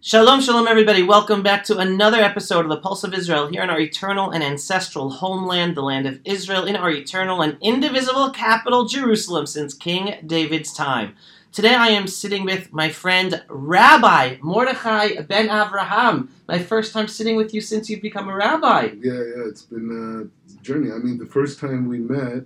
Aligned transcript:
Shalom, 0.00 0.40
shalom, 0.40 0.68
everybody. 0.68 1.02
Welcome 1.02 1.42
back 1.42 1.64
to 1.64 1.78
another 1.78 2.18
episode 2.18 2.64
of 2.64 2.68
the 2.68 2.76
Pulse 2.76 3.02
of 3.02 3.12
Israel 3.12 3.48
here 3.48 3.62
in 3.62 3.70
our 3.70 3.80
eternal 3.80 4.30
and 4.30 4.44
ancestral 4.44 5.10
homeland, 5.10 5.76
the 5.76 5.82
land 5.82 6.06
of 6.06 6.20
Israel, 6.24 6.64
in 6.64 6.76
our 6.76 6.90
eternal 6.90 7.42
and 7.42 7.56
indivisible 7.60 8.30
capital, 8.30 8.84
Jerusalem, 8.84 9.46
since 9.46 9.74
King 9.74 10.14
David's 10.24 10.72
time. 10.72 11.16
Today 11.50 11.74
I 11.74 11.88
am 11.88 12.06
sitting 12.06 12.44
with 12.44 12.72
my 12.72 12.88
friend 12.90 13.42
Rabbi 13.48 14.36
Mordechai 14.42 15.22
ben 15.22 15.48
Avraham. 15.48 16.28
My 16.46 16.58
first 16.60 16.92
time 16.92 17.08
sitting 17.08 17.34
with 17.34 17.52
you 17.52 17.60
since 17.60 17.90
you've 17.90 18.02
become 18.02 18.28
a 18.28 18.34
rabbi. 18.34 18.90
Yeah, 19.00 19.12
yeah, 19.14 19.48
it's 19.48 19.62
been 19.62 20.30
a 20.30 20.62
journey. 20.62 20.92
I 20.92 20.98
mean, 20.98 21.18
the 21.18 21.26
first 21.26 21.58
time 21.58 21.88
we 21.88 21.98
met, 21.98 22.44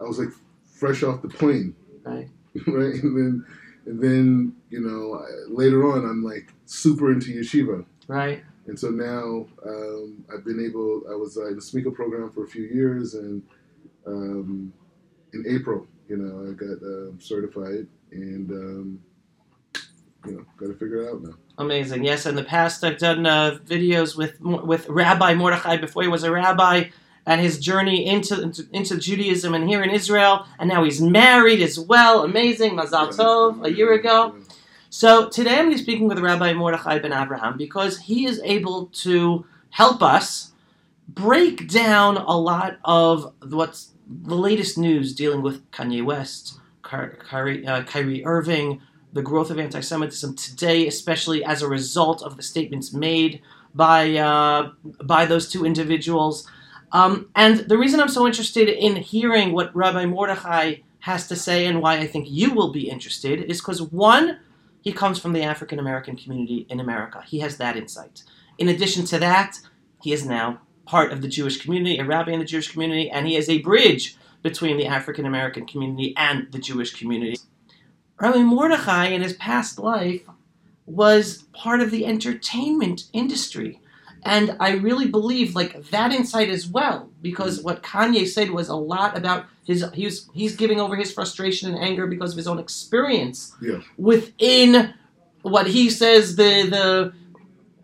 I 0.00 0.04
was 0.04 0.18
like 0.18 0.30
fresh 0.64 1.02
off 1.02 1.20
the 1.20 1.28
plane, 1.28 1.74
Right. 2.04 2.28
right? 2.66 2.94
And 3.02 3.16
then, 3.18 3.46
and 3.86 4.00
then 4.00 4.54
you 4.70 4.80
know, 4.80 5.24
later 5.48 5.90
on, 5.90 6.04
I'm 6.04 6.22
like 6.24 6.52
super 6.66 7.12
into 7.12 7.30
yeshiva, 7.32 7.84
Right. 8.08 8.42
and 8.66 8.78
so 8.78 8.90
now 8.90 9.46
um, 9.66 10.24
I've 10.32 10.44
been 10.44 10.64
able. 10.64 11.02
I 11.10 11.14
was 11.14 11.36
uh, 11.38 11.46
in 11.48 11.54
the 11.56 11.62
Smicha 11.62 11.94
program 11.94 12.30
for 12.30 12.44
a 12.44 12.48
few 12.48 12.64
years, 12.64 13.14
and 13.14 13.42
um, 14.06 14.72
in 15.32 15.44
April, 15.48 15.86
you 16.08 16.16
know, 16.16 16.50
I 16.50 16.52
got 16.54 16.82
um 16.82 17.18
certified, 17.20 17.86
and 18.12 18.50
um, 18.50 19.00
you 20.26 20.32
know, 20.32 20.44
got 20.56 20.66
to 20.66 20.74
figure 20.74 21.02
it 21.02 21.10
out 21.12 21.22
now. 21.22 21.34
Amazing. 21.58 22.04
Yes, 22.04 22.26
in 22.26 22.34
the 22.34 22.44
past 22.44 22.84
I've 22.84 22.98
done 22.98 23.24
uh, 23.26 23.58
videos 23.64 24.16
with 24.16 24.40
with 24.40 24.88
Rabbi 24.88 25.34
Mordechai 25.34 25.76
before 25.78 26.02
he 26.02 26.08
was 26.08 26.22
a 26.24 26.30
rabbi 26.30 26.90
and 27.26 27.40
his 27.40 27.58
journey 27.58 28.06
into, 28.06 28.40
into 28.40 28.66
into 28.72 28.98
Judaism 28.98 29.54
and 29.54 29.68
here 29.68 29.82
in 29.82 29.90
Israel, 29.90 30.46
and 30.58 30.68
now 30.68 30.84
he's 30.84 31.00
married 31.00 31.60
as 31.60 31.78
well. 31.78 32.22
Amazing, 32.24 32.72
Mazal 32.72 33.08
Tov, 33.08 33.64
a 33.66 33.72
year 33.72 33.92
ago. 33.92 34.36
So 34.90 35.28
today 35.28 35.50
I'm 35.58 35.64
going 35.66 35.70
to 35.72 35.76
be 35.76 35.82
speaking 35.82 36.08
with 36.08 36.20
Rabbi 36.20 36.52
Mordechai 36.54 37.00
ben 37.00 37.12
Abraham 37.12 37.58
because 37.58 37.98
he 37.98 38.24
is 38.24 38.40
able 38.44 38.86
to 39.04 39.44
help 39.70 40.02
us 40.02 40.52
break 41.08 41.68
down 41.68 42.16
a 42.16 42.38
lot 42.38 42.78
of 42.84 43.34
what's 43.42 43.90
the 44.08 44.34
latest 44.36 44.78
news 44.78 45.14
dealing 45.14 45.42
with 45.42 45.68
Kanye 45.72 46.04
West, 46.04 46.58
Ky- 46.88 47.16
Kyrie, 47.18 47.66
uh, 47.66 47.82
Kyrie 47.82 48.24
Irving, 48.24 48.80
the 49.12 49.22
growth 49.22 49.50
of 49.50 49.58
anti-Semitism 49.58 50.36
today, 50.36 50.86
especially 50.86 51.44
as 51.44 51.62
a 51.62 51.68
result 51.68 52.22
of 52.22 52.36
the 52.36 52.42
statements 52.42 52.92
made 52.92 53.40
by 53.74 54.14
uh, 54.16 54.70
by 55.04 55.26
those 55.26 55.50
two 55.50 55.66
individuals. 55.66 56.48
Um, 56.92 57.30
and 57.34 57.60
the 57.60 57.78
reason 57.78 58.00
I'm 58.00 58.08
so 58.08 58.26
interested 58.26 58.68
in 58.68 58.96
hearing 58.96 59.52
what 59.52 59.74
Rabbi 59.74 60.06
Mordechai 60.06 60.76
has 61.00 61.28
to 61.28 61.36
say 61.36 61.66
and 61.66 61.80
why 61.80 61.98
I 61.98 62.06
think 62.06 62.26
you 62.28 62.52
will 62.52 62.72
be 62.72 62.88
interested 62.88 63.42
is 63.50 63.60
because 63.60 63.82
one, 63.82 64.38
he 64.80 64.92
comes 64.92 65.18
from 65.18 65.32
the 65.32 65.42
African 65.42 65.78
American 65.78 66.16
community 66.16 66.66
in 66.68 66.80
America. 66.80 67.22
He 67.26 67.40
has 67.40 67.56
that 67.58 67.76
insight. 67.76 68.22
In 68.58 68.68
addition 68.68 69.04
to 69.06 69.18
that, 69.18 69.58
he 70.02 70.12
is 70.12 70.24
now 70.24 70.60
part 70.86 71.12
of 71.12 71.20
the 71.20 71.28
Jewish 71.28 71.60
community, 71.60 71.98
a 71.98 72.04
rabbi 72.04 72.32
in 72.32 72.38
the 72.38 72.44
Jewish 72.44 72.70
community, 72.70 73.10
and 73.10 73.26
he 73.26 73.36
is 73.36 73.48
a 73.48 73.60
bridge 73.62 74.16
between 74.42 74.76
the 74.76 74.86
African 74.86 75.26
American 75.26 75.66
community 75.66 76.14
and 76.16 76.50
the 76.52 76.58
Jewish 76.58 76.94
community. 76.94 77.38
Rabbi 78.20 78.38
Mordechai, 78.38 79.08
in 79.08 79.22
his 79.22 79.34
past 79.34 79.78
life, 79.78 80.22
was 80.86 81.42
part 81.52 81.80
of 81.80 81.90
the 81.90 82.06
entertainment 82.06 83.04
industry. 83.12 83.80
And 84.26 84.56
I 84.60 84.72
really 84.72 85.08
believe 85.08 85.54
like 85.54 85.90
that 85.90 86.12
insight 86.12 86.48
as 86.48 86.66
well, 86.66 87.10
because 87.22 87.60
mm. 87.60 87.64
what 87.64 87.82
Kanye 87.82 88.26
said 88.26 88.50
was 88.50 88.68
a 88.68 88.76
lot 88.76 89.16
about 89.16 89.46
his 89.64 89.84
he 89.94 90.04
was 90.04 90.28
he's 90.34 90.56
giving 90.56 90.80
over 90.80 90.96
his 90.96 91.12
frustration 91.12 91.72
and 91.72 91.82
anger 91.82 92.06
because 92.06 92.32
of 92.32 92.36
his 92.36 92.46
own 92.46 92.58
experience 92.58 93.54
Yeah. 93.60 93.80
within 93.96 94.94
what 95.42 95.66
he 95.66 95.90
says 95.90 96.36
the 96.36 96.68
the 96.68 97.12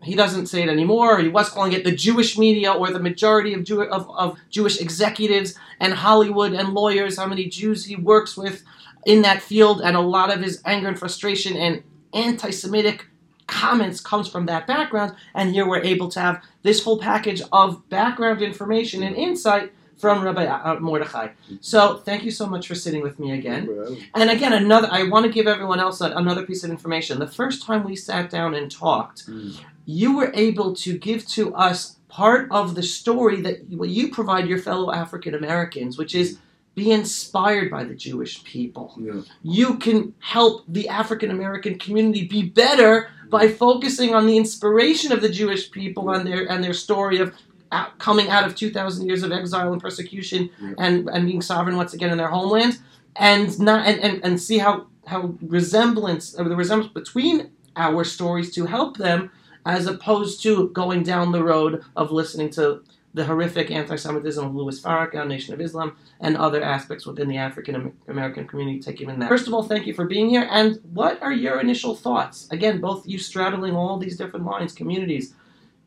he 0.03 0.15
doesn't 0.15 0.47
say 0.47 0.63
it 0.63 0.69
anymore. 0.69 1.19
He 1.19 1.29
was 1.29 1.49
calling 1.49 1.71
it 1.71 1.83
the 1.85 1.95
Jewish 1.95 2.37
media 2.37 2.73
or 2.73 2.91
the 2.91 2.99
majority 2.99 3.53
of, 3.53 3.63
Jew, 3.63 3.83
of, 3.83 4.09
of 4.09 4.37
Jewish 4.49 4.81
executives 4.81 5.55
and 5.79 5.93
Hollywood 5.93 6.51
and 6.51 6.73
lawyers, 6.73 7.17
how 7.17 7.25
many 7.25 7.47
Jews 7.47 7.85
he 7.85 7.95
works 7.95 8.35
with 8.35 8.63
in 9.05 9.21
that 9.21 9.41
field, 9.41 9.81
and 9.81 9.95
a 9.95 10.01
lot 10.01 10.33
of 10.33 10.41
his 10.41 10.61
anger 10.65 10.89
and 10.89 10.99
frustration 10.99 11.55
and 11.55 11.83
anti 12.13 12.51
Semitic 12.51 13.07
comments 13.53 14.01
comes 14.01 14.27
from 14.27 14.45
that 14.47 14.65
background. 14.67 15.15
And 15.35 15.51
here 15.51 15.67
we're 15.67 15.81
able 15.81 16.09
to 16.09 16.19
have 16.19 16.43
this 16.63 16.81
full 16.81 16.97
package 16.97 17.41
of 17.51 17.87
background 17.89 18.41
information 18.41 19.03
and 19.03 19.15
insight 19.15 19.71
from 19.97 20.23
Rabbi 20.23 20.79
Mordechai. 20.79 21.29
So 21.61 21.97
thank 21.97 22.23
you 22.23 22.31
so 22.31 22.45
much 22.47 22.67
for 22.67 22.75
sitting 22.75 23.03
with 23.03 23.19
me 23.19 23.31
again. 23.31 23.69
And 24.15 24.29
again, 24.29 24.53
another 24.53 24.87
I 24.91 25.03
want 25.03 25.25
to 25.25 25.31
give 25.31 25.47
everyone 25.47 25.79
else 25.79 26.01
another 26.01 26.45
piece 26.45 26.63
of 26.63 26.71
information. 26.71 27.19
The 27.19 27.27
first 27.27 27.63
time 27.63 27.83
we 27.83 27.95
sat 27.95 28.29
down 28.29 28.55
and 28.55 28.69
talked, 28.69 29.27
mm, 29.27 29.57
you 29.85 30.17
were 30.17 30.31
able 30.33 30.75
to 30.75 30.97
give 30.97 31.27
to 31.29 31.53
us 31.55 31.97
part 32.09 32.47
of 32.51 32.75
the 32.75 32.83
story 32.83 33.41
that 33.41 33.69
you 33.69 34.09
provide 34.09 34.47
your 34.47 34.59
fellow 34.59 34.91
African 34.91 35.35
Americans, 35.35 35.97
which 35.97 36.15
is 36.15 36.39
be 36.75 36.91
inspired 36.91 37.69
by 37.69 37.83
the 37.83 37.93
Jewish 37.93 38.43
people. 38.43 38.95
yeah, 38.99 39.21
You 39.43 39.77
can 39.77 40.13
help 40.19 40.63
the 40.67 40.89
African 40.89 41.29
American 41.31 41.77
community 41.77 42.25
be 42.27 42.43
better 42.43 43.09
by 43.29 43.47
focusing 43.47 44.13
on 44.15 44.25
the 44.27 44.37
inspiration 44.37 45.11
of 45.11 45.21
the 45.21 45.29
Jewish 45.29 45.71
people 45.71 46.09
and 46.11 46.25
their 46.25 46.49
and 46.51 46.63
their 46.63 46.73
story 46.73 47.19
of 47.19 47.33
out, 47.71 47.97
coming 47.99 48.29
out 48.29 48.45
of 48.45 48.55
2,000 48.55 49.05
years 49.07 49.23
of 49.23 49.31
exile 49.31 49.73
and 49.73 49.81
persecution 49.81 50.49
Yeah. 50.61 50.73
and, 50.77 51.09
and 51.09 51.25
being 51.25 51.41
sovereign 51.41 51.75
once 51.75 51.93
again 51.93 52.11
in 52.11 52.17
their 52.19 52.27
homeland, 52.27 52.77
and 53.15 53.57
not 53.59 53.87
and, 53.87 53.99
and, 53.99 54.23
and 54.23 54.39
see 54.41 54.57
how 54.59 54.87
how 55.05 55.35
resemblance 55.41 56.33
or 56.39 56.47
the 56.47 56.55
resemblance 56.55 56.93
between 56.93 57.49
our 57.75 58.03
stories 58.03 58.53
to 58.55 58.65
help 58.65 58.97
them, 58.97 59.31
as 59.65 59.85
opposed 59.87 60.41
to 60.43 60.69
going 60.69 61.03
down 61.03 61.31
the 61.31 61.43
road 61.43 61.83
of 61.95 62.11
listening 62.11 62.49
to 62.51 62.83
the 63.13 63.25
horrific 63.25 63.69
anti-Semitism 63.69 64.43
of 64.43 64.55
Louis 64.55 64.81
Farrakhan, 64.81 65.27
Nation 65.27 65.53
of 65.53 65.61
Islam, 65.61 65.95
and 66.19 66.35
other 66.35 66.63
aspects 66.63 67.05
within 67.05 67.27
the 67.27 67.37
African 67.37 67.93
American 68.07 68.47
community 68.47 68.79
taking 68.79 69.09
in 69.09 69.19
that. 69.19 69.29
First 69.29 69.47
of 69.47 69.53
all, 69.53 69.63
thank 69.63 69.85
you 69.85 69.93
for 69.93 70.05
being 70.05 70.29
here. 70.29 70.47
And 70.49 70.79
what 70.93 71.21
are 71.21 71.31
your 71.31 71.59
initial 71.59 71.95
thoughts? 71.95 72.47
Again, 72.51 72.81
both 72.81 73.07
you 73.07 73.19
straddling 73.19 73.75
all 73.75 73.97
these 73.97 74.17
different 74.17 74.45
lines, 74.45 74.73
communities. 74.73 75.35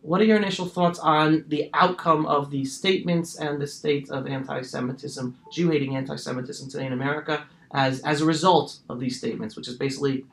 What 0.03 0.21
are 0.21 0.25
your 0.25 0.37
initial 0.37 0.67
thoughts 0.67 1.01
on 1.01 1.45
the 1.49 1.69
outcome 1.75 2.27
of 2.27 2.51
these 2.51 2.73
statements 2.73 3.37
and 3.37 3.61
the 3.61 3.67
state 3.67 4.09
of 4.09 4.29
anti-Semitism, 4.29 5.37
Jew-hating 5.53 5.97
anti-Semitism 5.97 6.71
today 6.71 6.87
in 6.87 6.93
America, 6.93 7.45
as 7.73 8.01
as 8.03 8.21
a 8.21 8.25
result 8.25 8.79
of 8.89 9.01
these 9.01 9.19
statements, 9.19 9.57
which 9.57 9.67
is 9.67 9.77
basically 9.77 10.25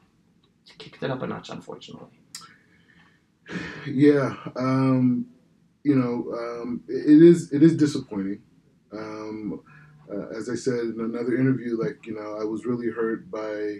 kicked 0.78 1.02
it 1.02 1.10
up 1.10 1.24
a 1.24 1.28
notch, 1.28 1.50
unfortunately. 1.50 2.08
yeah. 3.88 4.36
Um, 4.56 5.26
you 5.84 5.96
know, 5.96 6.34
um, 6.38 6.84
it 6.88 7.22
is 7.22 7.52
it 7.52 7.62
is 7.62 7.76
disappointing. 7.76 8.42
Um, 8.92 9.62
uh, 10.12 10.28
as 10.38 10.50
I 10.50 10.56
said 10.56 10.80
in 10.80 11.00
another 11.00 11.38
interview, 11.38 11.82
like 11.82 12.06
you 12.06 12.14
know, 12.14 12.38
I 12.40 12.46
was 12.46 12.66
really 12.66 12.90
hurt 12.90 13.30
by 13.30 13.80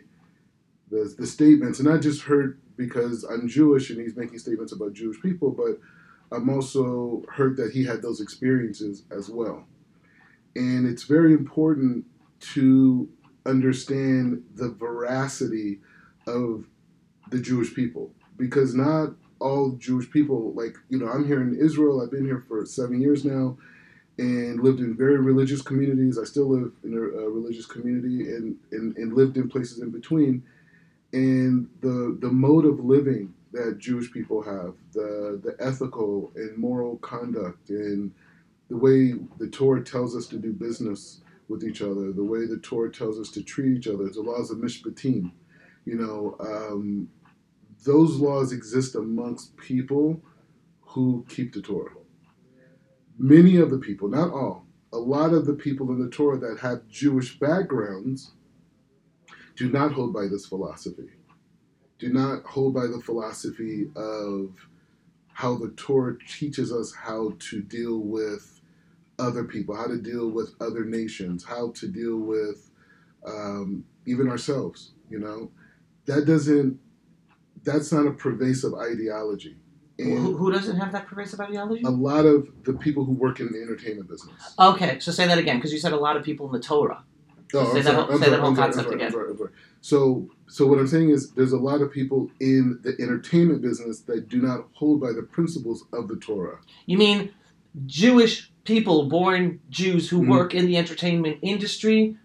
the 0.90 1.14
the 1.18 1.28
statements, 1.28 1.80
and 1.80 1.88
not 1.88 2.02
just 2.02 2.24
hurt 2.24 2.60
because 2.76 3.24
I'm 3.24 3.48
Jewish 3.48 3.90
and 3.90 4.00
he's 4.00 4.16
making 4.16 4.40
statements 4.40 4.74
about 4.74 4.94
Jewish 4.94 5.22
people, 5.22 5.52
but 5.52 5.80
I'm 6.36 6.50
also 6.50 7.24
hurt 7.30 7.58
that 7.58 7.72
he 7.72 7.86
had 7.86 8.02
those 8.02 8.20
experiences 8.20 9.04
as 9.16 9.30
well. 9.30 9.66
And 10.56 10.88
it's 10.88 11.04
very 11.04 11.34
important 11.34 12.06
to 12.54 13.10
understand 13.46 14.44
the 14.56 14.70
veracity 14.70 15.80
of 16.28 16.66
the 17.30 17.40
Jewish 17.40 17.74
people 17.74 18.12
because 18.38 18.74
not 18.74 19.14
all 19.44 19.74
Jewish 19.74 20.10
people, 20.10 20.54
like, 20.54 20.76
you 20.90 21.00
know, 21.00 21.08
I'm 21.08 21.28
here 21.28 21.42
in 21.42 21.58
Israel, 21.60 22.02
I've 22.02 22.12
been 22.12 22.26
here 22.26 22.44
for 22.48 22.66
seven 22.66 23.02
years 23.02 23.26
now 23.26 23.58
and 24.18 24.62
lived 24.64 24.80
in 24.80 24.96
very 24.96 25.18
religious 25.20 25.62
communities. 25.62 26.20
I 26.20 26.24
still 26.24 26.50
live 26.50 26.72
in 26.84 26.94
a, 26.94 27.02
a 27.02 27.30
religious 27.30 27.66
community 27.66 28.30
and, 28.30 28.56
and, 28.72 28.96
and 28.98 29.14
lived 29.14 29.38
in 29.38 29.50
places 29.50 29.82
in 29.82 29.92
between. 29.92 30.44
And 31.12 31.68
the, 31.82 32.18
the 32.22 32.30
mode 32.30 32.66
of 32.66 32.80
living 32.80 33.34
that 33.52 33.80
Jewish 33.80 34.12
people 34.12 34.42
have, 34.42 34.76
the, 34.94 35.42
the 35.44 35.56
ethical 35.60 36.32
and 36.36 36.58
moral 36.58 36.98
conduct, 36.98 37.70
and 37.70 38.12
the 38.70 38.78
way 38.78 39.14
the 39.40 39.50
Torah 39.50 39.84
tells 39.84 40.16
us 40.16 40.28
to 40.28 40.38
do 40.38 40.54
business 40.54 41.22
with 41.50 41.64
each 41.64 41.82
other, 41.82 42.12
the 42.12 42.24
way 42.24 42.46
the 42.46 42.60
Torah 42.64 42.92
tells 42.92 43.20
us 43.20 43.30
to 43.32 43.44
treat 43.44 43.78
each 43.78 43.88
other, 43.88 44.10
the 44.10 44.22
laws 44.22 44.50
of 44.50 44.58
Mishpatim, 44.58 45.32
you 45.86 45.96
know, 45.96 46.36
um, 46.40 47.10
those 47.84 48.18
laws 48.18 48.52
exist 48.52 48.96
amongst 48.96 49.56
people 49.58 50.22
who 50.82 51.26
keep 51.28 51.54
the 51.54 51.62
Torah. 51.62 51.92
Many 53.18 53.58
of 53.58 53.70
the 53.70 53.78
people, 53.78 54.08
not 54.08 54.32
all, 54.32 54.66
a 54.92 54.98
lot 54.98 55.34
of 55.34 55.46
the 55.46 55.54
people 55.54 55.90
in 55.92 56.00
the 56.00 56.10
Torah 56.10 56.38
that 56.38 56.60
have 56.62 56.88
Jewish 56.88 57.40
backgrounds 57.40 58.32
do 59.56 59.70
not 59.70 59.92
hold 59.92 60.14
by 60.14 60.28
this 60.28 60.46
philosophy. 60.46 61.10
Do 62.00 62.12
not 62.12 62.44
hold 62.44 62.74
by 62.74 62.88
the 62.88 63.02
philosophy 63.04 63.88
of 63.96 64.52
how 65.28 65.56
the 65.56 65.70
Torah 65.76 66.18
teaches 66.28 66.72
us 66.72 66.94
how 66.94 67.34
to 67.40 67.62
deal 67.62 68.00
with 68.00 68.62
other 69.20 69.44
people, 69.44 69.76
how 69.76 69.88
to 69.88 69.98
deal 69.98 70.30
with 70.30 70.54
other 70.60 70.86
nations, 70.86 71.44
how 71.44 71.72
to 71.72 71.88
deal 71.88 72.18
with 72.18 72.70
um, 73.26 73.86
even 74.06 74.28
ourselves. 74.28 74.92
You 75.10 75.20
know, 75.20 75.52
that 76.06 76.26
doesn't 76.26 76.80
that's 77.64 77.92
not 77.92 78.06
a 78.08 78.12
pervasive 78.12 78.74
ideology. 78.74 79.58
And 80.00 80.18
Who, 80.18 80.36
who 80.38 80.52
doesn't 80.52 80.78
have 80.78 80.92
that 80.92 81.08
pervasive 81.08 81.40
ideology? 81.40 81.84
a 81.86 81.90
lot 81.90 82.26
of 82.26 82.48
the 82.64 82.74
people 82.74 83.06
who 83.06 83.14
work 83.14 83.40
in 83.40 83.52
the 83.52 83.62
entertainment 83.62 84.10
business. 84.10 84.36
Okay, 84.60 85.00
so 85.00 85.12
say 85.12 85.28
that 85.28 85.38
again, 85.38 85.58
because 85.58 85.72
you 85.72 85.78
said 85.80 85.94
a 85.94 85.98
lot 85.98 86.18
of 86.18 86.24
people 86.24 86.48
in 86.48 86.52
the 86.52 86.60
Torah. 86.60 87.04
Oh, 87.56 87.72
Say 87.72 87.82
that 87.82 87.94
whole- 87.94 88.18
say 88.18 88.32
that 88.32 88.40
whole 88.40 88.56
concept 88.56 88.86
sorry, 88.86 88.96
again. 88.96 89.08
I'm 89.08 89.12
sorry, 89.14 89.30
I'm 89.30 89.38
sorry. 89.38 89.52
So, 89.82 90.28
so 90.48 90.66
what 90.66 90.80
I'm 90.80 90.88
saying 90.88 91.12
is, 91.12 91.32
there's 91.34 91.52
a 91.52 91.58
lot 91.58 91.82
of 91.82 91.92
people 91.92 92.32
in 92.40 92.80
the 92.82 92.96
entertainment 93.00 93.62
business 93.62 94.00
that 94.02 94.28
do 94.28 94.42
not 94.42 94.70
hold 94.74 95.00
by 95.00 95.12
the 95.12 95.22
principles 95.22 95.86
of 95.94 96.08
the 96.08 96.16
Torah. 96.16 96.58
You 96.88 96.98
mean 96.98 97.32
Jewish 97.86 98.52
people, 98.64 99.08
born 99.08 99.60
Jews 99.70 100.10
who 100.10 100.24
Mhm. 100.24 100.30
work 100.30 100.56
in 100.56 100.66
the 100.66 100.78
entertainment 100.78 101.38
industry? 101.44 102.18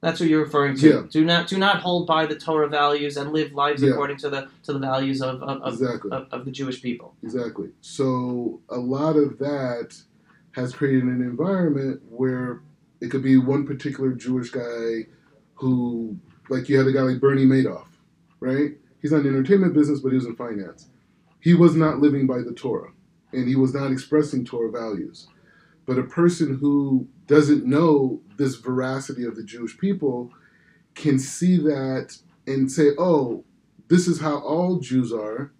That's 0.00 0.20
what 0.20 0.28
you're 0.28 0.44
referring 0.44 0.76
to. 0.78 0.88
Yeah. 0.88 1.02
Do 1.10 1.24
not 1.24 1.48
do 1.48 1.58
not 1.58 1.80
hold 1.80 2.06
by 2.06 2.26
the 2.26 2.36
Torah 2.36 2.68
values 2.68 3.16
and 3.16 3.32
live 3.32 3.52
lives 3.52 3.82
Yeah. 3.82 3.90
according 3.90 4.18
to 4.18 4.30
the 4.30 4.48
to 4.64 4.72
the 4.72 4.78
values 4.78 5.20
of 5.20 5.42
of, 5.42 5.60
of, 5.62 5.72
Exactly. 5.74 6.10
of, 6.12 6.28
of 6.30 6.44
the 6.44 6.50
Jewish 6.52 6.80
people. 6.80 7.14
Exactly. 7.22 7.70
So 7.80 8.60
a 8.68 8.76
lot 8.78 9.16
of 9.16 9.38
that 9.38 10.00
has 10.52 10.72
created 10.72 11.04
an 11.04 11.20
environment 11.22 12.00
where 12.10 12.62
it 13.00 13.10
could 13.10 13.22
be 13.22 13.36
one 13.38 13.66
particular 13.66 14.12
Jewish 14.12 14.50
guy 14.50 15.06
who, 15.54 16.16
like 16.48 16.68
you 16.68 16.78
had 16.78 16.86
a 16.86 16.92
guy 16.92 17.02
like 17.02 17.20
Bernie 17.20 17.44
Madoff, 17.46 17.86
right? 18.40 18.72
He's 19.02 19.12
not 19.12 19.18
in 19.18 19.22
the 19.24 19.28
entertainment 19.30 19.74
business, 19.74 20.00
but 20.00 20.10
he 20.10 20.16
was 20.16 20.26
in 20.26 20.34
finance. 20.36 20.88
He 21.40 21.54
was 21.54 21.74
not 21.76 21.98
living 22.00 22.26
by 22.26 22.38
the 22.38 22.52
Torah, 22.52 22.90
and 23.32 23.46
he 23.48 23.54
was 23.56 23.72
not 23.74 23.92
expressing 23.92 24.44
Torah 24.44 24.70
values. 24.72 25.28
But 25.88 25.98
a 25.98 26.04
person 26.04 26.58
who 26.58 27.08
doesn't 27.26 27.66
know 27.66 28.20
this 28.36 28.56
veracity 28.56 29.24
of 29.24 29.34
the 29.34 29.42
Jewish 29.42 29.76
people 29.78 30.30
can 30.94 31.18
see 31.18 31.56
that 31.56 32.18
and 32.46 32.70
say, 32.70 32.90
"Oh, 32.98 33.44
this 33.88 34.06
is 34.06 34.20
how 34.20 34.38
all 34.38 34.78
Jews 34.78 35.12
are." 35.12 35.52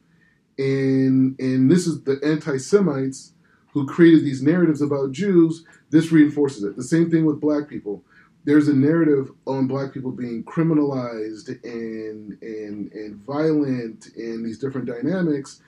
and 0.59 1.39
and 1.39 1.71
this 1.71 1.87
is 1.87 2.03
the 2.03 2.19
anti-Semites 2.25 3.33
who 3.73 3.87
created 3.87 4.25
these 4.25 4.43
narratives 4.43 4.83
about 4.83 5.13
Jews. 5.13 5.65
This 5.91 6.11
reinforces 6.11 6.65
it. 6.65 6.77
The 6.77 6.83
same 6.83 7.11
thing 7.11 7.25
with 7.25 7.41
black 7.41 7.69
people. 7.69 8.03
There's 8.45 8.69
a 8.69 8.75
narrative 8.75 9.31
on 9.47 9.69
black 9.69 9.93
people 9.93 10.11
being 10.11 10.43
criminalized 10.45 11.49
and 11.65 12.39
and 12.43 12.93
and 12.93 13.17
violent 13.17 14.09
and 14.17 14.45
these 14.45 14.59
different 14.59 14.89
dynamics. 14.89 15.61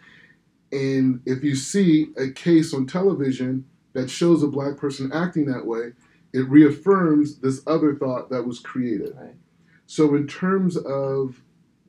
And 0.72 1.20
if 1.26 1.44
you 1.44 1.54
see 1.54 2.12
a 2.16 2.30
case 2.30 2.74
on 2.74 2.86
television 2.86 3.64
that 3.92 4.10
shows 4.10 4.42
a 4.42 4.48
black 4.48 4.76
person 4.76 5.10
acting 5.12 5.46
that 5.46 5.66
way, 5.66 5.92
it 6.32 6.48
reaffirms 6.48 7.38
this 7.38 7.60
other 7.66 7.94
thought 7.94 8.30
that 8.30 8.46
was 8.46 8.60
created. 8.60 9.14
Right. 9.16 9.34
So 9.86 10.14
in 10.14 10.26
terms 10.26 10.76
of 10.76 11.42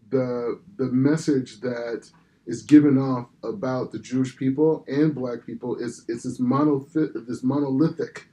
the 0.09 0.59
the 0.77 0.87
message 0.87 1.61
that 1.61 2.09
is 2.45 2.63
given 2.63 2.97
off 2.97 3.27
about 3.43 3.91
the 3.91 3.99
Jewish 3.99 4.35
people 4.35 4.83
and 4.87 5.13
Black 5.15 5.45
people 5.45 5.75
is 5.75 6.03
it's 6.07 6.23
this 6.23 6.39
monolithic 6.39 7.11
this 7.27 7.43
monolithic 7.43 8.27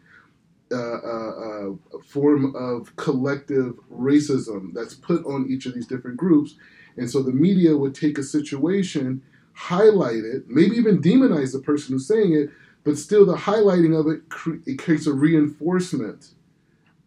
uh, 0.70 0.76
uh, 0.76 1.30
uh, 1.30 1.70
form 2.06 2.54
of 2.54 2.94
collective 2.96 3.74
racism 3.90 4.74
that's 4.74 4.94
put 4.94 5.24
on 5.24 5.46
each 5.48 5.64
of 5.64 5.74
these 5.74 5.86
different 5.86 6.16
groups, 6.16 6.56
and 6.96 7.10
so 7.10 7.22
the 7.22 7.32
media 7.32 7.76
would 7.76 7.94
take 7.94 8.18
a 8.18 8.22
situation, 8.22 9.22
highlight 9.54 10.24
it, 10.24 10.44
maybe 10.46 10.76
even 10.76 11.00
demonize 11.00 11.52
the 11.52 11.58
person 11.58 11.94
who's 11.94 12.06
saying 12.06 12.34
it, 12.34 12.50
but 12.88 12.96
still 12.96 13.26
the 13.26 13.36
highlighting 13.36 13.94
of 13.94 14.06
it, 14.06 14.30
cre- 14.30 14.64
it 14.64 14.78
creates 14.78 15.06
a 15.06 15.12
reinforcement 15.12 16.30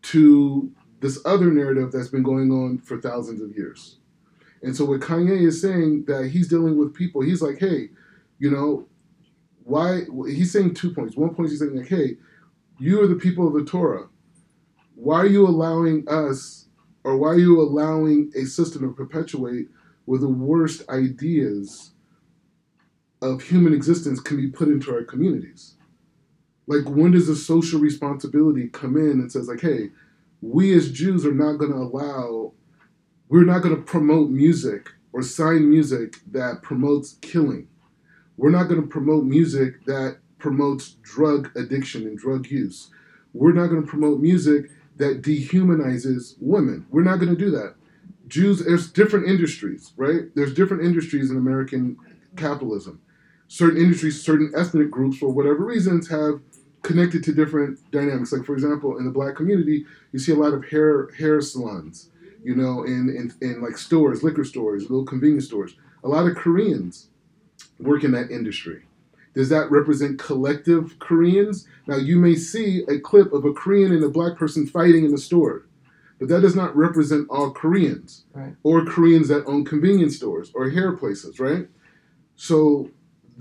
to 0.03 0.71
this 0.99 1.17
other 1.25 1.47
narrative 1.47 1.91
that's 1.91 2.09
been 2.09 2.21
going 2.21 2.51
on 2.51 2.77
for 2.77 3.01
thousands 3.01 3.41
of 3.41 3.57
years. 3.57 3.97
And 4.61 4.75
so 4.75 4.85
what 4.85 4.99
Kanye 4.99 5.41
is 5.41 5.59
saying 5.59 6.05
that 6.05 6.27
he's 6.27 6.47
dealing 6.47 6.77
with 6.77 6.93
people, 6.93 7.21
he's 7.21 7.41
like, 7.41 7.57
hey, 7.57 7.89
you 8.37 8.51
know, 8.51 8.87
why 9.63 10.01
he's 10.27 10.51
saying 10.51 10.75
two 10.75 10.93
points. 10.93 11.17
One 11.17 11.33
point 11.33 11.49
he's 11.49 11.57
saying 11.57 11.75
like, 11.75 11.87
hey, 11.87 12.17
you 12.77 13.01
are 13.01 13.07
the 13.07 13.15
people 13.15 13.47
of 13.47 13.55
the 13.55 13.65
Torah. 13.65 14.07
Why 14.93 15.21
are 15.21 15.25
you 15.25 15.47
allowing 15.47 16.07
us 16.07 16.67
or 17.03 17.17
why 17.17 17.29
are 17.29 17.39
you 17.39 17.59
allowing 17.59 18.31
a 18.35 18.45
system 18.45 18.83
to 18.83 18.93
perpetuate 18.93 19.69
with 20.05 20.21
the 20.21 20.29
worst 20.29 20.87
ideas 20.89 21.90
of 23.21 23.41
human 23.43 23.73
existence 23.73 24.19
can 24.19 24.37
be 24.37 24.47
put 24.47 24.67
into 24.67 24.93
our 24.93 25.03
communities? 25.03 25.75
Like 26.67 26.85
when 26.85 27.11
does 27.11 27.27
the 27.27 27.35
social 27.35 27.79
responsibility 27.79 28.67
come 28.67 28.95
in 28.95 29.11
and 29.11 29.31
says 29.31 29.47
like, 29.47 29.61
hey, 29.61 29.89
we 30.41 30.73
as 30.73 30.91
Jews 30.91 31.25
are 31.25 31.33
not 31.33 31.57
going 31.57 31.71
to 31.71 31.77
allow 31.77 32.53
we're 33.31 33.45
not 33.45 33.61
going 33.61 33.73
to 33.73 33.81
promote 33.81 34.29
music 34.29 34.89
or 35.13 35.21
sign 35.21 35.69
music 35.69 36.17
that 36.31 36.61
promotes 36.63 37.13
killing. 37.21 37.69
We're 38.35 38.49
not 38.49 38.65
going 38.65 38.81
to 38.81 38.87
promote 38.87 39.23
music 39.23 39.85
that 39.85 40.17
promotes 40.37 40.95
drug 41.01 41.49
addiction 41.55 42.01
and 42.03 42.17
drug 42.17 42.47
use. 42.47 42.89
We're 43.33 43.53
not 43.53 43.67
going 43.67 43.83
to 43.83 43.87
promote 43.87 44.19
music 44.19 44.69
that 44.97 45.21
dehumanizes 45.21 46.35
women. 46.41 46.85
We're 46.89 47.03
not 47.03 47.19
going 47.21 47.33
to 47.33 47.39
do 47.41 47.51
that. 47.51 47.75
Jews, 48.27 48.65
there's 48.65 48.91
different 48.91 49.29
industries, 49.29 49.93
right? 49.95 50.23
There's 50.35 50.53
different 50.53 50.83
industries 50.83 51.31
in 51.31 51.37
American 51.37 51.95
capitalism. 52.35 53.01
Certain 53.51 53.81
industries, 53.81 54.23
certain 54.23 54.49
ethnic 54.55 54.89
groups, 54.89 55.17
for 55.17 55.29
whatever 55.29 55.65
reasons, 55.65 56.07
have 56.07 56.39
connected 56.83 57.21
to 57.25 57.33
different 57.33 57.77
dynamics. 57.91 58.31
Like, 58.31 58.45
for 58.45 58.53
example, 58.53 58.97
in 58.97 59.03
the 59.03 59.11
black 59.11 59.35
community, 59.35 59.85
you 60.13 60.19
see 60.19 60.31
a 60.31 60.35
lot 60.35 60.53
of 60.53 60.63
hair 60.69 61.09
hair 61.17 61.41
salons 61.41 62.09
you 62.43 62.55
know, 62.55 62.83
in, 62.83 63.09
in, 63.09 63.33
in 63.47 63.61
like 63.61 63.77
stores, 63.77 64.23
liquor 64.23 64.43
stores, 64.45 64.83
little 64.83 65.05
convenience 65.05 65.45
stores. 65.45 65.75
A 66.03 66.07
lot 66.07 66.27
of 66.27 66.35
Koreans 66.35 67.09
work 67.79 68.03
in 68.05 68.11
that 68.13 68.31
industry. 68.31 68.83
Does 69.33 69.49
that 69.49 69.69
represent 69.69 70.17
collective 70.17 70.97
Koreans? 70.99 71.67
Now, 71.87 71.97
you 71.97 72.17
may 72.17 72.35
see 72.35 72.83
a 72.87 72.99
clip 72.99 73.31
of 73.33 73.45
a 73.45 73.53
Korean 73.53 73.91
and 73.91 74.03
a 74.03 74.09
black 74.09 74.37
person 74.37 74.65
fighting 74.65 75.05
in 75.05 75.11
the 75.11 75.17
store, 75.17 75.67
but 76.19 76.29
that 76.29 76.41
does 76.41 76.55
not 76.55 76.75
represent 76.75 77.27
all 77.29 77.51
Koreans 77.51 78.23
Right. 78.33 78.55
or 78.63 78.85
Koreans 78.85 79.27
that 79.27 79.45
own 79.45 79.65
convenience 79.65 80.15
stores 80.15 80.51
or 80.55 80.69
hair 80.69 80.93
places, 80.93 81.39
right? 81.39 81.67
So, 82.35 82.89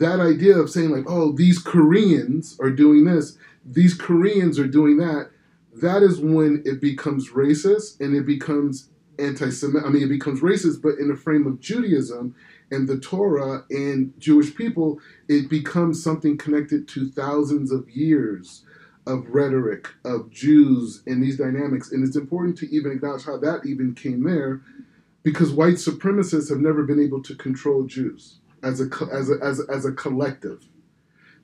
that 0.01 0.19
idea 0.19 0.57
of 0.57 0.71
saying, 0.71 0.91
like, 0.91 1.05
oh, 1.07 1.33
these 1.33 1.59
Koreans 1.59 2.59
are 2.61 2.71
doing 2.71 3.05
this, 3.05 3.39
these 3.65 3.95
Koreans 3.95 4.59
are 4.59 4.67
doing 4.67 4.97
that, 4.97 5.31
that 5.75 6.03
is 6.03 6.19
when 6.19 6.63
it 6.65 6.81
becomes 6.81 7.31
racist 7.31 8.01
and 8.01 8.17
it 8.17 8.27
becomes 8.27 8.89
anti-Semitic. 9.19 9.87
I 9.87 9.91
mean, 9.91 10.03
it 10.03 10.09
becomes 10.09 10.41
racist, 10.41 10.83
but 10.83 10.99
in 10.99 11.09
the 11.09 11.17
frame 11.17 11.47
of 11.47 11.61
Judaism 11.61 12.35
and 12.71 12.89
the 12.89 12.99
Torah 12.99 13.65
and 13.71 14.13
Jewish 14.19 14.55
people, 14.55 14.99
it 15.29 15.49
becomes 15.49 16.03
something 16.03 16.37
connected 16.39 16.89
to 16.89 17.11
thousands 17.11 17.71
of 17.71 17.89
years 17.91 18.65
of 19.07 19.29
rhetoric 19.29 19.89
of 20.05 20.31
Jews 20.31 21.03
and 21.07 21.23
these 21.23 21.37
dynamics. 21.37 21.93
And 21.93 22.07
it's 22.07 22.17
important 22.17 22.57
to 22.59 22.75
even 22.75 22.93
acknowledge 22.93 23.27
how 23.27 23.37
that 23.39 23.67
even 23.67 23.95
came 23.95 24.25
there, 24.25 24.63
because 25.23 25.53
white 25.53 25.75
supremacists 25.75 26.49
have 26.49 26.61
never 26.61 26.85
been 26.85 27.01
able 27.01 27.23
to 27.23 27.35
control 27.35 27.85
Jews 27.85 28.40
as 28.63 28.81
a 28.81 28.89
as 29.13 29.31
a, 29.31 29.35
as 29.43 29.61
a, 29.61 29.73
as 29.73 29.85
a 29.85 29.93
collective. 29.93 30.67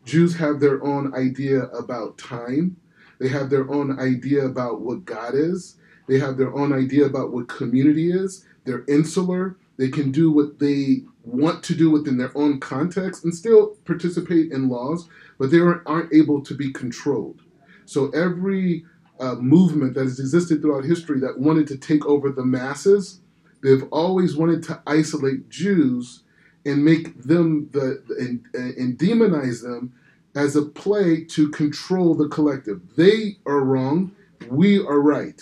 Jews 0.04 0.37
have 0.37 0.61
their 0.61 0.82
own 0.85 1.14
idea 1.14 1.64
about 1.64 2.16
time. 2.16 2.76
They 3.18 3.28
have 3.28 3.50
their 3.50 3.68
own 3.70 3.99
idea 3.99 4.44
about 4.44 4.80
what 4.80 5.04
God 5.04 5.35
is. 5.35 5.76
They 6.08 6.18
have 6.20 6.37
their 6.37 6.54
own 6.54 6.73
idea 6.73 7.04
about 7.06 7.32
what 7.32 7.49
community 7.49 8.12
is. 8.12 8.46
They're 8.64 8.85
insular. 8.87 9.56
They 9.78 9.88
can 9.88 10.12
do 10.12 10.30
what 10.30 10.58
they 10.58 11.02
want 11.25 11.62
to 11.64 11.75
do 11.75 11.90
within 11.90 12.18
their 12.18 12.37
own 12.37 12.61
context 12.61 13.25
and 13.25 13.35
still 13.35 13.76
participate 13.85 14.52
in 14.52 14.68
laws, 14.68 15.08
but 15.38 15.50
they 15.50 15.58
aren't 15.58 16.12
able 16.14 16.40
to 16.42 16.54
be 16.54 16.73
controlled. 16.73 17.42
So 17.85 18.11
every 18.11 18.85
uh, 19.18 19.35
movement 19.37 19.94
that 19.94 20.04
has 20.04 20.20
existed 20.20 20.62
throughout 20.62 20.85
history 20.85 21.20
that 21.20 21.38
wanted 21.40 21.66
to 21.68 21.76
take 21.76 22.06
over 22.06 22.30
the 22.30 22.44
masses, 22.44 23.20
they've 23.62 23.85
always 23.90 24.37
wanted 24.37 24.62
to 24.64 24.80
isolate 24.87 25.49
Jews 25.49 26.23
and 26.66 26.85
make 26.85 27.23
them 27.23 27.70
the 27.73 28.02
and, 28.18 28.44
and 28.54 28.99
demonize 28.99 29.62
them 29.62 29.94
as 30.35 30.56
a 30.56 30.62
play 30.62 31.25
to 31.25 31.49
control 31.50 32.14
the 32.14 32.28
collective. 32.28 32.82
They 32.96 33.38
are 33.46 33.61
wrong. 33.61 34.12
We 34.50 34.78
are 34.80 35.00
right. 35.00 35.40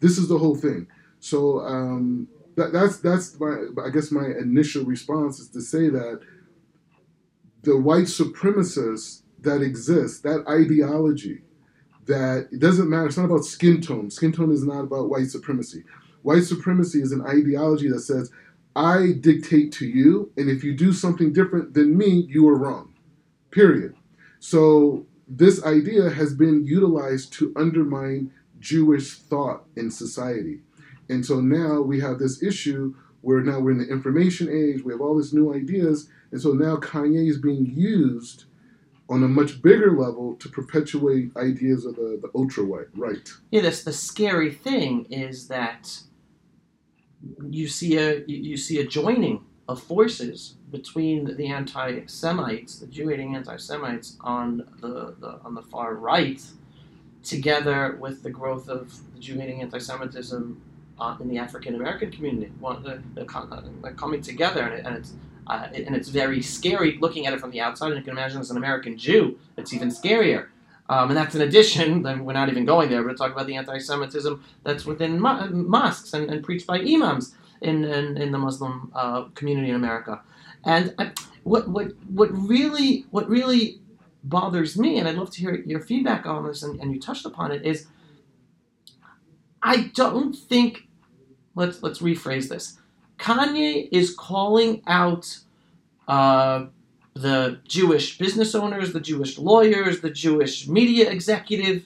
This 0.00 0.18
is 0.18 0.28
the 0.28 0.38
whole 0.38 0.56
thing. 0.56 0.88
So 1.20 1.60
um, 1.60 2.28
that, 2.56 2.72
that's 2.72 2.98
that's 2.98 3.38
my 3.40 3.66
I 3.86 3.90
guess 3.90 4.10
my 4.10 4.26
initial 4.26 4.84
response 4.84 5.38
is 5.38 5.48
to 5.50 5.62
say 5.62 5.88
that 5.88 6.20
the 7.62 7.78
white 7.78 8.04
supremacists 8.06 9.22
that 9.40 9.62
exist, 9.62 10.22
that 10.24 10.44
ideology, 10.48 11.42
that 12.06 12.48
it 12.50 12.58
doesn't 12.58 12.90
matter. 12.90 13.06
It's 13.06 13.16
not 13.16 13.26
about 13.26 13.44
skin 13.44 13.80
tone. 13.80 14.10
Skin 14.10 14.32
tone 14.32 14.52
is 14.52 14.64
not 14.64 14.80
about 14.80 15.08
white 15.10 15.28
supremacy. 15.28 15.84
White 16.22 16.44
supremacy 16.44 17.00
is 17.00 17.12
an 17.12 17.22
ideology 17.22 17.88
that 17.88 18.00
says, 18.00 18.30
I 18.80 19.12
dictate 19.28 19.70
to 19.80 19.86
you, 19.86 20.10
and 20.38 20.48
if 20.48 20.64
you 20.64 20.72
do 20.74 20.92
something 20.92 21.32
different 21.34 21.74
than 21.74 21.98
me, 22.02 22.10
you 22.34 22.48
are 22.48 22.58
wrong. 22.64 22.94
Period. 23.50 23.92
So 24.38 25.04
this 25.28 25.62
idea 25.64 26.04
has 26.10 26.32
been 26.34 26.64
utilized 26.64 27.32
to 27.34 27.52
undermine 27.56 28.30
Jewish 28.58 29.08
thought 29.30 29.60
in 29.76 29.90
society. 29.90 30.60
And 31.10 31.26
so 31.26 31.40
now 31.40 31.82
we 31.90 32.00
have 32.00 32.18
this 32.18 32.42
issue 32.42 32.94
We're 33.22 33.42
now 33.42 33.60
we're 33.60 33.72
in 33.72 33.78
the 33.78 33.88
information 33.88 34.48
age. 34.48 34.82
We 34.82 34.92
have 34.92 35.00
all 35.02 35.16
these 35.18 35.32
new 35.34 35.54
ideas, 35.54 36.08
and 36.32 36.40
so 36.40 36.52
now 36.52 36.76
Kanye 36.76 37.28
is 37.28 37.38
being 37.38 37.66
used 37.66 38.44
on 39.08 39.22
a 39.22 39.28
much 39.28 39.60
bigger 39.60 39.90
level 40.04 40.36
to 40.36 40.48
perpetuate 40.48 41.36
ideas 41.36 41.84
of 41.84 41.96
the, 41.96 42.18
the 42.22 42.30
ultra 42.34 42.64
white 42.64 42.86
right. 42.96 43.28
Yeah, 43.50 43.62
that's 43.62 43.82
the 43.82 43.92
scary 43.92 44.52
thing 44.52 45.06
is 45.10 45.48
that 45.48 46.00
you 47.48 47.68
see 47.68 47.96
a 47.96 48.24
you 48.26 48.56
see 48.56 48.80
a 48.80 48.86
joining 48.86 49.44
of 49.68 49.82
forces 49.82 50.54
between 50.70 51.36
the 51.36 51.46
anti-Semites, 51.46 52.78
the 52.78 52.86
Jew-hating 52.86 53.36
anti-Semites 53.36 54.16
on 54.20 54.68
the, 54.80 55.14
the 55.20 55.40
on 55.44 55.54
the 55.54 55.62
far 55.62 55.94
right, 55.94 56.42
together 57.22 57.96
with 58.00 58.22
the 58.22 58.30
growth 58.30 58.68
of 58.68 58.92
the 59.14 59.20
Jew-hating 59.20 59.62
anti-Semitism 59.62 60.60
uh, 60.98 61.16
in 61.20 61.28
the 61.28 61.38
African 61.38 61.74
American 61.74 62.10
community. 62.10 62.50
Uh, 62.64 62.98
coming 63.96 64.20
together, 64.22 64.62
and, 64.62 64.74
it, 64.74 64.86
and 64.86 64.96
it's 64.96 65.14
uh, 65.46 65.68
and 65.74 65.94
it's 65.96 66.08
very 66.08 66.40
scary 66.42 66.98
looking 67.00 67.26
at 67.26 67.32
it 67.32 67.40
from 67.40 67.50
the 67.50 67.60
outside. 67.60 67.88
And 67.88 67.96
you 67.96 68.02
can 68.02 68.12
imagine 68.12 68.40
as 68.40 68.50
an 68.50 68.56
American 68.56 68.96
Jew, 68.96 69.38
it's 69.56 69.72
even 69.72 69.88
scarier. 69.88 70.48
Um, 70.90 71.10
and 71.10 71.16
that's 71.16 71.36
in 71.36 71.42
addition, 71.42 72.02
we're 72.02 72.32
not 72.32 72.48
even 72.48 72.64
going 72.64 72.90
there, 72.90 73.04
but 73.04 73.16
talk 73.16 73.30
about 73.30 73.46
the 73.46 73.54
anti 73.54 73.78
Semitism 73.78 74.44
that's 74.64 74.84
within 74.84 75.20
mo- 75.20 75.48
mosques 75.50 76.12
and, 76.14 76.28
and, 76.28 76.42
preached 76.42 76.66
by 76.66 76.80
imams 76.80 77.32
in, 77.60 77.84
in, 77.84 78.16
in 78.16 78.32
the 78.32 78.38
Muslim 78.38 78.90
uh, 78.92 79.22
community 79.36 79.70
in 79.70 79.76
America. 79.76 80.20
And 80.64 80.92
I, 80.98 81.12
what, 81.44 81.68
what, 81.68 81.92
what, 82.08 82.28
really, 82.32 83.06
what 83.12 83.28
really 83.28 83.78
bothers 84.24 84.76
me, 84.76 84.98
and 84.98 85.06
I'd 85.06 85.14
love 85.14 85.30
to 85.30 85.40
hear 85.40 85.54
your 85.64 85.78
feedback 85.78 86.26
on 86.26 86.44
this, 86.44 86.64
and, 86.64 86.80
and 86.80 86.92
you 86.92 87.00
touched 87.00 87.24
upon 87.24 87.52
it, 87.52 87.64
is 87.64 87.86
I 89.62 89.92
don't 89.94 90.34
think, 90.34 90.88
let's, 91.54 91.84
let's 91.84 92.00
rephrase 92.00 92.48
this. 92.48 92.80
Kanye 93.16 93.88
is 93.92 94.12
calling 94.12 94.82
out 94.88 95.38
uh, 96.08 96.66
the 97.20 97.60
Jewish 97.66 98.18
business 98.18 98.54
owners, 98.54 98.92
the 98.92 99.00
Jewish 99.00 99.38
lawyers, 99.38 100.00
the 100.00 100.10
Jewish 100.10 100.66
media 100.66 101.10
executives 101.10 101.84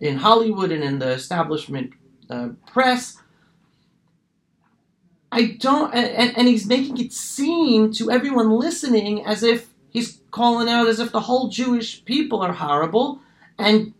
in 0.00 0.16
Hollywood 0.18 0.72
and 0.72 0.82
in 0.82 0.98
the 0.98 1.10
establishment 1.10 1.92
uh, 2.28 2.50
press. 2.66 3.18
I 5.30 5.56
don't, 5.58 5.94
and, 5.94 6.36
and 6.36 6.48
he's 6.48 6.66
making 6.66 6.98
it 6.98 7.12
seem 7.12 7.92
to 7.94 8.10
everyone 8.10 8.50
listening 8.50 9.24
as 9.24 9.42
if 9.42 9.68
he's 9.88 10.20
calling 10.30 10.68
out 10.68 10.88
as 10.88 10.98
if 11.00 11.12
the 11.12 11.20
whole 11.20 11.48
Jewish 11.48 12.04
people 12.04 12.42
are 12.42 12.52
horrible, 12.52 13.20
and 13.58 13.94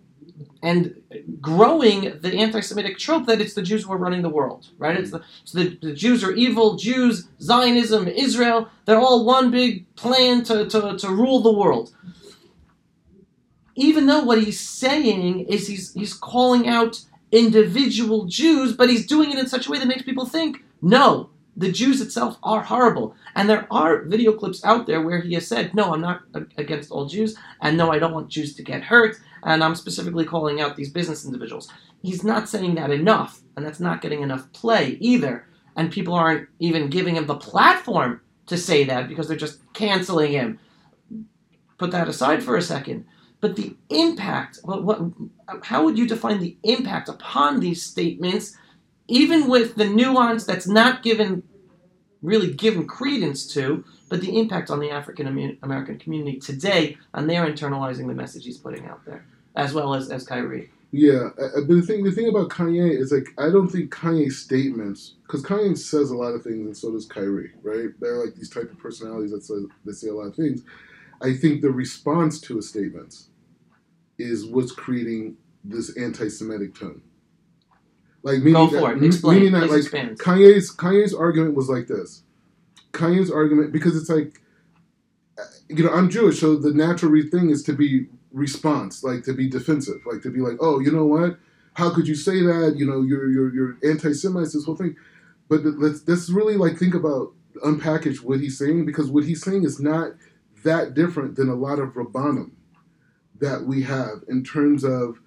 and 0.63 1.03
growing 1.41 2.21
the 2.21 2.35
anti-Semitic 2.35 2.99
trope 2.99 3.27
that 3.27 3.41
it's 3.41 3.55
the 3.55 3.63
Jews 3.63 3.85
who 3.85 3.93
are 3.93 3.99
running 3.99 4.23
the 4.23 4.29
world, 4.29 4.69
right? 4.79 4.97
It's 4.97 5.11
mm-hmm. 5.11 5.19
the, 5.19 5.25
so 5.45 5.59
the, 5.59 5.89
the 5.89 5.93
Jews 5.93 6.23
are 6.23 6.33
evil, 6.33 6.77
Jews, 6.77 7.29
Zionism, 7.41 8.09
Israel, 8.09 8.69
they're 8.85 8.99
all 9.01 9.25
one 9.25 9.51
big 9.51 9.93
plan 9.97 10.45
to, 10.45 10.69
to, 10.69 10.97
to 10.97 11.09
rule 11.09 11.41
the 11.41 11.53
world. 11.53 11.93
Even 13.75 14.07
though 14.07 14.23
what 14.23 14.43
he's 14.43 14.61
saying 14.61 15.41
is 15.47 15.67
he's, 15.67 15.95
he's 15.95 16.15
calling 16.15 16.69
out 16.69 17.05
individual 17.33 18.27
Jews, 18.27 18.75
but 18.75 18.91
he's 18.91 19.07
doing 19.07 19.31
it 19.33 19.39
in 19.39 19.49
such 19.49 19.67
a 19.67 19.71
way 19.71 19.79
that 19.79 19.89
makes 19.89 20.03
people 20.03 20.27
think, 20.27 20.63
no, 20.83 21.31
the 21.57 21.71
Jews 21.71 22.01
itself 22.01 22.39
are 22.43 22.63
horrible. 22.63 23.15
And 23.35 23.49
there 23.49 23.67
are 23.71 24.03
video 24.03 24.33
clips 24.33 24.65
out 24.65 24.87
there 24.87 25.03
where 25.03 25.21
he 25.21 25.35
has 25.35 25.47
said, 25.47 25.75
no, 25.75 25.93
I'm 25.93 26.01
not 26.01 26.23
against 26.57 26.91
all 26.91 27.07
Jews, 27.07 27.37
and 27.61 27.77
no, 27.77 27.93
I 27.93 27.99
don't 27.99 28.15
want 28.15 28.29
Jews 28.29 28.55
to 28.57 28.63
get 28.63 28.83
hurt, 28.83 29.17
and 29.43 29.63
I'm 29.63 29.75
specifically 29.75 30.25
calling 30.25 30.61
out 30.61 30.77
these 30.77 30.91
business 30.91 31.25
individuals. 31.25 31.69
He's 32.03 32.25
not 32.25 32.49
saying 32.49 32.75
that 32.77 32.91
enough, 32.91 33.43
and 33.57 33.65
that's 33.65 33.81
not 33.81 34.01
getting 34.01 34.23
enough 34.23 34.53
play 34.53 34.97
either. 35.01 35.47
And 35.77 35.91
people 35.91 36.15
aren't 36.15 36.49
even 36.59 36.91
giving 36.91 37.17
him 37.17 37.27
the 37.27 37.37
platform 37.37 38.21
to 38.47 38.57
say 38.57 38.85
that 38.85 39.09
because 39.09 39.29
they're 39.29 39.37
just 39.37 39.61
canceling 39.73 40.33
him. 40.33 40.59
Put 41.79 41.91
that 41.93 42.09
aside 42.09 42.43
for 42.43 42.57
a 42.57 42.63
second. 42.63 43.07
But 43.41 43.57
the 43.57 43.75
impact, 43.89 44.59
what, 44.63 44.85
what, 44.85 45.01
how 45.63 45.85
would 45.85 45.99
you 45.99 46.07
define 46.07 46.39
the 46.41 46.57
impact 46.63 47.09
upon 47.09 47.61
these 47.61 47.83
statements, 47.83 48.57
even 49.09 49.49
with 49.49 49.75
the 49.77 49.87
nuance 49.87 50.45
that's 50.45 50.67
not 50.67 51.03
given, 51.03 51.43
really 52.23 52.53
given 52.53 52.87
credence 52.87 53.53
to, 53.55 53.85
but 54.09 54.21
the 54.21 54.39
impact 54.39 54.71
on 54.71 54.81
the 54.81 54.91
African 54.91 55.59
American 55.63 55.99
community 55.99 56.39
today 56.39 56.97
and 57.15 57.29
they're 57.29 57.47
internalizing 57.47 58.07
the 58.07 58.15
message 58.15 58.45
he's 58.45 58.59
putting 58.59 58.87
out 58.87 59.05
there, 59.05 59.25
as 59.57 59.73
well 59.73 59.95
as, 59.95 60.11
as 60.11 60.27
Kyrie. 60.27 60.71
Yeah, 60.95 61.31
uh, 61.39 61.45
uh, 61.45 61.61
but 61.67 61.75
the 61.77 61.83
thing 61.83 62.05
the 62.05 62.13
thing 62.13 62.29
about 62.29 62.51
Kanye 62.51 62.99
is 62.99 63.13
like 63.13 63.29
I 63.39 63.49
don't 63.49 63.69
think 63.69 63.91
Kanye's 63.91 64.39
statements 64.39 65.15
because 65.23 65.43
Kanye 65.43 65.77
says 65.77 66.11
a 66.11 66.17
lot 66.17 66.35
of 66.35 66.43
things 66.43 66.67
and 66.67 66.77
so 66.77 66.93
does 66.93 67.07
Kyrie, 67.07 67.53
right? 67.63 67.89
They're 67.99 68.23
like 68.23 68.35
these 68.35 68.51
type 68.51 68.71
of 68.71 68.79
personalities 68.79 69.31
that 69.31 69.43
say 69.43 69.55
that 69.87 69.95
say 69.95 70.09
a 70.09 70.15
lot 70.15 70.27
of 70.27 70.37
things. 70.37 70.63
I 71.23 71.33
think 71.33 71.63
the 71.63 71.71
response 71.71 72.41
to 72.43 72.57
his 72.57 72.69
statements 72.69 73.29
is 74.19 74.45
what's 74.45 74.73
creating 74.73 75.37
this 75.65 75.97
anti-Semitic 75.97 76.75
tone. 76.75 77.01
Like 78.23 78.39
meaning 78.39 78.53
Go 78.53 78.69
for 78.69 78.77
that, 78.77 79.03
it. 79.03 79.05
Explain. 79.05 79.39
meaning 79.39 79.53
that 79.53 79.69
Please 79.69 79.71
like 79.71 79.79
expand. 79.81 80.19
Kanye's 80.19 80.75
Kanye's 80.75 81.15
argument 81.15 81.55
was 81.55 81.69
like 81.69 81.89
this. 81.89 82.23
Kanye's 82.93 83.31
argument 83.31 83.73
because 83.73 83.97
it's 83.97 84.11
like, 84.11 84.41
uh, 85.39 85.43
you 85.69 85.85
know, 85.85 85.91
I'm 85.91 86.11
Jewish, 86.11 86.41
so 86.41 86.57
the 86.57 86.73
natural 86.73 87.11
thing 87.31 87.51
is 87.51 87.63
to 87.65 87.73
be 87.73 88.07
response, 88.33 89.03
like 89.03 89.25
to 89.25 89.33
be 89.33 89.49
defensive, 89.49 90.01
like 90.07 90.23
to 90.23 90.31
be 90.31 90.41
like, 90.41 90.57
oh, 90.61 90.79
you 90.79 90.93
know 90.93 91.07
what? 91.07 91.39
How 91.75 91.91
could 91.93 92.07
you 92.07 92.15
say 92.15 92.43
that? 92.43 92.75
You 92.77 92.87
know, 92.87 93.03
you're 93.03 93.31
you're 93.31 93.53
you're 93.55 93.79
anti-Semites, 93.83 94.53
this 94.53 94.65
whole 94.65 94.77
thing. 94.77 94.97
But 95.49 95.65
let's 95.65 96.07
let's 96.07 96.31
really 96.31 96.57
like 96.57 96.79
think 96.79 96.95
about 96.95 97.33
unpackage 97.65 98.23
what 98.23 98.41
he's 98.41 98.59
saying 98.59 98.87
because 98.87 99.11
what 99.11 99.25
he's 99.25 99.43
saying 99.43 99.65
is 99.65 99.81
not 99.81 100.13
that 100.65 100.95
different 100.95 101.37
than 101.37 101.49
a 101.49 101.55
lot 101.55 101.79
of 101.79 101.91
rabbanim 101.95 102.51
that 103.41 103.65
we 103.65 103.83
have 103.83 104.23
in 104.29 104.45
terms 104.45 104.85
of 104.85 105.19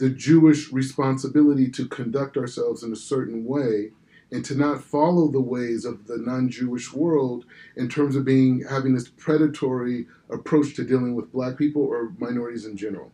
the 0.00 0.08
Jewish 0.10 0.72
responsibility 0.72 1.68
to 1.72 1.86
conduct 1.86 2.38
ourselves 2.38 2.82
in 2.82 2.90
a 2.90 2.96
certain 2.96 3.44
way 3.44 3.90
and 4.32 4.42
to 4.46 4.54
not 4.54 4.82
follow 4.82 5.28
the 5.28 5.40
ways 5.40 5.84
of 5.84 6.06
the 6.06 6.16
non-Jewish 6.16 6.92
world 6.94 7.44
in 7.76 7.86
terms 7.86 8.16
of 8.16 8.24
being 8.24 8.64
having 8.68 8.94
this 8.94 9.08
predatory 9.08 10.06
approach 10.30 10.74
to 10.76 10.84
dealing 10.84 11.14
with 11.14 11.32
black 11.32 11.58
people 11.58 11.82
or 11.82 12.14
minorities 12.18 12.64
in 12.64 12.78
general. 12.78 13.12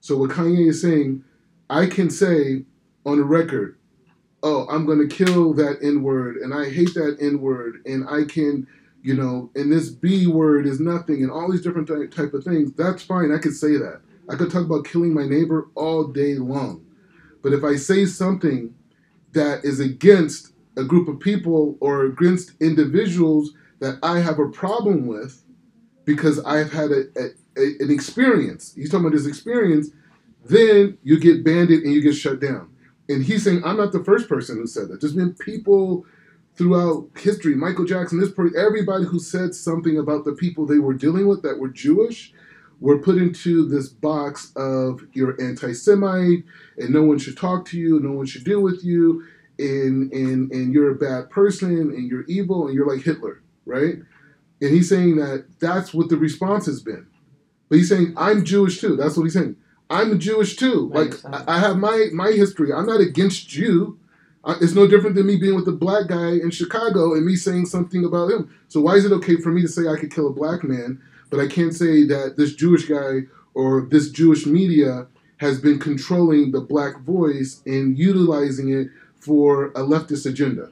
So 0.00 0.16
what 0.16 0.30
Kanye 0.30 0.68
is 0.68 0.80
saying, 0.80 1.24
I 1.68 1.86
can 1.86 2.10
say 2.10 2.64
on 3.04 3.18
a 3.18 3.24
record, 3.24 3.76
oh, 4.44 4.68
I'm 4.70 4.86
going 4.86 5.06
to 5.06 5.12
kill 5.12 5.52
that 5.54 5.78
N 5.82 6.04
word 6.04 6.36
and 6.36 6.54
I 6.54 6.70
hate 6.70 6.94
that 6.94 7.16
N 7.20 7.40
word 7.40 7.82
and 7.86 8.08
I 8.08 8.22
can, 8.24 8.68
you 9.02 9.14
know, 9.14 9.50
and 9.56 9.72
this 9.72 9.88
B 9.88 10.28
word 10.28 10.64
is 10.64 10.78
nothing 10.78 11.22
and 11.24 11.30
all 11.32 11.50
these 11.50 11.62
different 11.62 11.88
type 11.88 12.34
of 12.34 12.44
things. 12.44 12.72
That's 12.74 13.02
fine. 13.02 13.32
I 13.32 13.38
can 13.38 13.52
say 13.52 13.78
that. 13.78 14.02
I 14.28 14.36
could 14.36 14.50
talk 14.50 14.64
about 14.64 14.86
killing 14.86 15.12
my 15.12 15.26
neighbor 15.26 15.68
all 15.74 16.04
day 16.04 16.34
long. 16.34 16.84
But 17.42 17.52
if 17.52 17.62
I 17.62 17.76
say 17.76 18.06
something 18.06 18.74
that 19.32 19.64
is 19.64 19.80
against 19.80 20.52
a 20.76 20.84
group 20.84 21.08
of 21.08 21.20
people 21.20 21.76
or 21.80 22.04
against 22.04 22.52
individuals 22.60 23.52
that 23.80 23.98
I 24.02 24.20
have 24.20 24.38
a 24.38 24.48
problem 24.48 25.06
with 25.06 25.42
because 26.04 26.42
I've 26.44 26.72
had 26.72 26.90
a, 26.90 27.04
a, 27.16 27.24
a, 27.56 27.64
an 27.80 27.90
experience. 27.90 28.74
He's 28.74 28.90
talking 28.90 29.06
about 29.06 29.16
this 29.16 29.26
experience. 29.26 29.90
Then 30.44 30.98
you 31.02 31.18
get 31.18 31.44
banded 31.44 31.82
and 31.82 31.92
you 31.92 32.02
get 32.02 32.14
shut 32.14 32.40
down. 32.40 32.70
And 33.08 33.24
he's 33.24 33.44
saying, 33.44 33.62
I'm 33.64 33.76
not 33.76 33.92
the 33.92 34.04
first 34.04 34.28
person 34.28 34.56
who 34.56 34.66
said 34.66 34.88
that. 34.88 35.00
There's 35.00 35.14
been 35.14 35.34
people 35.34 36.06
throughout 36.56 37.08
history, 37.18 37.54
Michael 37.56 37.84
Jackson, 37.84 38.20
this 38.20 38.32
everybody 38.56 39.04
who 39.04 39.18
said 39.18 39.54
something 39.54 39.98
about 39.98 40.24
the 40.24 40.32
people 40.32 40.66
they 40.66 40.78
were 40.78 40.94
dealing 40.94 41.26
with 41.26 41.42
that 41.42 41.58
were 41.58 41.68
Jewish 41.68 42.32
were 42.80 42.98
put 42.98 43.16
into 43.16 43.66
this 43.68 43.88
box 43.88 44.52
of 44.56 45.00
you're 45.12 45.40
anti-Semite 45.40 46.44
and 46.78 46.90
no 46.90 47.02
one 47.02 47.18
should 47.18 47.36
talk 47.36 47.64
to 47.66 47.78
you, 47.78 48.00
no 48.00 48.12
one 48.12 48.26
should 48.26 48.44
deal 48.44 48.62
with 48.62 48.84
you, 48.84 49.24
and 49.58 50.12
and 50.12 50.50
and 50.52 50.72
you're 50.74 50.90
a 50.90 50.94
bad 50.94 51.30
person 51.30 51.70
and 51.70 52.08
you're 52.10 52.24
evil 52.24 52.66
and 52.66 52.74
you're 52.74 52.86
like 52.86 53.04
Hitler, 53.04 53.42
right? 53.66 53.96
And 54.60 54.70
he's 54.70 54.88
saying 54.88 55.16
that 55.16 55.46
that's 55.60 55.92
what 55.94 56.08
the 56.08 56.16
response 56.16 56.66
has 56.66 56.80
been. 56.82 57.06
But 57.68 57.78
he's 57.78 57.88
saying 57.88 58.14
I'm 58.16 58.44
Jewish 58.44 58.80
too. 58.80 58.96
That's 58.96 59.16
what 59.16 59.24
he's 59.24 59.34
saying. 59.34 59.56
I'm 59.90 60.18
Jewish 60.18 60.56
too. 60.56 60.90
Like 60.92 61.14
sense. 61.14 61.44
I 61.46 61.58
have 61.60 61.76
my 61.78 62.08
my 62.12 62.32
history. 62.32 62.72
I'm 62.72 62.86
not 62.86 63.00
against 63.00 63.54
you. 63.56 63.98
I- 64.44 64.56
It's 64.60 64.74
no 64.74 64.86
different 64.86 65.16
than 65.16 65.26
me 65.26 65.36
being 65.36 65.54
with 65.54 65.68
a 65.68 65.72
black 65.72 66.08
guy 66.08 66.32
in 66.32 66.50
Chicago 66.50 67.14
and 67.14 67.24
me 67.24 67.36
saying 67.36 67.66
something 67.66 68.04
about 68.04 68.30
him. 68.30 68.50
So 68.68 68.80
why 68.80 68.94
is 68.96 69.04
it 69.04 69.12
okay 69.12 69.36
for 69.36 69.50
me 69.50 69.62
to 69.62 69.68
say 69.68 69.86
I 69.88 69.96
could 69.96 70.10
kill 70.12 70.26
a 70.28 70.32
black 70.32 70.64
man, 70.64 71.00
but 71.34 71.42
I 71.42 71.48
can't 71.48 71.74
say 71.74 72.04
that 72.04 72.36
this 72.36 72.54
Jewish 72.54 72.86
guy 72.86 73.22
or 73.54 73.86
this 73.90 74.10
Jewish 74.10 74.46
media 74.46 75.06
has 75.38 75.60
been 75.60 75.78
controlling 75.80 76.52
the 76.52 76.60
black 76.60 77.00
voice 77.00 77.60
and 77.66 77.98
utilizing 77.98 78.68
it 78.72 78.88
for 79.18 79.66
a 79.70 79.80
leftist 79.80 80.26
agenda? 80.26 80.70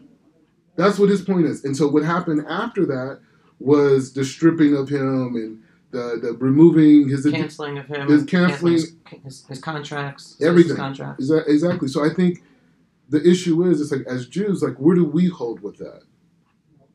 That's 0.76 0.98
what 1.00 1.08
his 1.08 1.22
point 1.22 1.46
is. 1.46 1.64
And 1.64 1.76
so 1.76 1.88
what 1.88 2.04
happened 2.04 2.46
after 2.48 2.86
that 2.86 3.20
was 3.58 4.12
the 4.12 4.24
stripping 4.24 4.76
of 4.76 4.88
him 4.88 5.34
and 5.34 5.62
the, 5.90 6.18
the 6.22 6.32
removing 6.38 7.08
his 7.08 7.26
canceling 7.28 7.76
of 7.78 7.86
him, 7.86 8.08
His 8.08 8.24
canceling 8.24 8.74
his, 8.74 8.94
his, 9.24 9.44
his 9.46 9.58
contracts, 9.60 10.36
his 10.38 10.46
Everything. 10.48 10.76
contracts. 10.76 11.28
Exa- 11.28 11.46
Exactly. 11.48 11.88
So 11.88 12.04
I 12.04 12.08
think 12.14 12.42
the 13.08 13.22
issue 13.28 13.64
is, 13.64 13.80
it's 13.80 13.90
like 13.92 14.06
as 14.06 14.26
Jews, 14.28 14.62
like 14.62 14.76
where 14.76 14.94
do 14.94 15.04
we 15.04 15.26
hold 15.28 15.60
with 15.60 15.76
that? 15.78 16.02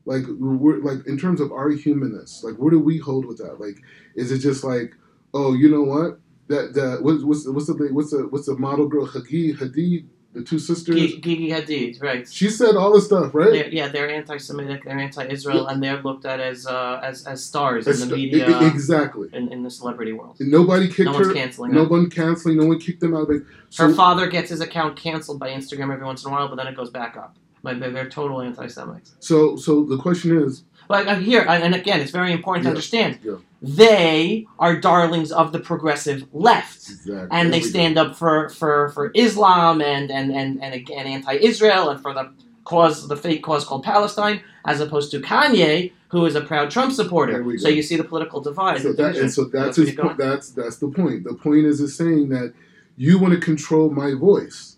Like 0.08 0.24
we're 0.40 0.78
like 0.78 1.06
in 1.06 1.18
terms 1.18 1.42
of 1.42 1.52
our 1.52 1.70
humanness, 1.70 2.42
like 2.44 2.56
where 2.56 2.72
do 2.72 2.80
we 2.80 2.98
hold 2.98 3.26
with 3.26 3.38
that? 3.40 3.60
Like, 3.60 3.78
is 4.16 4.32
it 4.32 4.40
just 4.40 4.64
like, 4.64 4.96
oh, 5.34 5.54
you 5.54 5.70
know 5.70 5.84
what? 5.84 6.20
That 6.48 6.74
that 6.76 7.04
what's 7.04 7.24
what's 7.24 7.46
what's 7.48 7.68
the 7.68 7.90
what's 7.92 8.12
the 8.12 8.28
what's 8.30 8.46
the 8.46 8.56
model 8.56 8.88
girl 8.88 9.06
Hadid 9.06 9.58
Hadid 9.58 10.06
the 10.34 10.44
two 10.44 10.60
sisters 10.60 10.96
Gigi 10.96 11.50
Hadid, 11.50 12.02
right? 12.02 12.30
she 12.30 12.50
said 12.50 12.76
all 12.76 12.94
this 12.94 13.06
stuff 13.06 13.34
right 13.34 13.52
They're, 13.52 13.70
yeah, 13.70 13.88
they're 13.88 14.10
anti-Semitic, 14.10 14.84
they're 14.86 15.00
anti-Israel, 15.00 15.68
and 15.68 15.82
they're 15.82 16.02
looked 16.02 16.26
at 16.26 16.40
as 16.40 16.68
uh, 16.68 17.02
as 17.04 17.26
as 17.26 17.44
stars 17.44 17.86
That's- 17.86 18.04
in 18.04 18.10
the 18.10 18.16
media, 18.16 18.62
exactly 18.66 19.30
in, 19.34 19.52
in 19.52 19.64
the 19.64 19.72
celebrity 19.72 20.14
world. 20.14 20.38
And 20.40 20.52
nobody 20.52 20.88
kicked 20.88 21.06
No 21.06 21.14
one's 21.14 21.28
her 21.28 21.34
canceling 21.34 21.74
no 21.74 21.84
her. 21.84 21.90
one 21.90 22.10
canceling 22.10 22.58
no 22.58 22.66
one 22.68 22.80
kicked 22.80 23.02
them 23.02 23.14
out 23.16 23.28
like 23.30 23.42
Her 23.78 23.90
so 23.90 23.94
father 23.94 24.28
gets 24.28 24.50
his 24.52 24.62
account 24.62 24.96
canceled 24.96 25.40
by 25.40 25.50
Instagram 25.50 25.92
every 25.92 26.06
once 26.06 26.24
in 26.24 26.30
a 26.32 26.34
while, 26.34 26.48
but 26.48 26.56
then 26.56 26.68
it 26.68 26.76
goes 26.76 26.92
back 26.92 27.18
up. 27.18 27.36
Like 27.64 27.80
they're, 27.80 27.92
they're 27.92 28.10
total 28.10 28.42
anti-Semites. 28.42 29.16
so 29.20 29.56
so 29.56 29.84
the 29.84 29.98
question 29.98 30.38
is 30.38 30.64
uh, 30.90 31.16
here, 31.16 31.46
and 31.48 31.76
again, 31.76 32.00
it's 32.00 32.12
very 32.12 32.32
important 32.32 32.64
to 32.64 32.70
understand. 32.70 33.20
yeah. 33.24 33.36
They 33.62 34.46
are 34.60 34.80
darlings 34.80 35.32
of 35.32 35.52
the 35.52 35.60
progressive 35.60 36.28
left. 36.32 36.90
exactly 36.90 37.28
and 37.32 37.52
they 37.52 37.58
we 37.58 37.64
go. 37.64 37.70
stand 37.70 37.98
up 37.98 38.16
for, 38.16 38.50
for, 38.50 38.90
for 38.90 39.12
Islam 39.16 39.82
and, 39.82 40.12
and, 40.12 40.32
and, 40.32 40.64
and 40.64 40.76
again 40.76 41.08
anti-Israel 41.08 41.90
and 41.90 42.00
for 42.00 42.14
the 42.14 42.32
cause 42.66 43.08
the 43.08 43.16
fake 43.16 43.42
cause 43.42 43.66
called 43.66 43.84
Palestine, 43.84 44.42
as 44.66 44.80
opposed 44.80 45.10
to 45.12 45.20
Kanye, 45.22 45.92
who 46.10 46.26
is 46.26 46.36
a 46.36 46.42
proud 46.42 46.70
Trump 46.70 46.94
supporter. 46.94 47.58
So 47.58 47.68
you 47.68 47.82
see 47.82 47.96
the 47.96 48.04
political 48.04 48.42
divide. 48.42 48.82
So 48.82 48.94
that, 48.94 49.16
and 49.16 49.32
so 49.32 49.46
that's 49.46 49.78
his 49.78 49.94
you're. 49.94 50.14
That's 50.16 50.52
that's 50.52 50.78
the 50.78 50.90
point. 50.90 51.24
The 51.24 51.34
point 51.34 51.66
is 51.66 51.82
is 51.82 51.96
saying 51.96 52.30
that 52.30 52.54
you 52.96 53.18
want 53.20 53.34
to 53.34 53.40
control 53.40 53.90
my 53.90 54.14
voice. 54.14 54.77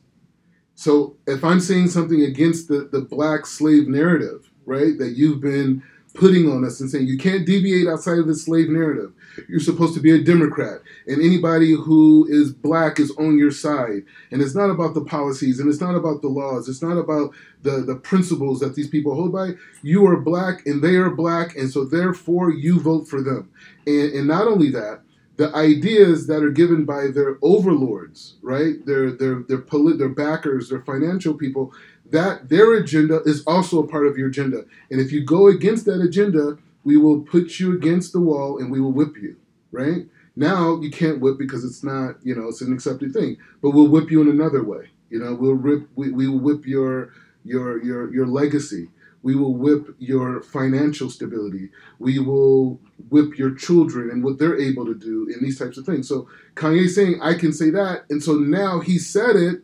So 0.79 1.17
if 1.27 1.43
I'm 1.43 1.59
saying 1.59 1.89
something 1.89 2.21
against 2.21 2.69
the, 2.69 2.88
the 2.89 3.01
black 3.01 3.45
slave 3.45 3.89
narrative, 3.89 4.50
right, 4.65 4.98
that 4.98 5.17
you've 5.17 5.41
been 5.41 5.83
putting 6.13 6.50
on 6.50 6.63
us 6.63 6.79
and 6.79 6.89
saying 6.89 7.05
you 7.05 7.17
can't 7.17 7.45
deviate 7.45 7.86
outside 7.86 8.17
of 8.17 8.27
the 8.27 8.33
slave 8.33 8.69
narrative. 8.69 9.12
You're 9.50 9.59
supposed 9.59 9.93
to 9.95 10.00
be 10.00 10.15
a 10.15 10.24
Democrat, 10.24 10.79
and 11.05 11.21
anybody 11.21 11.74
who 11.74 12.25
is 12.29 12.53
black 12.53 12.98
is 12.98 13.12
on 13.17 13.38
your 13.38 13.51
side. 13.51 14.03
And 14.31 14.41
it's 14.41 14.55
not 14.55 14.69
about 14.69 14.93
the 14.93 15.03
policies, 15.03 15.59
and 15.59 15.69
it's 15.69 15.81
not 15.81 15.95
about 15.95 16.21
the 16.21 16.29
laws. 16.29 16.69
It's 16.69 16.81
not 16.81 16.98
about 16.98 17.33
the, 17.62 17.81
the 17.81 17.98
principles 17.98 18.62
that 18.62 18.75
these 18.75 18.88
people 18.88 19.15
hold 19.15 19.33
by. 19.33 19.55
You 19.81 20.07
are 20.07 20.15
black, 20.15 20.65
and 20.65 20.81
they 20.81 20.95
are 20.95 21.09
black, 21.09 21.57
and 21.57 21.69
so 21.69 21.83
therefore 21.83 22.51
you 22.51 22.79
vote 22.79 23.09
for 23.09 23.21
them. 23.21 23.51
And, 23.86 24.13
and 24.13 24.27
not 24.29 24.48
only 24.48 24.69
that, 24.71 25.01
the 25.39 25.55
ideas 25.58 26.27
that 26.27 26.43
are 26.43 26.51
given 26.51 26.86
by 26.86 27.10
their 27.10 27.39
overlords, 27.43 28.36
right? 28.43 28.86
Their 28.86 29.12
their 29.12 29.38
their 29.50 29.60
polit- 29.60 30.00
their 30.00 30.10
backers, 30.10 30.69
their 30.69 30.81
financial 30.84 31.36
people, 31.36 31.74
that 32.12 32.50
their 32.50 32.75
agenda 32.75 33.24
is 33.25 33.43
also 33.48 33.84
a 33.84 33.88
part 33.88 34.08
of 34.08 34.17
your 34.19 34.29
agenda. 34.29 34.65
And 34.91 35.01
if 35.01 35.12
you 35.13 35.25
go 35.25 35.50
against 35.50 35.86
that 35.88 36.01
agenda, 36.01 36.60
we 36.86 36.98
will 36.98 37.22
put 37.22 37.60
you 37.60 37.74
against 37.75 38.13
the 38.13 38.22
wall 38.22 38.60
and 38.60 38.72
we 38.72 38.81
will 38.81 38.93
whip 38.93 39.17
you, 39.22 39.38
right? 39.74 40.08
Now 40.38 40.81
you 40.81 40.91
can't 40.91 41.22
whip 41.22 41.39
because 41.39 41.65
it's 41.65 41.84
not, 41.84 42.17
you 42.24 42.36
know, 42.36 42.50
it's 42.50 42.62
an 42.62 42.74
accepted 42.74 43.13
thing. 43.13 43.38
But 43.63 43.72
we'll 43.72 43.89
whip 43.89 44.12
you 44.12 44.22
in 44.22 44.29
another 44.29 44.63
way. 44.63 44.91
You 45.12 45.19
know, 45.19 45.36
we'll 45.36 45.55
rip 45.55 45.89
we, 45.98 46.12
we 46.12 46.29
will 46.29 46.39
whip 46.41 46.67
your 46.67 47.13
your 47.46 47.84
your 47.84 48.13
your 48.13 48.27
legacy. 48.27 48.89
We 49.21 49.35
will 49.35 49.55
whip 49.55 49.95
your 49.99 50.41
financial 50.41 51.09
stability. 51.09 51.69
We 51.99 52.19
will 52.19 52.79
whip 53.09 53.38
your 53.38 53.53
children 53.53 54.09
and 54.09 54.23
what 54.23 54.39
they're 54.39 54.59
able 54.59 54.85
to 54.85 54.95
do 54.95 55.27
and 55.33 55.41
these 55.41 55.59
types 55.59 55.77
of 55.77 55.85
things. 55.85 56.07
So 56.07 56.27
Kanye's 56.55 56.95
saying, 56.95 57.19
I 57.21 57.33
can 57.33 57.51
say 57.51 57.69
that. 57.71 58.05
And 58.09 58.23
so 58.23 58.33
now 58.33 58.79
he 58.79 58.97
said 58.97 59.35
it. 59.35 59.61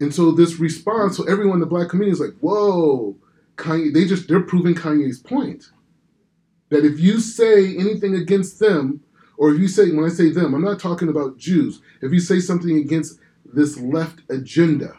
And 0.00 0.14
so 0.14 0.30
this 0.30 0.60
response, 0.60 1.16
so 1.16 1.24
everyone 1.24 1.56
in 1.56 1.60
the 1.60 1.66
black 1.66 1.88
community 1.88 2.12
is 2.12 2.20
like, 2.20 2.38
whoa, 2.40 3.16
Kanye, 3.56 3.92
they 3.92 4.04
just, 4.04 4.28
they're 4.28 4.40
proving 4.40 4.74
Kanye's 4.74 5.18
point. 5.18 5.70
That 6.68 6.84
if 6.84 7.00
you 7.00 7.18
say 7.18 7.76
anything 7.76 8.14
against 8.14 8.60
them, 8.60 9.00
or 9.38 9.50
if 9.50 9.58
you 9.58 9.68
say, 9.68 9.90
when 9.90 10.04
I 10.04 10.08
say 10.08 10.30
them, 10.30 10.54
I'm 10.54 10.64
not 10.64 10.80
talking 10.80 11.08
about 11.08 11.38
Jews. 11.38 11.80
If 12.02 12.12
you 12.12 12.20
say 12.20 12.40
something 12.40 12.76
against 12.76 13.18
this 13.44 13.78
left 13.78 14.20
agenda, 14.28 14.96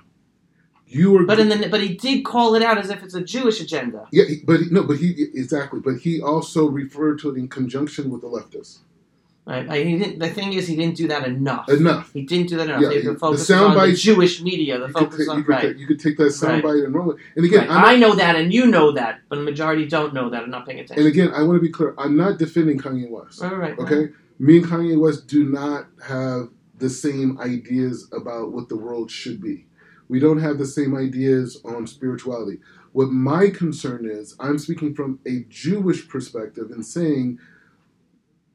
you 0.90 1.16
are 1.18 1.24
but 1.26 1.40
in 1.40 1.50
the 1.50 1.68
but 1.70 1.82
he 1.82 1.96
did 1.96 2.26
call 2.26 2.56
it 2.56 2.64
out 2.64 2.78
as 2.78 2.90
if 2.90 3.04
it's 3.04 3.14
a 3.14 3.24
Jewish 3.24 3.62
agenda. 3.62 4.08
yeah, 4.12 4.24
but 4.46 4.60
he- 4.62 4.70
no, 4.72 4.84
but 4.84 4.98
he 4.98 5.28
exactly, 5.34 5.80
but 5.80 5.98
he 5.98 6.22
also 6.22 6.68
referred 6.68 7.20
to 7.20 7.30
it 7.30 7.38
in 7.38 7.48
conjunction 7.48 8.10
with 8.10 8.22
the 8.22 8.28
leftists. 8.28 8.80
Right? 9.46 9.68
Didn't, 9.68 10.20
the 10.20 10.30
thing 10.30 10.54
is, 10.54 10.68
he 10.68 10.76
didn't 10.76 10.96
do 10.96 11.08
that 11.08 11.26
enough. 11.26 11.68
Enough. 11.70 12.14
He 12.14 12.22
didn't 12.22 12.50
do 12.50 12.58
that 12.58 12.68
enough. 12.70 12.82
Yeah, 12.84 12.92
he- 12.92 13.00
the 13.00 13.10
could 13.12 13.20
focus 13.20 13.50
on 13.50 13.76
the 13.76 13.94
Jewish 13.96 14.42
media. 14.44 14.78
The 14.78 14.90
focus 14.90 15.28
on 15.28 15.38
you, 15.40 15.44
could 15.44 15.50
right. 15.52 15.62
take, 15.70 15.78
you 15.80 15.88
could 15.88 16.00
take 16.00 16.18
that 16.18 16.24
Right. 16.26 16.64
soundbite 16.64 16.86
and 16.86 16.94
roll 16.94 17.12
it. 17.12 17.18
And 17.36 17.44
again, 17.46 17.68
Right. 17.68 17.94
I 17.94 17.98
know 17.98 18.14
that, 18.14 18.36
and 18.36 18.54
you 18.54 18.68
know 18.68 18.92
that, 18.92 19.22
but 19.28 19.38
the 19.38 19.42
majority 19.42 19.88
don't 19.88 20.14
know 20.14 20.30
that 20.30 20.44
and 20.44 20.52
not 20.52 20.68
paying 20.68 20.80
attention. 20.80 21.00
and 21.04 21.08
again, 21.08 21.32
I 21.34 21.42
want 21.44 21.56
to 21.58 21.62
be 21.62 21.70
clear. 21.70 21.96
I'm 21.98 22.16
not 22.16 22.38
defending 22.38 22.78
Kanye 22.78 23.10
West. 23.10 23.42
right, 23.42 23.52
right, 23.58 23.78
right. 23.80 23.92
Okay, 23.92 24.14
me 24.38 24.58
and 24.58 24.66
Kanye 24.68 25.00
West 25.00 25.28
do 25.28 25.44
not 25.50 25.88
have 26.04 26.50
the 26.78 26.90
same 26.90 27.40
ideas 27.40 28.08
about 28.14 28.52
what 28.54 28.70
the 28.70 28.78
world 28.78 29.10
should 29.10 29.42
be. 29.42 29.66
We 30.10 30.20
don't 30.20 30.42
have 30.42 30.58
the 30.58 30.66
same 30.66 30.96
ideas 30.96 31.62
on 31.64 31.88
spirituality. 31.88 32.60
What 32.92 33.10
my 33.10 33.50
concern 33.50 34.10
is, 34.10 34.36
I'm 34.40 34.58
speaking 34.58 34.96
from 34.96 35.20
a 35.26 35.46
Jewish 35.48 36.08
perspective 36.10 36.72
and 36.72 36.86
saying, 36.86 37.40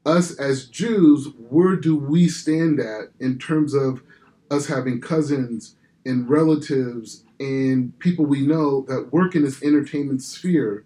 us 0.05 0.39
as 0.39 0.67
Jews, 0.67 1.29
where 1.49 1.77
do 1.77 1.97
we 1.97 2.29
stand 2.29 2.81
at 2.81 3.13
in 3.21 3.39
terms 3.39 3.73
of 3.73 4.03
us 4.51 4.67
having 4.67 5.01
cousins 5.01 5.77
and 6.05 6.29
relatives 6.29 7.25
and 7.41 7.99
people 7.99 8.27
we 8.27 8.47
know 8.47 8.83
that 8.89 9.13
work 9.13 9.35
in 9.35 9.45
this 9.45 9.63
entertainment 9.63 10.23
sphere 10.23 10.85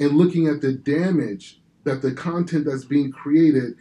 and 0.00 0.16
looking 0.16 0.46
at 0.46 0.60
the 0.60 0.72
damage 0.72 1.60
that 1.84 2.02
the 2.02 2.12
content 2.12 2.64
that's 2.64 2.84
being 2.84 3.12
created, 3.12 3.74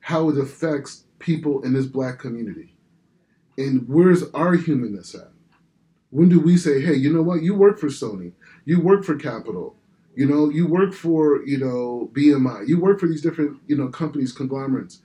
how 0.00 0.28
it 0.28 0.38
affects 0.38 1.04
people 1.18 1.62
in 1.62 1.72
this 1.72 1.86
black 1.86 2.18
community. 2.18 2.74
And 3.58 3.88
where's 3.88 4.22
our 4.30 4.54
humanness 4.54 5.14
at? 5.14 5.29
When 6.10 6.28
do 6.28 6.40
we 6.40 6.56
say, 6.56 6.80
hey, 6.80 6.94
you 6.94 7.12
know 7.12 7.22
what? 7.22 7.42
You 7.42 7.54
work 7.54 7.78
for 7.78 7.86
Sony, 7.86 8.32
you 8.64 8.80
work 8.80 9.04
for 9.04 9.16
Capitol, 9.16 9.76
you 10.14 10.26
know, 10.26 10.48
you 10.48 10.66
work 10.66 10.92
for, 10.92 11.44
you 11.46 11.58
know, 11.58 12.10
BMI, 12.12 12.66
you 12.66 12.80
work 12.80 12.98
for 12.98 13.06
these 13.06 13.22
different, 13.22 13.58
you 13.66 13.76
know, 13.76 13.88
companies, 13.88 14.32
conglomerates. 14.32 15.02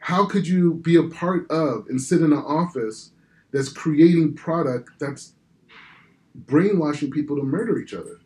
How 0.00 0.24
could 0.26 0.46
you 0.46 0.74
be 0.74 0.96
a 0.96 1.02
part 1.02 1.50
of 1.50 1.86
and 1.88 2.00
sit 2.00 2.20
in 2.20 2.32
an 2.32 2.38
office 2.38 3.10
that's 3.52 3.68
creating 3.68 4.34
product 4.34 4.90
that's 4.98 5.34
brainwashing 6.34 7.10
people 7.10 7.36
to 7.36 7.42
murder 7.42 7.78
each 7.78 7.92
other? 7.94 8.20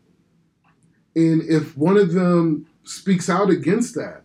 And 1.14 1.42
if 1.42 1.76
one 1.76 1.96
of 1.96 2.12
them 2.12 2.66
speaks 2.84 3.28
out 3.28 3.50
against 3.50 3.94
that, 3.96 4.22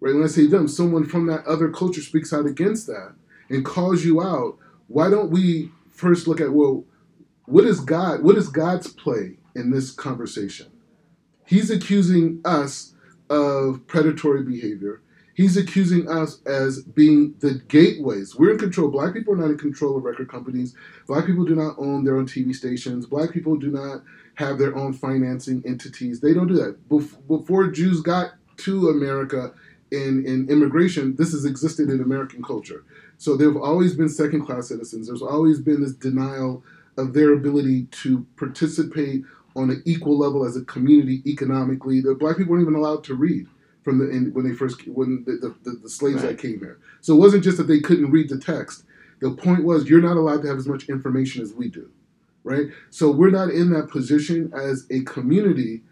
right? 0.00 0.14
When 0.14 0.24
I 0.24 0.28
say 0.28 0.46
them, 0.46 0.68
someone 0.68 1.06
from 1.06 1.26
that 1.26 1.46
other 1.46 1.70
culture 1.70 2.02
speaks 2.02 2.32
out 2.32 2.46
against 2.46 2.86
that 2.86 3.14
and 3.48 3.64
calls 3.64 4.04
you 4.04 4.22
out, 4.22 4.58
why 4.88 5.08
don't 5.10 5.30
we 5.30 5.70
first 6.00 6.26
look 6.26 6.40
at, 6.40 6.52
well, 6.52 6.84
what 7.46 7.64
is 7.64 7.80
God, 7.80 8.22
what 8.22 8.36
is 8.38 8.48
God's 8.48 8.88
play 8.88 9.38
in 9.54 9.70
this 9.70 9.90
conversation? 9.90 10.68
He's 11.46 11.70
accusing 11.70 12.40
us 12.44 12.94
of 13.28 13.86
predatory 13.86 14.42
behavior. 14.42 15.02
He's 15.34 15.56
accusing 15.56 16.08
us 16.08 16.40
as 16.46 16.82
being 16.82 17.34
the 17.40 17.54
gateways. 17.68 18.36
We're 18.36 18.52
in 18.52 18.58
control. 18.58 18.90
Black 18.90 19.14
people 19.14 19.34
are 19.34 19.38
not 19.38 19.50
in 19.50 19.58
control 19.58 19.96
of 19.96 20.04
record 20.04 20.30
companies. 20.30 20.74
Black 21.06 21.26
people 21.26 21.44
do 21.44 21.54
not 21.56 21.76
own 21.78 22.04
their 22.04 22.16
own 22.16 22.26
TV 22.26 22.54
stations. 22.54 23.06
Black 23.06 23.32
people 23.32 23.56
do 23.56 23.70
not 23.70 24.02
have 24.34 24.58
their 24.58 24.76
own 24.76 24.92
financing 24.92 25.62
entities. 25.66 26.20
They 26.20 26.34
don't 26.34 26.48
do 26.48 26.54
that. 26.54 26.88
Bef- 26.88 27.26
Before 27.26 27.68
Jews 27.68 28.00
got 28.02 28.32
to 28.58 28.90
America 28.90 29.52
in, 29.90 30.24
in 30.26 30.48
immigration, 30.48 31.16
this 31.16 31.32
has 31.32 31.44
existed 31.44 31.90
in 31.90 32.00
American 32.00 32.42
culture. 32.42 32.84
So 33.18 33.36
there 33.36 33.48
have 33.52 33.60
always 33.60 33.94
been 33.96 34.08
second 34.08 34.46
class 34.46 34.68
citizens. 34.68 35.08
There's 35.08 35.22
always 35.22 35.60
been 35.60 35.82
this 35.82 35.92
denial 35.92 36.62
of 36.96 37.12
their 37.12 37.32
ability 37.32 37.84
to 38.02 38.26
participate 38.36 39.22
on 39.56 39.70
an 39.70 39.82
equal 39.84 40.18
level 40.18 40.44
as 40.44 40.56
a 40.56 40.64
community 40.64 41.22
economically. 41.26 42.00
The 42.00 42.14
black 42.14 42.36
people 42.36 42.52
weren't 42.52 42.62
even 42.62 42.74
allowed 42.74 43.04
to 43.04 43.14
read 43.14 43.46
from 43.82 43.98
the 43.98 44.08
in, 44.10 44.32
when 44.32 44.48
they 44.48 44.54
first 44.54 44.86
when 44.86 45.24
the, 45.26 45.32
the, 45.32 45.54
the, 45.70 45.76
the 45.78 45.88
slaves 45.88 46.22
Right. 46.22 46.30
that 46.30 46.38
came 46.38 46.60
here. 46.60 46.78
So 47.00 47.14
it 47.14 47.18
wasn't 47.18 47.44
just 47.44 47.56
that 47.56 47.64
they 47.64 47.80
couldn't 47.80 48.10
read 48.10 48.28
the 48.28 48.38
text. 48.38 48.84
The 49.20 49.30
point 49.32 49.64
was 49.64 49.88
you're 49.88 50.00
not 50.00 50.16
allowed 50.16 50.42
to 50.42 50.48
have 50.48 50.58
as 50.58 50.68
much 50.68 50.88
information 50.88 51.42
as 51.42 51.52
we 51.52 51.68
do, 51.68 51.90
right? 52.44 52.66
So 52.90 53.10
we're 53.10 53.30
not 53.30 53.50
in 53.50 53.70
that 53.72 53.90
position 53.90 54.52
as 54.54 54.86
a 54.90 55.02
community 55.02 55.82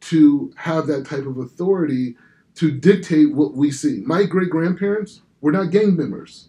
to 0.00 0.52
have 0.56 0.86
that 0.86 1.04
type 1.06 1.26
of 1.26 1.38
authority 1.38 2.16
to 2.58 2.72
dictate 2.72 3.32
what 3.32 3.54
we 3.54 3.70
see. 3.70 4.02
My 4.04 4.24
great 4.24 4.50
grandparents 4.50 5.22
were 5.40 5.52
not 5.52 5.70
gang 5.70 5.96
members. 5.96 6.48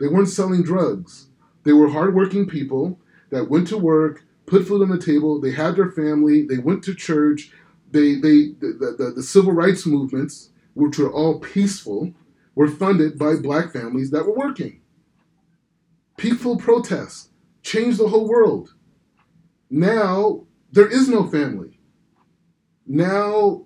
They 0.00 0.08
weren't 0.08 0.28
selling 0.28 0.64
drugs. 0.64 1.28
They 1.62 1.72
were 1.72 1.90
hardworking 1.90 2.48
people 2.48 2.98
that 3.30 3.48
went 3.48 3.68
to 3.68 3.78
work, 3.78 4.24
put 4.46 4.66
food 4.66 4.82
on 4.82 4.88
the 4.88 4.98
table. 4.98 5.40
They 5.40 5.52
had 5.52 5.76
their 5.76 5.92
family. 5.92 6.44
They 6.44 6.58
went 6.58 6.82
to 6.84 6.94
church. 6.94 7.52
They, 7.92 8.16
they, 8.16 8.54
the, 8.58 8.96
the, 8.98 9.12
the 9.14 9.22
civil 9.22 9.52
rights 9.52 9.86
movements, 9.86 10.50
which 10.74 10.98
were 10.98 11.12
all 11.12 11.38
peaceful, 11.38 12.12
were 12.56 12.66
funded 12.66 13.16
by 13.16 13.36
black 13.36 13.72
families 13.72 14.10
that 14.10 14.26
were 14.26 14.34
working. 14.34 14.80
Peaceful 16.16 16.56
protests 16.56 17.28
changed 17.62 17.98
the 17.98 18.08
whole 18.08 18.28
world. 18.28 18.74
Now 19.70 20.46
there 20.72 20.88
is 20.88 21.08
no 21.08 21.28
family. 21.28 21.78
Now, 22.86 23.64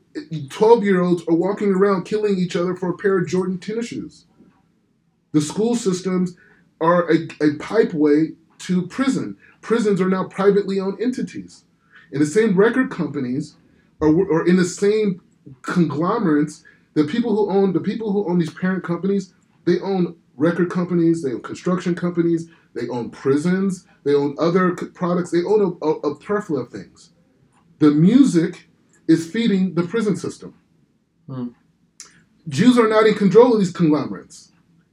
12 0.50 0.84
year 0.84 1.00
olds 1.02 1.22
are 1.28 1.34
walking 1.34 1.72
around 1.72 2.04
killing 2.04 2.38
each 2.38 2.56
other 2.56 2.76
for 2.76 2.90
a 2.90 2.96
pair 2.96 3.18
of 3.18 3.28
Jordan 3.28 3.58
tennis 3.58 3.86
shoes. 3.86 4.26
The 5.32 5.40
school 5.40 5.74
systems 5.74 6.36
are 6.80 7.10
a, 7.10 7.24
a 7.40 7.56
pipeway 7.58 8.34
to 8.58 8.86
prison. 8.86 9.36
Prisons 9.60 10.00
are 10.00 10.08
now 10.08 10.24
privately 10.24 10.80
owned 10.80 11.00
entities. 11.00 11.64
And 12.12 12.20
the 12.20 12.26
same 12.26 12.56
record 12.56 12.90
companies 12.90 13.56
are, 14.00 14.08
are 14.08 14.46
in 14.46 14.56
the 14.56 14.64
same 14.64 15.20
conglomerates. 15.62 16.64
The 16.94 17.04
people 17.04 17.34
who 17.34 17.50
own 17.50 17.72
the 17.72 17.80
people 17.80 18.12
who 18.12 18.28
own 18.28 18.38
these 18.38 18.52
parent 18.52 18.84
companies, 18.84 19.34
they 19.64 19.80
own 19.80 20.16
record 20.36 20.70
companies, 20.70 21.22
they 21.22 21.32
own 21.32 21.42
construction 21.42 21.94
companies, 21.94 22.48
they 22.74 22.88
own 22.88 23.10
prisons, 23.10 23.86
they 24.04 24.14
own 24.14 24.36
other 24.38 24.74
products, 24.74 25.30
they 25.30 25.42
own 25.42 25.78
a, 25.82 25.84
a, 25.84 25.90
a 26.10 26.14
plethora 26.14 26.60
of 26.60 26.70
things. 26.70 27.10
The 27.80 27.90
music 27.90 28.67
is 29.08 29.30
feeding 29.30 29.74
the 29.74 29.82
prison 29.82 30.16
system. 30.16 30.54
Hmm. 31.26 31.48
Jews 32.48 32.78
are 32.78 32.88
not 32.88 33.06
in 33.06 33.14
control 33.14 33.52
of 33.54 33.58
these 33.58 33.72
conglomerates. 33.72 34.52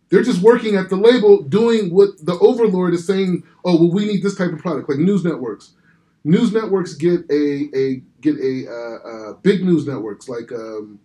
They're 0.10 0.24
just 0.24 0.42
working 0.42 0.76
at 0.76 0.90
the 0.90 0.96
label, 0.96 1.42
doing 1.42 1.94
what 1.94 2.10
the 2.26 2.38
overlord 2.40 2.94
is 2.94 3.06
saying. 3.08 3.44
Oh, 3.64 3.76
well, 3.78 3.92
we 3.92 4.06
need 4.06 4.24
this 4.24 4.36
type 4.36 4.52
of 4.52 4.60
product, 4.60 4.90
like 4.90 5.00
news 5.00 5.24
networks. 5.24 5.74
News 6.24 6.52
networks 6.54 6.94
get 6.94 7.22
a 7.30 7.70
a 7.76 8.02
get 8.22 8.36
a 8.38 8.68
uh, 8.68 9.10
uh, 9.10 9.34
big 9.42 9.64
news 9.64 9.86
networks 9.88 10.28
like 10.28 10.52
um, 10.52 11.00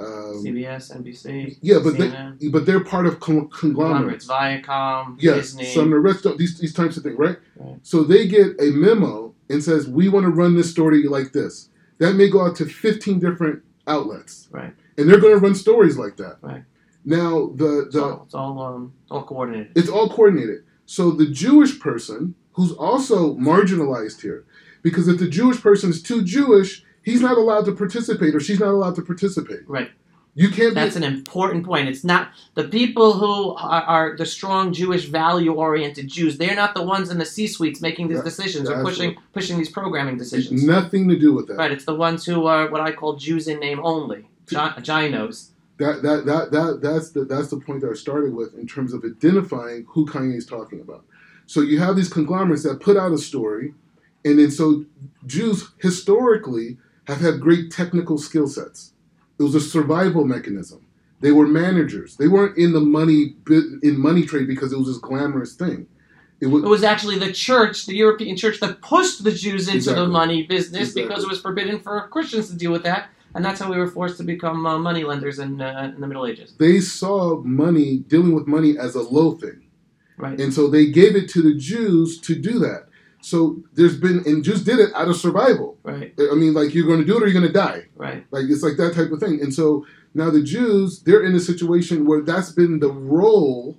um, 0.00 0.42
CBS, 0.44 0.92
NBC. 0.96 1.58
yeah, 1.62 1.78
but 1.82 1.94
CNN. 1.94 2.40
they 2.40 2.48
but 2.48 2.66
they're 2.66 2.82
part 2.82 3.06
of 3.06 3.20
con- 3.20 3.48
conglomerates. 3.50 4.26
conglomerates, 4.26 4.66
Viacom, 4.66 5.16
Yes, 5.20 5.36
Disney. 5.52 5.66
Sumner 5.66 6.00
Redstone, 6.00 6.36
these 6.36 6.58
these 6.58 6.74
types 6.74 6.96
of 6.96 7.02
things, 7.04 7.18
right? 7.18 7.36
Right. 7.56 7.78
So 7.82 8.02
they 8.02 8.26
get 8.26 8.60
a 8.60 8.70
memo 8.72 9.34
and 9.48 9.62
says 9.62 9.88
we 9.88 10.08
want 10.08 10.24
to 10.24 10.30
run 10.30 10.56
this 10.56 10.70
story 10.70 11.04
like 11.04 11.32
this. 11.32 11.68
That 11.98 12.14
may 12.14 12.28
go 12.28 12.44
out 12.44 12.56
to 12.56 12.66
15 12.66 13.18
different 13.20 13.62
outlets, 13.86 14.48
Right. 14.50 14.74
and 14.98 15.08
they're 15.08 15.20
going 15.20 15.34
to 15.34 15.40
run 15.40 15.54
stories 15.54 15.96
like 15.96 16.16
that. 16.16 16.38
Right. 16.42 16.64
Now 17.04 17.50
the 17.54 17.80
It's 17.86 17.94
the 17.94 18.02
all, 18.04 18.22
it's 18.24 18.34
all, 18.34 18.62
um, 18.62 18.92
all 19.10 19.22
coordinated. 19.24 19.72
it's 19.76 19.88
all 19.88 20.08
coordinated. 20.08 20.64
So 20.86 21.10
the 21.10 21.26
Jewish 21.26 21.78
person 21.78 22.34
who's 22.52 22.72
also 22.72 23.34
marginalized 23.36 24.22
here, 24.22 24.44
because 24.82 25.06
if 25.08 25.18
the 25.18 25.28
Jewish 25.28 25.60
person 25.60 25.90
is 25.90 26.02
too 26.02 26.22
Jewish, 26.22 26.84
he's 27.02 27.20
not 27.20 27.36
allowed 27.36 27.64
to 27.66 27.72
participate 27.72 28.34
or 28.34 28.40
she's 28.40 28.60
not 28.60 28.70
allowed 28.70 28.94
to 28.96 29.02
participate. 29.02 29.68
Right. 29.68 29.90
You 30.36 30.48
can't 30.48 30.74
That's 30.74 30.96
an 30.96 31.04
important 31.04 31.64
point. 31.64 31.88
It's 31.88 32.02
not 32.02 32.30
the 32.54 32.64
people 32.64 33.12
who 33.12 33.54
are, 33.54 33.82
are 33.82 34.16
the 34.16 34.26
strong 34.26 34.72
Jewish 34.72 35.06
value-oriented 35.06 36.08
Jews. 36.08 36.38
They're 36.38 36.56
not 36.56 36.74
the 36.74 36.82
ones 36.82 37.10
in 37.10 37.18
the 37.18 37.24
C-suites 37.24 37.80
making 37.80 38.08
these 38.08 38.22
decisions 38.22 38.68
or 38.68 38.82
pushing 38.82 39.16
pushing 39.32 39.58
these 39.58 39.70
programming 39.70 40.18
decisions. 40.18 40.64
nothing 40.64 41.08
to 41.08 41.16
do 41.16 41.32
with 41.32 41.46
that. 41.48 41.54
Right. 41.54 41.70
It's 41.70 41.84
the 41.84 41.94
ones 41.94 42.24
who 42.24 42.46
are 42.46 42.68
what 42.68 42.80
I 42.80 42.90
call 42.90 43.16
Jews 43.16 43.46
in 43.46 43.60
name 43.60 43.80
only, 43.84 44.28
Gi- 44.48 44.56
JINOs. 44.56 45.50
That, 45.78 46.02
that 46.02 46.26
that 46.26 46.50
that 46.50 46.80
that's 46.82 47.10
the 47.10 47.24
that's 47.24 47.48
the 47.50 47.58
point 47.58 47.80
that 47.82 47.90
I 47.90 47.94
started 47.94 48.34
with 48.34 48.54
in 48.54 48.66
terms 48.66 48.92
of 48.92 49.04
identifying 49.04 49.86
who 49.88 50.06
Kanye 50.06 50.36
is 50.36 50.46
talking 50.46 50.80
about. 50.80 51.04
So 51.46 51.60
you 51.60 51.78
have 51.78 51.94
these 51.94 52.08
conglomerates 52.08 52.64
that 52.64 52.80
put 52.80 52.96
out 52.96 53.12
a 53.12 53.18
story, 53.18 53.74
and 54.24 54.38
then 54.38 54.50
so 54.50 54.84
Jews 55.26 55.70
historically 55.78 56.78
have 57.06 57.20
had 57.20 57.40
great 57.40 57.70
technical 57.70 58.18
skill 58.18 58.48
sets. 58.48 58.93
It 59.38 59.42
was 59.42 59.54
a 59.54 59.60
survival 59.60 60.24
mechanism. 60.24 60.86
They 61.20 61.32
were 61.32 61.46
managers. 61.46 62.16
They 62.16 62.28
weren't 62.28 62.56
in 62.58 62.72
the 62.72 62.80
money 62.80 63.34
in 63.82 63.98
money 63.98 64.24
trade 64.24 64.46
because 64.46 64.72
it 64.72 64.78
was 64.78 64.86
this 64.88 64.98
glamorous 64.98 65.54
thing. 65.54 65.86
It 66.40 66.48
was 66.48 66.62
It 66.64 66.68
was 66.68 66.84
actually 66.84 67.18
the 67.18 67.32
church, 67.32 67.86
the 67.86 67.96
European 67.96 68.36
church, 68.36 68.60
that 68.60 68.82
pushed 68.82 69.24
the 69.24 69.32
Jews 69.32 69.66
into 69.66 69.78
Exactly. 69.78 70.04
the 70.04 70.08
money 70.10 70.42
business 70.42 70.80
Exactly. 70.90 71.02
because 71.04 71.22
it 71.24 71.30
was 71.30 71.40
forbidden 71.40 71.80
for 71.80 72.08
Christians 72.08 72.50
to 72.50 72.56
deal 72.56 72.72
with 72.72 72.82
that, 72.82 73.08
and 73.34 73.44
that's 73.44 73.60
how 73.60 73.70
we 73.70 73.78
were 73.78 73.86
forced 73.88 74.16
to 74.18 74.24
become 74.24 74.66
uh, 74.66 74.78
money 74.78 75.04
lenders 75.04 75.38
in, 75.38 75.60
uh, 75.60 75.92
in 75.94 76.00
the 76.00 76.06
Middle 76.06 76.26
Ages. 76.26 76.54
they 76.58 76.80
saw 76.80 77.40
money 77.42 77.98
dealing 77.98 78.34
with 78.34 78.46
money 78.46 78.76
as 78.78 78.94
a 78.94 79.02
low 79.02 79.32
thing. 79.32 79.62
Right. 80.18 80.38
And 80.40 80.52
so 80.52 80.68
they 80.68 80.86
gave 80.86 81.16
it 81.16 81.28
to 81.30 81.42
the 81.42 81.54
Jews 81.54 82.20
to 82.20 82.34
do 82.34 82.58
that. 82.60 82.88
So 83.24 83.62
there's 83.72 83.96
been, 83.96 84.22
and 84.26 84.44
Jews 84.44 84.62
did 84.62 84.78
it 84.78 84.90
out 84.94 85.08
of 85.08 85.16
survival. 85.16 85.78
Right. 85.82 86.12
I 86.18 86.34
mean, 86.34 86.52
like 86.52 86.74
you're 86.74 86.86
going 86.86 87.00
to 87.00 87.06
do 87.06 87.16
it 87.16 87.22
or 87.22 87.26
you're 87.26 87.40
going 87.40 87.50
to 87.50 87.58
die. 87.58 87.86
Right. 87.96 88.22
Like 88.30 88.44
it's 88.50 88.62
like 88.62 88.76
that 88.76 88.94
type 88.94 89.10
of 89.12 89.18
thing. 89.18 89.40
And 89.40 89.52
so 89.52 89.86
now 90.12 90.28
the 90.28 90.42
Jews, 90.42 91.00
they're 91.00 91.24
in 91.24 91.34
a 91.34 91.40
situation 91.40 92.04
where 92.04 92.20
that's 92.20 92.52
been 92.52 92.80
the 92.80 92.92
role 92.92 93.78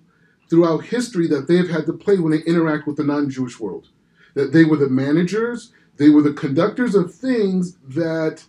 throughout 0.50 0.86
history 0.86 1.28
that 1.28 1.48
they've 1.48 1.70
had 1.70 1.86
to 1.86 1.94
play 1.94 2.18
when 2.18 2.32
they 2.32 2.40
interact 2.40 2.88
with 2.88 2.98
the 2.98 3.04
non-Jewish 3.04 3.60
world. 3.60 3.90
That 4.34 4.52
they 4.52 4.66
were 4.66 4.78
the 4.78 4.90
managers, 4.90 5.72
they 5.98 6.10
were 6.10 6.24
the 6.24 6.34
conductors 6.34 6.96
of 6.96 7.14
things 7.14 7.78
that 7.88 8.44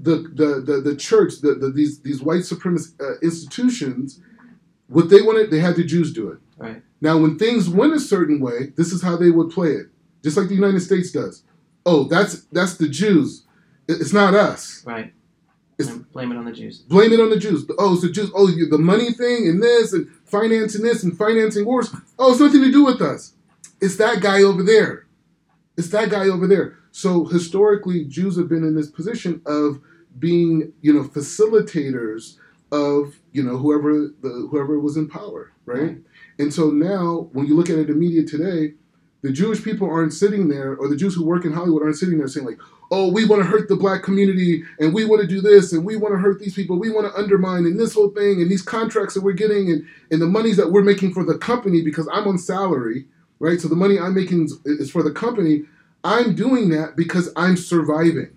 the 0.00 0.16
the 0.34 0.60
the, 0.66 0.80
the 0.80 0.96
church, 0.96 1.40
the, 1.42 1.54
the 1.54 1.70
these 1.70 2.00
these 2.00 2.22
white 2.22 2.42
supremacist 2.42 3.00
uh, 3.00 3.18
institutions, 3.22 4.20
what 4.88 5.10
they 5.10 5.22
wanted, 5.22 5.50
they 5.50 5.60
had 5.60 5.76
the 5.76 5.84
Jews 5.84 6.12
do 6.12 6.28
it. 6.28 6.38
Right. 6.58 6.82
Now, 7.00 7.16
when 7.18 7.38
things 7.38 7.68
went 7.68 7.94
a 7.94 8.00
certain 8.00 8.40
way, 8.40 8.72
this 8.76 8.92
is 8.92 9.00
how 9.02 9.16
they 9.16 9.30
would 9.30 9.50
play 9.50 9.68
it, 9.68 9.86
just 10.22 10.36
like 10.36 10.48
the 10.48 10.54
United 10.54 10.80
States 10.80 11.10
does. 11.12 11.42
Oh, 11.86 12.04
that's 12.04 12.42
that's 12.52 12.76
the 12.76 12.88
Jews. 12.88 13.46
It's 13.88 14.12
not 14.12 14.34
us. 14.34 14.84
Right. 14.86 15.12
It's- 15.78 15.96
blame 16.12 16.30
it 16.30 16.36
on 16.36 16.44
the 16.44 16.52
Jews. 16.52 16.78
Blame 16.80 17.12
it 17.12 17.20
on 17.20 17.30
the 17.30 17.38
Jews. 17.38 17.64
Oh, 17.78 17.94
it's 17.94 18.02
the 18.02 18.10
Jews. 18.10 18.30
Oh, 18.34 18.46
the 18.46 18.78
money 18.78 19.12
thing 19.12 19.48
and 19.48 19.62
this 19.62 19.92
and 19.92 20.08
financing 20.26 20.82
this 20.82 21.02
and 21.02 21.16
financing 21.16 21.64
wars. 21.64 21.90
Oh, 22.18 22.32
it's 22.32 22.40
nothing 22.40 22.62
to 22.62 22.70
do 22.70 22.84
with 22.84 23.00
us. 23.00 23.34
It's 23.80 23.96
that 23.96 24.20
guy 24.20 24.42
over 24.42 24.62
there. 24.62 25.06
It's 25.78 25.88
that 25.88 26.10
guy 26.10 26.28
over 26.28 26.46
there. 26.46 26.76
So 26.92 27.24
historically, 27.24 28.04
Jews 28.04 28.36
have 28.36 28.48
been 28.48 28.64
in 28.64 28.74
this 28.76 28.90
position 28.90 29.40
of 29.46 29.80
being, 30.18 30.72
you 30.82 30.92
know, 30.92 31.04
facilitators 31.04 32.36
of, 32.72 33.14
you 33.32 33.42
know, 33.42 33.56
whoever 33.56 34.08
the 34.20 34.48
whoever 34.50 34.78
was 34.78 34.96
in 34.96 35.08
power, 35.08 35.52
right? 35.64 35.80
Right. 35.82 35.98
And 36.38 36.52
so 36.52 36.70
now, 36.70 37.28
when 37.32 37.46
you 37.46 37.54
look 37.56 37.70
at 37.70 37.76
it 37.78 37.82
in 37.82 37.86
the 37.88 37.94
media 37.94 38.24
today, 38.24 38.74
the 39.22 39.32
Jewish 39.32 39.62
people 39.62 39.90
aren't 39.90 40.14
sitting 40.14 40.48
there, 40.48 40.74
or 40.76 40.88
the 40.88 40.96
Jews 40.96 41.14
who 41.14 41.24
work 41.24 41.44
in 41.44 41.52
Hollywood 41.52 41.82
aren't 41.82 41.96
sitting 41.96 42.18
there 42.18 42.28
saying 42.28 42.46
like, 42.46 42.58
"Oh, 42.90 43.12
we 43.12 43.26
want 43.26 43.42
to 43.42 43.48
hurt 43.48 43.68
the 43.68 43.76
black 43.76 44.02
community, 44.02 44.64
and 44.78 44.94
we 44.94 45.04
want 45.04 45.20
to 45.20 45.28
do 45.28 45.40
this, 45.40 45.72
and 45.72 45.84
we 45.84 45.96
want 45.96 46.14
to 46.14 46.18
hurt 46.18 46.38
these 46.38 46.54
people, 46.54 46.78
we 46.78 46.90
want 46.90 47.06
to 47.06 47.18
undermine, 47.18 47.66
and 47.66 47.78
this 47.78 47.94
whole 47.94 48.08
thing, 48.08 48.40
and 48.40 48.50
these 48.50 48.62
contracts 48.62 49.14
that 49.14 49.22
we're 49.22 49.32
getting, 49.32 49.70
and 49.70 49.86
and 50.10 50.22
the 50.22 50.26
monies 50.26 50.56
that 50.56 50.72
we're 50.72 50.82
making 50.82 51.12
for 51.12 51.24
the 51.24 51.36
company 51.36 51.82
because 51.82 52.08
I'm 52.12 52.26
on 52.26 52.38
salary, 52.38 53.06
right? 53.38 53.60
So 53.60 53.68
the 53.68 53.76
money 53.76 53.98
I'm 53.98 54.14
making 54.14 54.48
is, 54.64 54.90
for 54.90 55.02
the 55.02 55.12
company. 55.12 55.64
I'm 56.02 56.34
doing 56.34 56.70
that 56.70 56.96
because 56.96 57.28
I'm 57.36 57.58
surviving. 57.58 58.30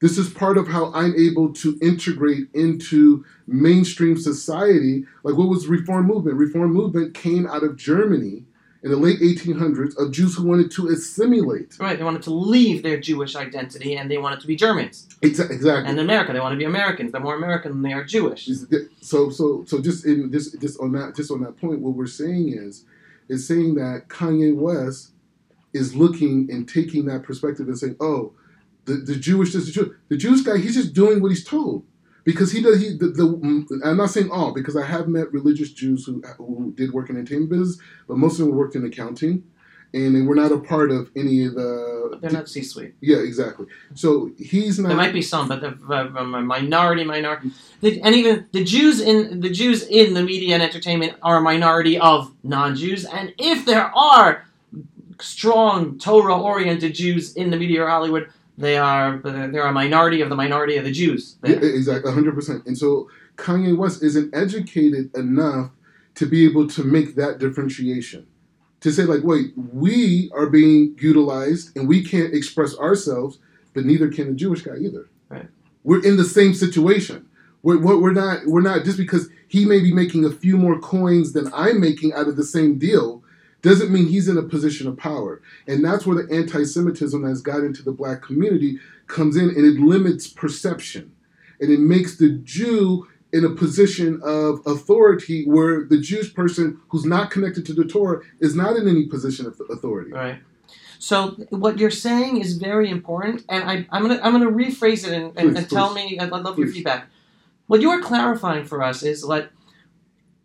This 0.00 0.18
is 0.18 0.30
part 0.30 0.56
of 0.56 0.68
how 0.68 0.92
I'm 0.94 1.14
able 1.16 1.52
to 1.54 1.76
integrate 1.82 2.46
into 2.54 3.24
mainstream 3.48 4.16
society. 4.16 5.04
Like 5.24 5.36
what 5.36 5.48
was 5.48 5.66
reform 5.66 6.06
movement? 6.06 6.36
Reform 6.36 6.72
movement 6.72 7.14
came 7.14 7.46
out 7.46 7.64
of 7.64 7.76
Germany 7.76 8.44
in 8.82 8.90
the 8.90 8.96
late 8.96 9.20
1800s 9.20 9.96
of 9.96 10.10
Jews 10.10 10.34
who 10.34 10.44
wanted 10.44 10.70
to 10.72 10.88
assimilate. 10.88 11.76
Right. 11.78 11.96
They 11.96 12.04
wanted 12.04 12.22
to 12.22 12.34
leave 12.34 12.82
their 12.82 12.98
Jewish 12.98 13.36
identity 13.36 13.96
and 13.96 14.10
they 14.10 14.18
wanted 14.18 14.40
to 14.40 14.46
be 14.46 14.56
Germans. 14.56 15.06
Exa- 15.22 15.50
exactly. 15.50 15.88
And 15.88 15.98
in 15.98 16.00
America, 16.00 16.32
they 16.32 16.40
want 16.40 16.52
to 16.52 16.58
be 16.58 16.64
Americans. 16.64 17.12
They're 17.12 17.20
more 17.20 17.36
American 17.36 17.72
than 17.72 17.82
they 17.82 17.92
are 17.92 18.02
Jewish. 18.04 18.48
So 19.00 19.30
so 19.30 19.64
so 19.66 19.80
just 19.80 20.04
in 20.04 20.32
just 20.32 20.60
just 20.60 20.80
on 20.80 20.92
that 20.92 21.14
just 21.14 21.30
on 21.30 21.40
that 21.42 21.56
point, 21.58 21.80
what 21.80 21.94
we're 21.94 22.06
saying 22.06 22.54
is 22.56 22.84
is 23.28 23.46
saying 23.46 23.76
that 23.76 24.08
Kanye 24.08 24.54
West 24.54 25.12
is 25.72 25.94
looking 25.94 26.48
and 26.50 26.68
taking 26.68 27.06
that 27.06 27.22
perspective 27.22 27.68
and 27.68 27.78
saying, 27.78 27.96
oh, 28.00 28.32
the, 28.84 28.94
the 28.94 29.14
Jewish 29.14 29.52
this 29.52 29.66
the 29.66 29.72
Jew 29.72 29.96
the 30.08 30.16
Jewish 30.16 30.40
guy, 30.40 30.58
he's 30.58 30.74
just 30.74 30.92
doing 30.92 31.22
what 31.22 31.30
he's 31.30 31.44
told. 31.44 31.84
Because 32.24 32.52
he 32.52 32.62
does 32.62 32.80
he 32.80 32.96
the, 32.96 33.08
the 33.08 33.80
I'm 33.84 33.96
not 33.96 34.10
saying 34.10 34.30
all 34.30 34.52
because 34.52 34.76
I 34.76 34.84
have 34.84 35.08
met 35.08 35.32
religious 35.32 35.72
Jews 35.72 36.06
who 36.06 36.22
who 36.36 36.72
did 36.76 36.92
work 36.92 37.10
in 37.10 37.16
entertainment 37.16 37.50
business, 37.50 37.78
but 38.06 38.16
most 38.16 38.38
of 38.38 38.46
them 38.46 38.54
worked 38.54 38.76
in 38.76 38.84
accounting, 38.84 39.42
and 39.92 40.14
they 40.14 40.22
were 40.22 40.36
not 40.36 40.52
a 40.52 40.58
part 40.58 40.90
of 40.90 41.10
any 41.16 41.44
of 41.44 41.54
the. 41.54 42.18
They're 42.20 42.30
not 42.30 42.48
C-suite. 42.48 42.94
Yeah, 43.00 43.18
exactly. 43.18 43.66
So 43.94 44.30
he's 44.38 44.78
not. 44.78 44.88
There 44.88 44.96
might 44.96 45.12
be 45.12 45.22
some, 45.22 45.48
but 45.48 45.60
they're 45.60 45.76
uh, 45.90 46.06
a 46.14 46.24
minority, 46.24 47.04
minority. 47.04 47.50
And 47.82 48.14
even 48.14 48.46
the 48.52 48.62
Jews 48.62 49.00
in 49.00 49.40
the 49.40 49.50
Jews 49.50 49.82
in 49.82 50.14
the 50.14 50.22
media 50.22 50.54
and 50.54 50.62
entertainment 50.62 51.16
are 51.22 51.38
a 51.38 51.40
minority 51.40 51.98
of 51.98 52.32
non-Jews. 52.44 53.04
And 53.04 53.34
if 53.38 53.64
there 53.66 53.90
are 53.96 54.46
strong 55.20 55.98
Torah-oriented 55.98 56.94
Jews 56.94 57.34
in 57.34 57.50
the 57.50 57.56
media 57.56 57.82
or 57.82 57.88
Hollywood, 57.88 58.28
they 58.58 58.76
are 58.76 59.18
they're 59.18 59.66
a 59.66 59.72
minority 59.72 60.20
of 60.20 60.28
the 60.28 60.36
minority 60.36 60.76
of 60.76 60.84
the 60.84 60.92
Jews. 60.92 61.36
Yeah, 61.44 61.56
there. 61.56 61.74
exactly, 61.74 62.12
hundred 62.12 62.34
percent. 62.34 62.66
And 62.66 62.76
so 62.76 63.08
Kanye 63.36 63.76
West 63.76 64.02
isn't 64.02 64.34
educated 64.34 65.14
enough 65.16 65.70
to 66.16 66.26
be 66.26 66.44
able 66.44 66.66
to 66.68 66.84
make 66.84 67.14
that 67.16 67.38
differentiation. 67.38 68.26
To 68.80 68.90
say 68.90 69.04
like, 69.04 69.22
wait, 69.22 69.52
we 69.56 70.30
are 70.34 70.46
being 70.46 70.96
utilized 71.00 71.76
and 71.76 71.88
we 71.88 72.04
can't 72.04 72.34
express 72.34 72.76
ourselves, 72.76 73.38
but 73.74 73.84
neither 73.84 74.08
can 74.08 74.28
the 74.28 74.34
Jewish 74.34 74.62
guy 74.62 74.76
either. 74.76 75.08
Right. 75.28 75.46
We're 75.84 76.04
in 76.04 76.16
the 76.16 76.24
same 76.24 76.52
situation. 76.52 77.26
We're 77.62 77.78
we're 77.78 78.12
not 78.12 78.40
we're 78.46 78.60
not 78.60 78.84
just 78.84 78.98
because 78.98 79.28
he 79.48 79.64
may 79.64 79.80
be 79.80 79.92
making 79.92 80.24
a 80.24 80.30
few 80.30 80.56
more 80.56 80.78
coins 80.78 81.32
than 81.32 81.50
I'm 81.54 81.80
making 81.80 82.12
out 82.12 82.28
of 82.28 82.36
the 82.36 82.44
same 82.44 82.78
deal. 82.78 83.21
Doesn't 83.62 83.92
mean 83.92 84.06
he's 84.06 84.28
in 84.28 84.36
a 84.36 84.42
position 84.42 84.88
of 84.88 84.96
power. 84.96 85.40
And 85.66 85.84
that's 85.84 86.04
where 86.04 86.22
the 86.22 86.34
anti 86.34 86.64
Semitism 86.64 87.22
that's 87.22 87.40
got 87.40 87.60
into 87.60 87.82
the 87.82 87.92
black 87.92 88.22
community 88.22 88.78
comes 89.06 89.36
in 89.36 89.48
and 89.48 89.64
it 89.64 89.80
limits 89.80 90.26
perception. 90.26 91.12
And 91.60 91.70
it 91.70 91.80
makes 91.80 92.16
the 92.16 92.30
Jew 92.30 93.06
in 93.32 93.44
a 93.44 93.50
position 93.50 94.20
of 94.22 94.60
authority 94.66 95.44
where 95.46 95.84
the 95.84 95.98
Jewish 95.98 96.34
person 96.34 96.80
who's 96.88 97.04
not 97.04 97.30
connected 97.30 97.64
to 97.66 97.72
the 97.72 97.84
Torah 97.84 98.20
is 98.40 98.54
not 98.54 98.76
in 98.76 98.86
any 98.88 99.06
position 99.06 99.46
of 99.46 99.60
authority. 99.70 100.12
Right. 100.12 100.38
So 100.98 101.30
what 101.50 101.78
you're 101.78 101.90
saying 101.90 102.40
is 102.40 102.58
very 102.58 102.88
important, 102.88 103.44
and 103.48 103.64
I, 103.64 103.96
am 103.96 104.02
gonna 104.02 104.20
I'm 104.22 104.32
gonna 104.32 104.50
rephrase 104.50 105.04
it 105.04 105.12
and, 105.12 105.24
and, 105.24 105.34
Please, 105.34 105.56
and 105.56 105.70
tell 105.70 105.92
please. 105.92 106.12
me. 106.12 106.18
I'd 106.20 106.30
love 106.30 106.58
your 106.58 106.68
feedback. 106.68 107.08
What 107.66 107.80
you 107.80 107.90
are 107.90 108.00
clarifying 108.00 108.64
for 108.64 108.82
us 108.84 109.02
is 109.02 109.24
like 109.24 109.50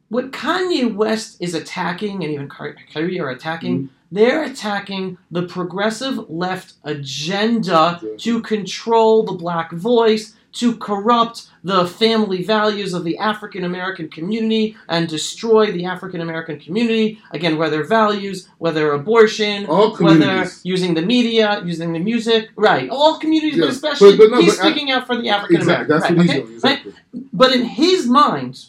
what 0.10 0.32
Kanye 0.32 0.94
West 0.94 1.38
is 1.42 1.54
attacking, 1.54 2.24
and 2.24 2.32
even 2.34 2.50
Ky- 2.50 2.76
Kyrie 2.94 3.20
are 3.20 3.30
attacking. 3.30 3.78
Mm-hmm. 3.78 3.94
They're 4.10 4.44
attacking 4.44 5.18
the 5.32 5.44
progressive 5.44 6.30
left 6.30 6.74
agenda 6.86 8.00
Exactly. 8.02 8.18
to 8.18 8.42
control 8.42 9.24
the 9.24 9.34
black 9.34 9.72
voice, 9.74 10.34
to 10.54 10.78
corrupt 10.78 11.48
the 11.64 11.86
family 11.86 12.42
values 12.42 12.94
of 12.94 13.04
the 13.04 13.18
African 13.18 13.66
American 13.66 14.08
community 14.10 14.78
and 14.88 15.10
destroy 15.10 15.72
the 15.74 15.84
African 15.86 16.22
American 16.22 16.58
community. 16.58 17.20
Again, 17.32 17.58
whether 17.58 17.84
values, 17.84 18.48
whether 18.60 18.94
abortion, 18.94 19.66
All 19.66 19.94
whether 19.98 20.50
using 20.64 20.94
the 20.94 21.02
media, 21.02 21.62
using 21.66 21.92
the 21.92 22.00
music, 22.00 22.50
right? 22.56 22.90
All 22.90 23.20
communities, 23.20 23.60
but 23.60 23.70
especially 23.70 24.16
But- 24.18 24.30
but 24.30 24.36
no, 24.38 24.42
he's 24.42 24.56
but 24.58 24.66
I- 24.66 24.72
speaking 24.72 24.90
out 24.90 25.06
for 25.06 25.22
the 25.22 25.28
African 25.30 25.58
Exactly. 25.58 25.96
American. 25.96 26.18
That's 26.18 26.30
right, 26.32 26.40
okay? 26.44 26.54
Exactly. 26.54 26.94
But 27.34 27.54
in 27.54 27.66
his 27.66 28.08
mind, 28.08 28.66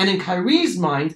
and 0.00 0.08
in 0.12 0.18
Kyrie's 0.26 0.74
mind, 0.78 1.10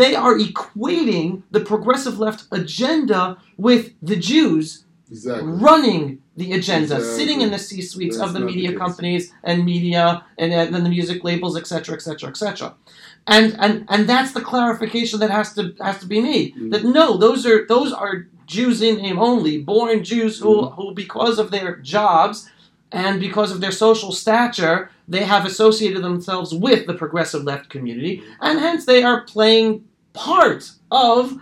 they 0.00 0.12
are 0.14 0.36
equating 0.48 1.28
the 1.50 1.60
progressive 1.72 2.16
left 2.24 2.40
agenda 2.60 3.22
with 3.56 3.84
the 4.02 4.16
Jews 4.16 4.84
Exactly. 5.10 5.52
running 5.68 6.04
the 6.36 6.52
agenda, 6.52 6.94
Exactly. 6.96 7.18
sitting 7.18 7.40
in 7.44 7.50
the 7.50 7.58
C 7.58 7.82
suites 7.82 8.18
of 8.24 8.32
the 8.32 8.38
not 8.40 8.46
the 8.48 8.54
media 8.54 8.72
companies 8.84 9.32
and 9.48 9.64
media 9.64 10.24
and 10.38 10.52
uh, 10.52 10.64
then 10.72 10.84
the 10.84 10.94
music 10.98 11.18
labels, 11.24 11.54
etc., 11.56 11.94
etc., 11.96 12.28
etc. 12.30 12.74
And 13.26 13.56
and 13.64 13.74
and 13.92 14.08
that's 14.08 14.32
the 14.32 14.40
clarification 14.52 15.16
that 15.20 15.30
has 15.38 15.48
to 15.56 15.62
has 15.80 15.98
to 16.02 16.06
be 16.14 16.20
made. 16.20 16.48
Mhm. 16.54 16.70
That 16.72 16.84
no, 16.84 17.06
those 17.24 17.40
are 17.50 17.66
those 17.74 17.92
are 17.92 18.14
Jews 18.46 18.76
in 18.82 18.94
name 19.04 19.18
only, 19.30 19.54
born 19.72 19.96
Jews 20.12 20.34
who 20.42 20.54
Mhm. 20.62 20.74
who 20.76 20.86
because 21.04 21.36
of 21.42 21.50
their 21.50 21.70
jobs 21.96 22.36
and 22.92 23.14
because 23.20 23.50
of 23.54 23.60
their 23.60 23.72
social 23.86 24.12
stature, 24.24 24.90
they 25.10 25.24
have 25.24 25.44
associated 25.44 26.02
themselves 26.02 26.54
with 26.54 26.86
the 26.86 26.94
progressive 26.94 27.42
left 27.42 27.68
community, 27.68 28.22
and 28.40 28.60
hence 28.60 28.86
they 28.86 29.02
are 29.02 29.22
playing 29.22 29.84
part 30.12 30.70
of 30.90 31.36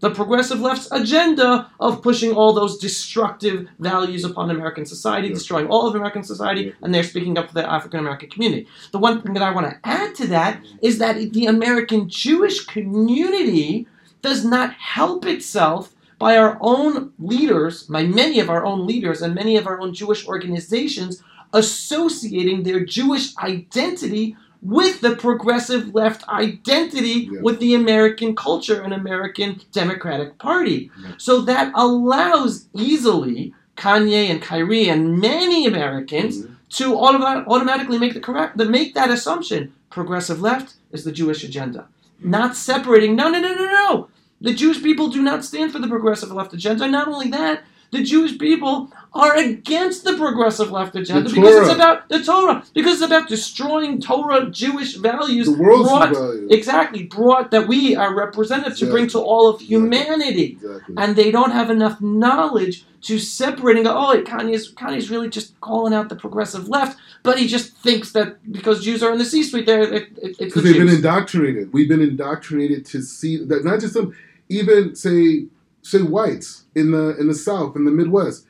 the 0.00 0.10
progressive 0.10 0.60
left's 0.60 0.90
agenda 0.92 1.68
of 1.80 2.00
pushing 2.02 2.32
all 2.32 2.52
those 2.52 2.78
destructive 2.78 3.66
values 3.80 4.24
upon 4.24 4.48
American 4.50 4.86
society, 4.86 5.28
destroying 5.28 5.66
all 5.66 5.88
of 5.88 5.96
American 5.96 6.22
society, 6.22 6.72
and 6.82 6.94
they're 6.94 7.02
speaking 7.02 7.36
up 7.36 7.48
for 7.48 7.54
the 7.54 7.68
African 7.68 7.98
American 7.98 8.30
community. 8.30 8.68
The 8.92 8.98
one 8.98 9.20
thing 9.20 9.34
that 9.34 9.42
I 9.42 9.52
want 9.52 9.68
to 9.68 9.80
add 9.82 10.14
to 10.14 10.28
that 10.28 10.64
is 10.80 10.98
that 10.98 11.32
the 11.32 11.46
American 11.46 12.08
Jewish 12.08 12.64
community 12.66 13.88
does 14.22 14.44
not 14.44 14.72
help 14.74 15.26
itself 15.26 15.92
by 16.20 16.36
our 16.36 16.58
own 16.60 17.12
leaders, 17.18 17.84
by 17.84 18.04
many 18.04 18.38
of 18.38 18.50
our 18.50 18.64
own 18.64 18.86
leaders 18.86 19.22
and 19.22 19.34
many 19.34 19.56
of 19.56 19.66
our 19.66 19.80
own 19.80 19.94
Jewish 19.94 20.26
organizations 20.26 21.22
associating 21.52 22.62
their 22.62 22.84
Jewish 22.84 23.36
identity 23.38 24.36
with 24.60 25.00
the 25.00 25.14
progressive 25.14 25.94
left 25.94 26.28
identity 26.28 27.28
Yeah. 27.32 27.40
with 27.42 27.60
the 27.60 27.74
American 27.74 28.34
culture 28.34 28.80
and 28.82 28.92
American 28.92 29.60
Democratic 29.72 30.38
Party. 30.38 30.90
Yeah. 31.00 31.10
So 31.16 31.40
that 31.42 31.70
allows 31.74 32.66
easily 32.74 33.54
Kanye 33.76 34.28
and 34.28 34.42
Kyrie 34.42 34.88
and 34.88 35.18
many 35.20 35.64
Americans 35.66 36.42
Mhm. 36.42 36.50
to 36.70 36.92
autom- 36.94 37.46
automatically 37.46 37.98
make 37.98 38.14
the 38.14 38.20
correct, 38.20 38.56
make 38.56 38.94
that 38.94 39.10
assumption. 39.10 39.72
Progressive 39.90 40.40
left 40.42 40.74
is 40.92 41.04
the 41.04 41.12
Jewish 41.12 41.44
agenda, 41.44 41.86
not 42.22 42.56
separating. 42.56 43.14
No, 43.14 43.30
no, 43.30 43.40
no, 43.40 43.54
no, 43.54 43.64
no. 43.66 44.08
The 44.40 44.52
Jewish 44.54 44.82
people 44.82 45.08
do 45.08 45.22
not 45.22 45.44
stand 45.44 45.72
for 45.72 45.78
the 45.78 45.88
progressive 45.88 46.32
left 46.32 46.52
agenda. 46.52 46.86
Not 46.88 47.06
only 47.08 47.28
that, 47.28 47.62
the 47.92 48.02
Jewish 48.02 48.36
people 48.38 48.90
are 49.12 49.36
against 49.36 50.04
the 50.04 50.14
progressive 50.16 50.70
left 50.70 50.94
agenda 50.94 51.28
The 51.28 51.34
because 51.34 51.66
it's 51.68 51.74
about 51.74 52.08
the 52.08 52.22
Torah, 52.22 52.64
because 52.74 52.94
it's 52.94 53.02
about 53.02 53.28
destroying 53.28 54.00
Torah 54.00 54.50
Jewish 54.50 54.96
values. 54.96 55.46
The 55.46 55.52
world's 55.60 55.88
brought, 55.88 56.12
values. 56.12 56.50
exactly 56.50 57.04
brought 57.04 57.50
that 57.50 57.66
we 57.68 57.96
are 57.96 58.14
representative 58.14 58.76
to 58.78 58.90
bring 58.90 59.08
to 59.08 59.18
all 59.18 59.48
of 59.48 59.60
humanity 59.60 60.58
Exactly. 60.60 60.94
and 60.98 61.16
they 61.16 61.30
don't 61.30 61.52
have 61.52 61.70
enough 61.70 62.00
knowledge 62.00 62.84
to 63.00 63.18
separate 63.18 63.76
and 63.76 63.86
go, 63.86 63.96
oh, 63.96 64.22
Kanye's, 64.22 64.72
Kanye's 64.74 65.08
really 65.08 65.30
just 65.30 65.58
calling 65.60 65.94
out 65.94 66.08
the 66.08 66.16
progressive 66.16 66.68
left, 66.68 66.98
but 67.22 67.38
he 67.38 67.46
just 67.46 67.76
thinks 67.76 68.12
that 68.12 68.52
because 68.52 68.84
Jews 68.84 69.02
are 69.02 69.12
in 69.12 69.18
the 69.18 69.24
C-suite, 69.24 69.66
there, 69.66 69.82
it, 69.82 69.92
it, 69.92 70.08
it's 70.20 70.38
the 70.38 70.44
because 70.46 70.64
they've 70.64 70.76
been 70.76 70.88
indoctrinated. 70.88 71.72
We've 71.72 71.88
been 71.88 72.02
indoctrinated 72.02 72.84
to 72.86 73.02
see 73.02 73.36
that 73.44 73.64
not 73.64 73.80
just 73.80 73.94
them, 73.94 74.16
even 74.48 74.94
say 74.96 75.46
say 75.82 76.02
whites 76.02 76.64
in 76.74 76.90
the 76.90 77.16
in 77.18 77.28
the 77.28 77.34
South 77.34 77.76
in 77.76 77.84
the 77.84 77.90
Midwest, 77.90 78.46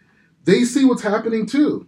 they 0.48 0.64
see 0.64 0.86
what's 0.86 1.02
happening 1.02 1.44
too. 1.44 1.86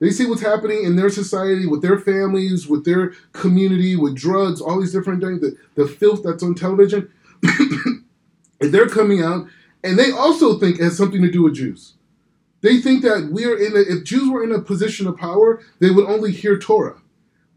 They 0.00 0.10
see 0.10 0.26
what's 0.26 0.42
happening 0.42 0.82
in 0.82 0.96
their 0.96 1.10
society, 1.10 1.66
with 1.66 1.80
their 1.80 1.96
families, 1.96 2.66
with 2.66 2.84
their 2.84 3.10
community, 3.32 3.94
with 3.94 4.16
drugs, 4.16 4.60
all 4.60 4.80
these 4.80 4.92
different 4.92 5.22
things, 5.22 5.40
the, 5.40 5.56
the 5.76 5.86
filth 5.86 6.24
that's 6.24 6.42
on 6.42 6.56
television. 6.56 7.08
and 8.60 8.74
they're 8.74 8.88
coming 8.88 9.22
out, 9.22 9.46
and 9.84 9.96
they 9.96 10.10
also 10.10 10.58
think 10.58 10.80
it 10.80 10.82
has 10.82 10.96
something 10.96 11.22
to 11.22 11.30
do 11.30 11.44
with 11.44 11.54
Jews. 11.54 11.94
They 12.62 12.80
think 12.80 13.02
that 13.02 13.28
we're 13.30 13.56
in 13.56 13.76
a, 13.76 13.80
if 13.80 14.04
Jews 14.04 14.28
were 14.28 14.42
in 14.42 14.50
a 14.50 14.60
position 14.60 15.06
of 15.06 15.16
power, 15.16 15.62
they 15.78 15.90
would 15.90 16.06
only 16.06 16.32
hear 16.32 16.58
Torah. 16.58 17.00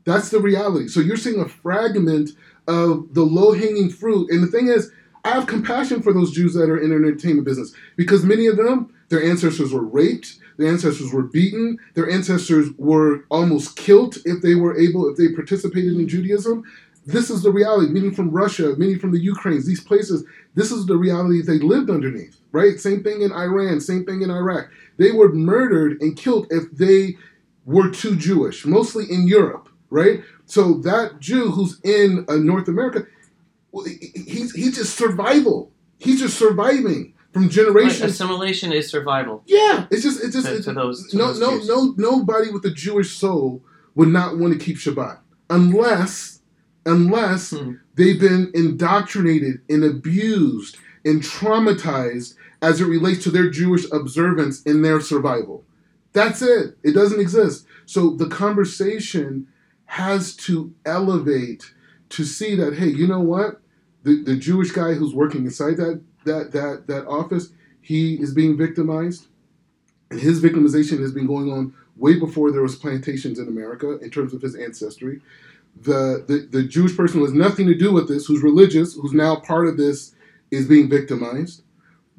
That's 0.05 0.29
the 0.29 0.39
reality. 0.39 0.87
So 0.87 0.99
you're 0.99 1.17
seeing 1.17 1.39
a 1.39 1.49
fragment 1.49 2.29
of 2.67 3.11
the 3.13 3.23
low 3.23 3.53
hanging 3.53 3.89
fruit. 3.89 4.29
And 4.29 4.43
the 4.43 4.47
thing 4.47 4.67
is, 4.67 4.91
I 5.25 5.31
have 5.31 5.47
compassion 5.47 6.01
for 6.01 6.13
those 6.13 6.31
Jews 6.31 6.53
that 6.53 6.69
are 6.69 6.77
in 6.77 6.89
the 6.89 6.95
entertainment 6.95 7.45
business 7.45 7.73
because 7.95 8.23
many 8.23 8.47
of 8.47 8.57
them, 8.57 8.93
their 9.09 9.23
ancestors 9.23 9.73
were 9.73 9.83
raped, 9.83 10.37
their 10.57 10.69
ancestors 10.69 11.11
were 11.11 11.23
beaten, 11.23 11.77
their 11.93 12.09
ancestors 12.09 12.69
were 12.77 13.25
almost 13.29 13.75
killed 13.75 14.17
if 14.25 14.41
they 14.41 14.55
were 14.55 14.77
able, 14.77 15.09
if 15.09 15.17
they 15.17 15.29
participated 15.29 15.93
in 15.93 16.07
Judaism. 16.07 16.63
This 17.05 17.29
is 17.29 17.43
the 17.43 17.51
reality. 17.51 17.91
Many 17.91 18.11
from 18.11 18.31
Russia, 18.31 18.75
many 18.77 18.95
from 18.95 19.11
the 19.11 19.19
Ukraines, 19.19 19.65
these 19.65 19.83
places, 19.83 20.23
this 20.55 20.71
is 20.71 20.85
the 20.85 20.95
reality 20.95 21.41
they 21.41 21.59
lived 21.59 21.89
underneath, 21.89 22.37
right? 22.51 22.79
Same 22.79 23.03
thing 23.03 23.21
in 23.21 23.33
Iran, 23.33 23.81
same 23.81 24.05
thing 24.05 24.21
in 24.21 24.31
Iraq. 24.31 24.69
They 24.97 25.11
were 25.11 25.33
murdered 25.33 26.01
and 26.01 26.15
killed 26.15 26.47
if 26.49 26.71
they 26.71 27.17
were 27.65 27.89
too 27.89 28.15
Jewish, 28.15 28.65
mostly 28.65 29.05
in 29.09 29.27
Europe, 29.27 29.67
right? 29.89 30.23
So 30.45 30.75
that 30.79 31.19
Jew 31.19 31.51
who's 31.51 31.79
in 31.81 32.25
uh, 32.29 32.35
North 32.35 32.67
America, 32.67 33.05
he's 34.15 34.53
he's 34.53 34.75
just 34.75 34.97
survival. 34.97 35.71
He's 35.97 36.19
just 36.19 36.37
surviving 36.37 37.12
from 37.33 37.43
Right, 37.43 37.51
generation. 37.51 38.05
assimilation 38.07 38.71
is 38.71 38.89
survival. 38.89 39.43
Yeah, 39.47 39.87
it's 39.91 40.03
just 40.03 40.23
it's 40.23 40.33
just 40.33 40.47
To- 40.47 40.55
it's, 40.55 40.65
to 40.65 40.73
those- 40.73 41.07
to 41.09 41.17
no 41.17 41.27
those 41.27 41.39
no 41.39 41.57
Jews. 41.57 41.67
no 41.67 41.93
nobody 41.97 42.51
with 42.51 42.63
a 42.65 42.71
Jewish 42.71 43.17
soul 43.17 43.63
would 43.95 44.09
not 44.09 44.37
want 44.37 44.53
to 44.53 44.59
keep 44.63 44.77
Shabbat 44.77 45.17
unless 45.49 46.39
unless 46.85 47.51
Hmm. 47.51 47.73
they've 47.95 48.19
been 48.19 48.51
indoctrinated 48.53 49.61
and 49.69 49.83
abused 49.83 50.77
and 51.05 51.21
traumatized 51.21 52.35
as 52.61 52.79
it 52.81 52.85
relates 52.85 53.23
to 53.23 53.31
their 53.31 53.49
Jewish 53.49 53.85
observance 53.91 54.61
in 54.63 54.81
their 54.81 54.99
survival. 55.01 55.63
That's 56.13 56.41
it. 56.41 56.77
It 56.83 56.91
doesn't 56.93 57.19
exist. 57.19 57.65
So 57.85 58.11
the 58.11 58.27
conversation 58.27 59.47
has 59.85 60.35
to 60.35 60.73
elevate 60.85 61.71
to 62.09 62.23
see 62.23 62.55
that 62.55 62.75
hey, 62.75 62.87
you 62.87 63.07
know 63.07 63.19
what? 63.21 63.61
The 64.03 64.21
the 64.23 64.35
Jewish 64.35 64.71
guy 64.71 64.93
who's 64.93 65.15
working 65.15 65.45
inside 65.45 65.77
that 65.77 66.01
that 66.25 66.51
that 66.51 66.87
that 66.87 67.05
office, 67.07 67.49
he 67.81 68.15
is 68.15 68.33
being 68.33 68.57
victimized. 68.57 69.27
And 70.09 70.19
his 70.19 70.41
victimization 70.41 70.99
has 70.99 71.11
been 71.11 71.27
going 71.27 71.51
on 71.51 71.73
way 71.95 72.19
before 72.19 72.51
there 72.51 72.61
was 72.61 72.75
plantations 72.75 73.39
in 73.39 73.47
America 73.47 73.97
in 73.99 74.09
terms 74.09 74.33
of 74.33 74.41
his 74.41 74.55
ancestry. 74.55 75.21
The, 75.81 76.23
the 76.27 76.47
the 76.51 76.63
Jewish 76.63 76.95
person 76.95 77.19
who 77.19 77.25
has 77.25 77.33
nothing 77.33 77.65
to 77.67 77.75
do 77.75 77.91
with 77.91 78.07
this, 78.07 78.27
who's 78.27 78.43
religious, 78.43 78.93
who's 78.95 79.13
now 79.13 79.37
part 79.37 79.67
of 79.67 79.77
this, 79.77 80.13
is 80.51 80.67
being 80.67 80.89
victimized. 80.89 81.63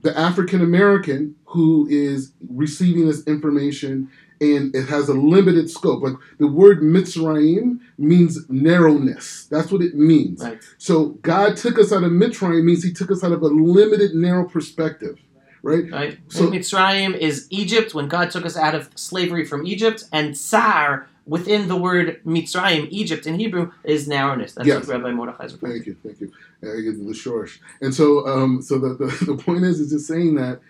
The 0.03 0.17
African 0.19 0.61
American 0.61 1.37
who 1.47 1.87
is 1.88 2.33
receiving 2.51 3.07
this 3.07 3.25
information 3.27 4.11
and 4.40 4.75
it 4.75 4.88
has 4.88 5.09
a 5.09 5.14
limited 5.14 5.70
scope. 5.70 6.03
Like 6.03 6.14
the 6.38 6.47
word 6.47 6.81
Mitzrayim 6.81 7.81
means 7.99 8.49
narrowness. 8.49 9.47
That's 9.51 9.70
what 9.70 9.83
it 9.83 9.94
means. 9.94 10.42
Right. 10.42 10.59
So 10.79 11.11
God 11.23 11.57
took 11.57 11.79
us 11.79 11.92
out 11.92 12.05
of 12.05 12.12
Mitzrayim 12.12 12.64
means 12.64 12.83
He 12.83 12.92
took 12.92 13.11
us 13.11 13.23
out 13.23 13.33
of 13.33 13.42
a 13.42 13.47
limited, 13.47 14.14
narrow 14.14 14.49
perspective, 14.49 15.18
right? 15.62 15.90
Right? 15.90 16.18
So- 16.29 16.49
Mitzrayim 16.51 17.16
is 17.16 17.47
Egypt 17.51 17.94
when 17.94 18.09
God 18.09 18.31
took 18.31 18.44
us 18.44 18.57
out 18.57 18.75
of 18.75 18.90
slavery 18.94 19.44
from 19.44 19.66
Egypt, 19.66 20.05
and 20.12 20.37
Tsar 20.37 21.09
within 21.27 21.68
the 21.68 21.77
word 21.77 22.20
Mitzrayim, 22.27 22.87
Egypt 22.90 23.27
in 23.27 23.38
Hebrew, 23.38 23.73
is 23.83 24.07
narrowness. 24.07 24.53
That's 24.53 24.66
Yes. 24.68 24.87
what 24.87 24.97
Rabbi 24.97 25.11
Mordechai 25.12 25.44
is 25.44 25.53
referring 25.55 25.73
Thank 25.73 25.87
you, 25.87 25.97
thank 26.03 26.20
you. 26.20 26.33
Uh, 26.62 26.75
the 26.75 27.14
shorsh. 27.14 27.59
And 27.81 27.94
so, 27.94 28.27
um, 28.27 28.61
so 28.61 28.79
the, 28.79 28.94
the, 28.94 29.25
the 29.33 29.37
point 29.42 29.64
is, 29.64 29.81
is 29.81 29.90
just 29.90 30.07
saying 30.07 30.35
that 30.35 30.61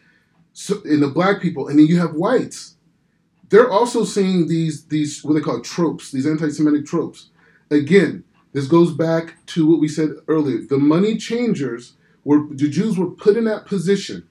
so 0.52 0.80
in 0.82 1.00
the 1.00 1.08
black 1.08 1.42
people, 1.42 1.68
and 1.68 1.78
then 1.78 1.86
you 1.86 1.98
have 1.98 2.14
whites, 2.14 2.76
they're 3.50 3.70
also 3.70 4.04
seeing 4.04 4.48
these 4.48 4.84
these 4.86 5.22
what 5.24 5.34
they 5.34 5.40
call 5.40 5.60
tropes, 5.60 6.10
these 6.10 6.26
anti-Semitic 6.26 6.86
tropes. 6.86 7.28
Again, 7.70 8.24
this 8.52 8.66
goes 8.66 8.92
back 8.92 9.44
to 9.46 9.66
what 9.68 9.80
we 9.80 9.88
said 9.88 10.10
earlier. 10.28 10.60
The 10.68 10.78
money 10.78 11.16
changers 11.16 11.94
were 12.24 12.46
the 12.50 12.68
Jews 12.68 12.96
were 12.98 13.10
put 13.10 13.36
in 13.36 13.44
that 13.44 13.66
position 13.66 14.26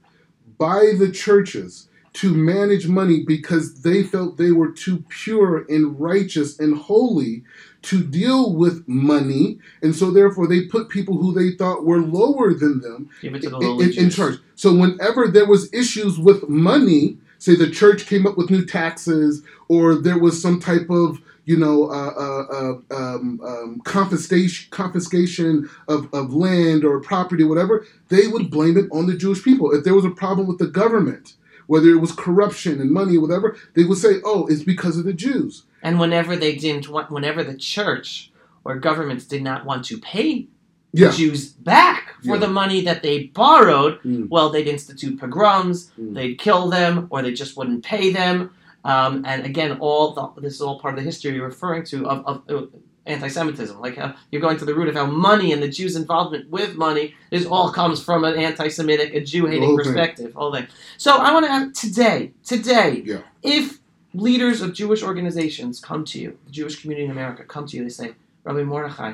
by 0.58 0.94
the 0.98 1.12
churches 1.12 1.90
to 2.14 2.32
manage 2.32 2.88
money 2.88 3.24
because 3.26 3.82
they 3.82 4.04
felt 4.04 4.38
they 4.38 4.52
were 4.52 4.72
too 4.72 5.04
pure 5.10 5.66
and 5.68 6.00
righteous 6.00 6.60
and 6.60 6.78
holy 6.78 7.44
to 7.82 8.04
deal 8.04 8.54
with 8.54 8.88
money, 8.88 9.58
and 9.82 9.96
so 9.96 10.12
therefore 10.12 10.48
they 10.48 10.62
put 10.66 10.90
people 10.90 11.18
who 11.18 11.34
they 11.34 11.52
thought 11.58 11.84
were 11.86 12.00
lower 12.02 12.54
than 12.54 12.82
them 12.82 13.10
you. 13.22 13.32
Give 13.32 13.36
it 13.36 13.42
to 13.44 13.50
the 13.50 13.58
in, 13.58 13.82
in- 13.82 14.04
in 14.06 14.10
charge. 14.12 14.38
So 14.56 14.74
whenever 14.74 15.28
there 15.28 15.48
was 15.48 15.74
issues 15.74 16.18
with 16.20 16.48
money, 16.48 17.18
say 17.44 17.56
the 17.56 17.70
church 17.70 18.06
came 18.06 18.26
up 18.26 18.38
with 18.38 18.50
new 18.50 18.66
taxes, 18.66 19.44
or 19.68 19.96
there 19.96 20.18
was 20.18 20.42
some 20.42 20.60
type 20.62 20.90
of 20.90 21.22
you 21.46 21.58
know 21.58 21.88
uh, 21.92 22.14
uh, 22.18 22.46
uh, 22.58 22.96
um, 22.96 23.42
um, 23.46 23.82
confiscation 23.84 24.70
confiscation 24.72 25.70
of, 25.90 26.12
of 26.14 26.34
land 26.34 26.86
or 26.86 27.02
property, 27.02 27.44
whatever, 27.44 27.86
they 28.08 28.28
would 28.28 28.50
blame 28.50 28.78
it 28.78 28.88
on 28.92 29.08
the 29.08 29.18
Jewish 29.18 29.44
people. 29.44 29.72
If 29.74 29.84
there 29.84 29.94
was 29.94 30.06
a 30.06 30.10
problem 30.10 30.48
with 30.48 30.58
the 30.58 30.68
government, 30.68 31.34
whether 31.68 31.90
it 31.90 32.00
was 32.00 32.14
corruption 32.14 32.80
and 32.80 32.92
money, 32.92 33.18
or 33.18 33.22
whatever, 33.22 33.58
they 33.76 33.84
would 33.84 33.98
say, 33.98 34.22
"Oh, 34.24 34.48
it's 34.48 34.64
because 34.64 34.98
of 34.98 35.04
the 35.04 35.14
Jews." 35.14 35.64
And 35.82 36.00
whenever 36.00 36.38
they 36.38 36.56
didn't 36.56 36.88
want, 36.88 37.12
whenever 37.12 37.44
the 37.44 37.58
church 37.58 38.32
or 38.64 38.80
governments 38.80 39.26
did 39.26 39.44
not 39.44 39.66
want 39.66 39.84
to 39.86 39.98
pay 39.98 40.48
Yeah. 40.94 41.12
Jews 41.12 41.50
back 41.50 42.03
for 42.24 42.36
Yeah. 42.36 42.42
the 42.46 42.48
money 42.48 42.82
that 42.82 43.04
they 43.04 43.26
borrowed, 43.28 44.00
Mm. 44.04 44.30
well, 44.30 44.50
they'd 44.50 44.68
institute 44.68 45.20
pogroms, 45.20 45.92
Mm. 46.00 46.14
they'd 46.16 46.36
kill 46.36 46.70
them, 46.70 47.08
or 47.10 47.22
they 47.22 47.34
just 47.34 47.56
wouldn't 47.58 47.84
pay 47.84 48.12
them. 48.12 48.50
Um, 48.86 49.24
and 49.26 49.46
again, 49.46 49.78
all 49.80 50.12
the, 50.14 50.42
this 50.42 50.54
is 50.56 50.62
all 50.62 50.80
part 50.80 50.94
of 50.94 51.00
the 51.00 51.04
history 51.06 51.34
you're 51.36 51.46
referring 51.48 51.84
to 51.86 52.06
of, 52.08 52.26
of 52.26 52.42
uh, 52.50 52.66
anti-Semitism. 53.06 53.80
Like 53.80 53.98
how 53.98 54.14
you're 54.32 54.42
going 54.42 54.58
to 54.58 54.66
the 54.66 54.74
root 54.76 54.88
of 54.88 54.96
how 54.96 55.06
money 55.06 55.52
and 55.54 55.62
the 55.62 55.68
Jews' 55.68 55.96
involvement 55.96 56.50
with 56.50 56.76
money 56.76 57.14
is 57.32 57.46
all 57.46 57.70
comes 57.72 58.02
from 58.04 58.24
an 58.24 58.36
anti-Semitic, 58.36 59.14
a 59.14 59.22
Jew-hating 59.22 59.62
thing. 59.62 59.78
perspective. 59.78 60.32
All 60.36 60.52
that. 60.52 60.70
So 60.98 61.18
I 61.18 61.34
want 61.34 61.46
to 61.46 61.52
ask 61.52 61.82
today, 61.82 62.32
today, 62.46 63.04
Yeah. 63.06 63.18
if 63.42 63.80
leaders 64.14 64.62
of 64.62 64.74
Jewish 64.74 65.02
organizations 65.04 65.80
come 65.80 66.06
to 66.06 66.20
you, 66.20 66.38
the 66.46 66.52
Jewish 66.52 66.82
community 66.82 67.06
in 67.06 67.12
America 67.12 67.44
come 67.44 67.66
to 67.68 67.78
you, 67.78 67.84
they 67.84 67.90
say, 67.90 68.14
Rabbi 68.44 68.64
Mordechai, 68.64 69.14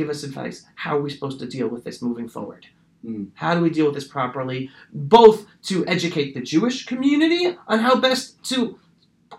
give 0.00 0.10
us 0.10 0.22
advice. 0.22 0.64
How 0.74 0.96
are 0.96 1.02
we 1.02 1.10
supposed 1.10 1.38
to 1.40 1.46
deal 1.46 1.68
with 1.68 1.84
this 1.84 2.00
moving 2.00 2.28
forward? 2.28 2.66
Mm. 3.04 3.28
How 3.34 3.54
do 3.54 3.60
we 3.60 3.70
deal 3.70 3.86
with 3.86 3.94
this 3.94 4.08
properly, 4.08 4.70
both 4.92 5.46
to 5.64 5.86
educate 5.86 6.34
the 6.34 6.40
Jewish 6.40 6.86
community 6.86 7.56
on 7.68 7.78
how 7.80 8.00
best 8.00 8.42
to 8.50 8.78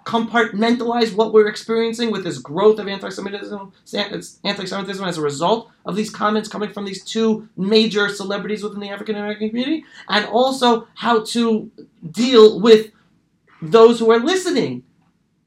compartmentalize 0.05 1.13
what 1.13 1.33
we're 1.33 1.47
experiencing 1.47 2.11
with 2.11 2.23
this 2.23 2.37
growth 2.37 2.79
of 2.79 2.87
anti-Semitism, 2.87 3.71
anti-Semitism 4.43 5.05
as 5.05 5.17
a 5.17 5.21
result 5.21 5.69
of 5.85 5.95
these 5.95 6.09
comments 6.09 6.47
coming 6.47 6.71
from 6.71 6.85
these 6.85 7.03
two 7.03 7.47
major 7.57 8.07
celebrities 8.09 8.63
within 8.63 8.79
the 8.79 8.89
African 8.89 9.15
American 9.15 9.49
community, 9.49 9.83
and 10.09 10.25
also 10.25 10.87
how 10.95 11.23
to 11.25 11.69
deal 12.09 12.59
with 12.59 12.91
those 13.61 13.99
who 13.99 14.11
are 14.11 14.19
listening 14.19 14.83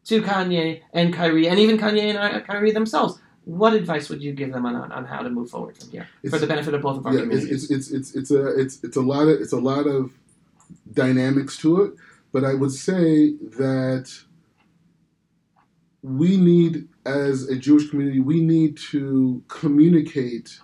to 0.05 0.23
Kanye 0.23 0.83
and 0.93 1.15
Kyrie, 1.15 1.49
and 1.49 1.59
even 1.59 1.79
Kanye 1.79 2.15
and 2.15 2.47
Kyrie 2.47 2.71
themselves. 2.71 3.19
What 3.45 3.75
advice 3.75 4.09
would 4.09 4.23
you 4.23 4.33
give 4.33 4.53
them 4.53 4.65
on, 4.65 4.75
on, 4.91 5.05
how 5.05 5.21
to 5.21 5.29
move 5.29 5.51
forward 5.51 5.77
from 5.77 5.91
here 5.91 6.09
for 6.31 6.39
the 6.39 6.47
benefit 6.47 6.73
of 6.73 6.83
both 6.83 6.99
of 6.99 7.07
our 7.07 7.13
yeah, 7.13 7.21
communities? 7.21 7.71
it's 7.71 7.91
it's 7.91 7.91
it's 7.91 8.15
it's 8.15 8.31
a 8.31 8.59
it's 8.59 8.83
it's 8.83 8.97
a 8.97 9.03
lot 9.03 9.29
of 9.29 9.41
it's 9.41 9.53
a 9.53 9.59
lot 9.59 9.87
of 9.87 10.13
dynamics 10.93 11.59
to 11.59 11.83
it, 11.83 11.95
but 12.33 12.45
I 12.45 12.55
would 12.55 12.73
say 12.73 13.35
that 13.59 14.11
we 16.03 16.37
need 16.37 16.89
as 17.05 17.49
a 17.49 17.57
Jewish 17.57 17.91
community 17.91 18.21
we 18.21 18.41
need 18.41 18.79
to 18.91 19.43
communicate 19.49 20.61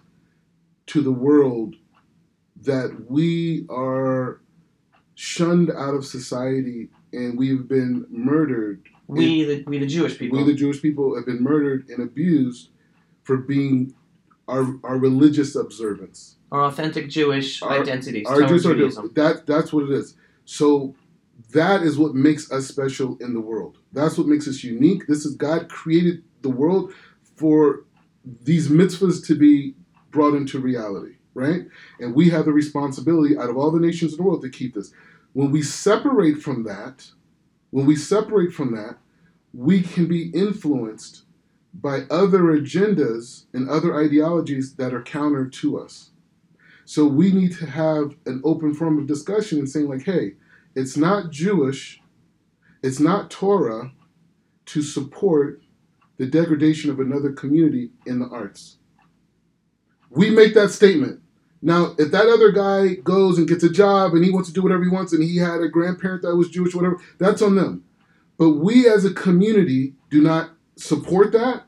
to 0.86 1.02
the 1.02 1.12
world 1.12 1.76
that 2.62 3.06
we 3.08 3.66
are 3.70 4.40
shunned 5.14 5.70
out 5.70 5.94
of 5.94 6.04
society 6.04 6.88
and 7.12 7.38
we've 7.38 7.68
been 7.68 8.06
murdered 8.10 8.88
we, 9.18 9.44
the, 9.44 9.64
we 9.66 9.78
the 9.78 9.86
Jewish 9.86 10.18
people. 10.18 10.38
we 10.38 10.44
the 10.44 10.54
Jewish 10.54 10.80
people 10.80 11.14
have 11.16 11.26
been 11.26 11.42
murdered 11.42 11.88
and 11.88 12.02
abused 12.02 12.70
for 13.24 13.36
being 13.36 13.94
our 14.48 14.66
our 14.84 14.98
religious 14.98 15.54
observance 15.54 16.36
our 16.52 16.64
authentic 16.64 17.08
Jewish 17.08 17.62
Our- 17.62 17.80
identities, 17.80 18.26
our 18.26 18.42
Jewish 18.42 18.62
Judaism. 18.64 19.04
identity. 19.04 19.20
That 19.20 19.46
that's 19.46 19.72
what 19.72 19.84
it 19.84 19.90
is. 19.90 20.16
So 20.44 20.94
that 21.52 21.82
is 21.82 21.96
what 21.98 22.14
makes 22.14 22.50
us 22.50 22.66
special 22.66 23.16
in 23.20 23.34
the 23.34 23.40
world. 23.40 23.78
That's 23.92 24.18
what 24.18 24.26
makes 24.26 24.46
us 24.48 24.62
unique. 24.64 25.06
This 25.06 25.24
is 25.24 25.36
God 25.36 25.68
created 25.68 26.22
the 26.42 26.48
world 26.50 26.92
for 27.36 27.84
these 28.42 28.68
mitzvahs 28.68 29.24
to 29.26 29.34
be 29.34 29.74
brought 30.10 30.34
into 30.34 30.58
reality, 30.58 31.14
right? 31.34 31.62
And 32.00 32.14
we 32.14 32.28
have 32.30 32.44
the 32.44 32.52
responsibility 32.52 33.38
out 33.38 33.48
of 33.48 33.56
all 33.56 33.70
the 33.70 33.80
nations 33.80 34.12
in 34.12 34.16
the 34.18 34.22
world 34.24 34.42
to 34.42 34.50
keep 34.50 34.74
this. 34.74 34.92
When 35.32 35.50
we 35.50 35.62
separate 35.62 36.42
from 36.42 36.64
that, 36.64 37.08
when 37.70 37.86
we 37.86 37.96
separate 37.96 38.52
from 38.52 38.74
that, 38.74 38.98
we 39.52 39.82
can 39.82 40.06
be 40.06 40.30
influenced 40.30 41.22
by 41.72 42.00
other 42.10 42.40
agendas 42.42 43.44
and 43.52 43.68
other 43.68 43.96
ideologies 43.96 44.74
that 44.74 44.92
are 44.92 45.02
counter 45.02 45.48
to 45.48 45.78
us. 45.78 46.10
So 46.84 47.06
we 47.06 47.32
need 47.32 47.52
to 47.58 47.66
have 47.66 48.16
an 48.26 48.40
open 48.44 48.74
form 48.74 48.98
of 48.98 49.06
discussion 49.06 49.58
and 49.60 49.68
saying, 49.68 49.88
like, 49.88 50.04
hey, 50.04 50.34
it's 50.74 50.96
not 50.96 51.30
Jewish, 51.30 52.00
it's 52.82 52.98
not 52.98 53.30
Torah 53.30 53.92
to 54.66 54.82
support 54.82 55.62
the 56.16 56.26
degradation 56.26 56.90
of 56.90 57.00
another 57.00 57.32
community 57.32 57.90
in 58.06 58.18
the 58.18 58.26
arts. 58.26 58.78
We 60.10 60.30
make 60.30 60.54
that 60.54 60.70
statement. 60.70 61.20
Now, 61.62 61.94
if 61.98 62.10
that 62.10 62.26
other 62.26 62.52
guy 62.52 62.94
goes 62.94 63.36
and 63.36 63.46
gets 63.46 63.62
a 63.62 63.70
job 63.70 64.14
and 64.14 64.24
he 64.24 64.30
wants 64.30 64.48
to 64.48 64.54
do 64.54 64.62
whatever 64.62 64.82
he 64.82 64.88
wants 64.88 65.12
and 65.12 65.22
he 65.22 65.36
had 65.36 65.60
a 65.60 65.68
grandparent 65.68 66.22
that 66.22 66.36
was 66.36 66.48
Jewish, 66.48 66.74
whatever, 66.74 66.98
that's 67.18 67.42
on 67.42 67.56
them. 67.56 67.84
But 68.38 68.50
we 68.52 68.88
as 68.88 69.04
a 69.04 69.12
community 69.12 69.94
do 70.08 70.22
not 70.22 70.50
support 70.76 71.32
that, 71.32 71.64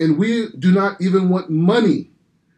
and 0.00 0.18
we 0.18 0.48
do 0.58 0.72
not 0.72 1.00
even 1.00 1.28
want 1.28 1.50
money 1.50 2.10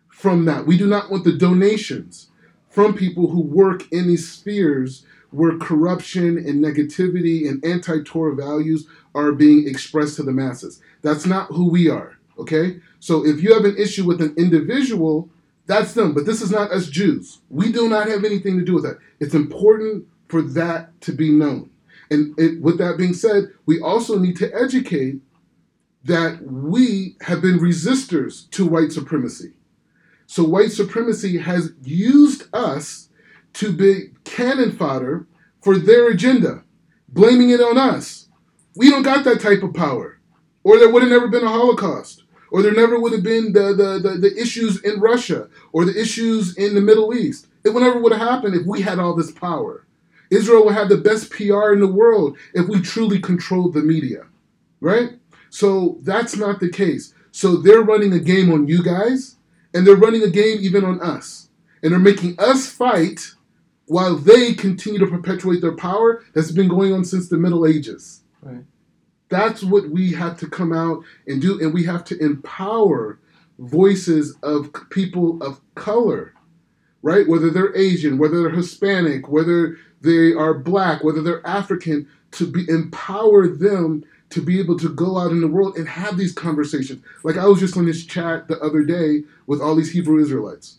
from 0.09 0.47
that. 0.47 0.67
We 0.67 0.79
do 0.79 0.87
not 0.87 1.11
want 1.11 1.25
the 1.25 1.37
donations 1.37 2.31
from 2.71 2.95
people 2.95 3.29
who 3.29 3.41
work 3.41 3.91
in 3.93 4.09
these 4.09 4.31
spheres 4.31 5.05
where 5.31 5.59
corruption 5.59 6.39
and 6.39 6.65
negativity 6.65 7.49
and 7.49 7.63
anti 7.65 8.03
Torah 8.03 8.35
values 8.35 8.87
are 9.15 9.33
being 9.33 9.69
expressed 9.69 10.17
to 10.17 10.23
the 10.23 10.33
masses. 10.33 10.81
That's 11.03 11.27
not 11.27 11.49
who 11.49 11.69
we 11.69 11.91
are, 11.91 12.17
okay? 12.39 12.81
So 13.01 13.27
if 13.27 13.43
you 13.43 13.53
have 13.53 13.65
an 13.65 13.77
issue 13.77 14.07
with 14.07 14.23
an 14.23 14.35
individual, 14.39 15.29
that's 15.69 15.93
them. 15.93 16.15
But 16.15 16.27
this 16.27 16.43
is 16.43 16.51
not 16.51 16.73
us 16.73 16.89
Jews. 16.89 17.41
We 17.51 17.71
do 17.71 17.89
not 17.89 18.09
have 18.09 18.25
anything 18.25 18.59
to 18.59 18.65
do 18.65 18.75
with 18.75 18.85
that. 18.85 18.99
It's 19.21 19.35
important 19.35 20.07
for 20.29 20.43
that 20.43 21.01
to 21.03 21.13
be 21.13 21.31
known. 21.31 21.71
And 22.11 22.37
it, 22.39 22.61
with 22.61 22.79
that 22.79 22.97
being 22.97 23.15
said, 23.15 23.53
we 23.67 23.81
also 23.81 24.19
need 24.19 24.37
to 24.39 24.53
educate 24.53 25.21
that 26.05 26.43
we 26.43 27.17
have 27.21 27.43
been 27.43 27.59
resistors 27.59 28.51
to 28.51 28.67
white 28.67 28.93
supremacy. 28.93 29.53
So 30.27 30.43
white 30.43 30.73
supremacy 30.73 31.39
has 31.39 31.73
used 31.83 32.45
us 32.55 33.11
to 33.55 33.73
be 33.73 34.13
cannon 34.25 34.73
fodder 34.73 35.27
for 35.63 35.79
their 35.79 36.09
agenda, 36.09 36.65
blaming 37.09 37.51
it 37.51 37.61
on 37.61 37.77
us. 37.77 38.29
We 38.75 38.91
don't 38.91 39.03
got 39.03 39.25
that 39.25 39.41
type 39.41 39.63
of 39.63 39.75
power. 39.75 40.19
Or 40.65 40.79
there 40.79 40.91
would 40.91 41.03
have 41.03 41.11
never 41.11 41.29
been 41.29 41.45
a 41.45 41.49
Holocaust. 41.49 42.25
Or 42.51 42.63
there 42.63 42.75
never 42.75 42.99
would 42.99 43.13
have 43.13 43.23
been 43.23 43.53
the, 43.53 43.75
the, 43.75 43.99
the, 43.99 44.17
the 44.19 44.41
issues 44.41 44.83
in 44.83 45.01
Russia 45.01 45.49
or 45.73 45.85
the 45.85 46.01
issues 46.01 46.57
in 46.57 46.75
the 46.75 46.81
Middle 46.81 47.15
East. 47.15 47.47
It 47.65 47.71
would 47.71 47.83
never 47.83 48.01
would 48.01 48.13
have 48.13 48.27
happened 48.27 48.55
if 48.55 48.67
we 48.67 48.81
had 48.81 48.99
all 48.99 49.15
this 49.15 49.31
power. 49.31 49.85
Israel 50.31 50.65
would 50.65 50.75
have 50.75 50.89
the 50.89 50.97
best 50.97 51.31
PR 51.31 51.73
in 51.73 51.81
the 51.81 51.87
world 51.87 52.37
if 52.55 52.69
we 52.69 52.81
truly 52.81 53.21
controlled 53.21 53.75
the 53.75 53.83
media. 53.83 54.27
Right? 54.81 55.13
So 55.51 55.99
that's 56.03 56.37
not 56.37 56.61
the 56.61 56.71
case. 56.71 57.15
So 57.31 57.57
they're 57.57 57.83
running 57.83 58.13
a 58.13 58.19
game 58.19 58.53
on 58.53 58.69
you 58.69 58.83
guys, 58.83 59.37
and 59.75 59.87
they're 59.87 59.97
running 59.97 60.23
a 60.23 60.31
game 60.31 60.59
even 60.61 60.85
on 60.85 61.01
us. 61.01 61.49
And 61.83 61.93
they're 61.93 61.99
making 61.99 62.35
us 62.39 62.71
fight 62.71 63.33
while 63.87 64.17
they 64.17 64.55
continue 64.55 64.99
to 64.99 65.07
perpetuate 65.07 65.61
their 65.61 65.77
power 65.77 66.25
that's 66.35 66.51
been 66.51 66.69
going 66.69 66.93
on 66.93 67.05
since 67.05 67.29
the 67.29 67.37
Middle 67.37 67.67
Ages. 67.67 68.23
Right. 68.43 68.65
That's 69.29 69.63
what 69.63 69.91
we 69.91 70.13
have 70.13 70.39
to 70.39 70.49
come 70.49 70.73
out 70.73 71.03
and 71.27 71.41
do, 71.41 71.61
and 71.61 71.75
we 71.75 71.85
have 71.85 72.05
to 72.05 72.19
empower 72.19 73.19
voices 73.59 74.37
of 74.43 74.73
people 74.91 75.43
of 75.43 75.61
color, 75.75 76.33
right? 77.03 77.29
Whether 77.29 77.51
they're 77.51 77.77
Asian, 77.77 78.19
whether 78.19 78.41
they're 78.41 78.51
Hispanic, 78.51 79.29
whether 79.29 79.77
they 80.01 80.33
are 80.33 80.55
black, 80.55 81.05
whether 81.05 81.23
they're 81.23 81.47
African, 81.47 82.09
to 82.33 82.47
be 82.47 82.69
empower 82.69 83.49
them 83.49 84.05
to 84.31 84.43
be 84.43 84.61
able 84.61 84.79
to 84.79 84.91
go 84.91 85.19
out 85.19 85.31
in 85.31 85.41
the 85.41 85.49
world 85.49 85.77
and 85.77 85.89
have 85.89 86.19
these 86.19 86.33
conversations. 86.33 87.03
Like 87.25 87.37
I 87.37 87.47
was 87.47 87.61
just 87.61 87.77
on 87.77 87.87
this 87.87 88.05
chat 88.05 88.49
the 88.49 88.61
other 88.61 88.83
day 88.83 89.23
with 89.47 89.61
all 89.61 89.75
these 89.75 89.93
Hebrew 89.93 90.21
Israelites, 90.21 90.79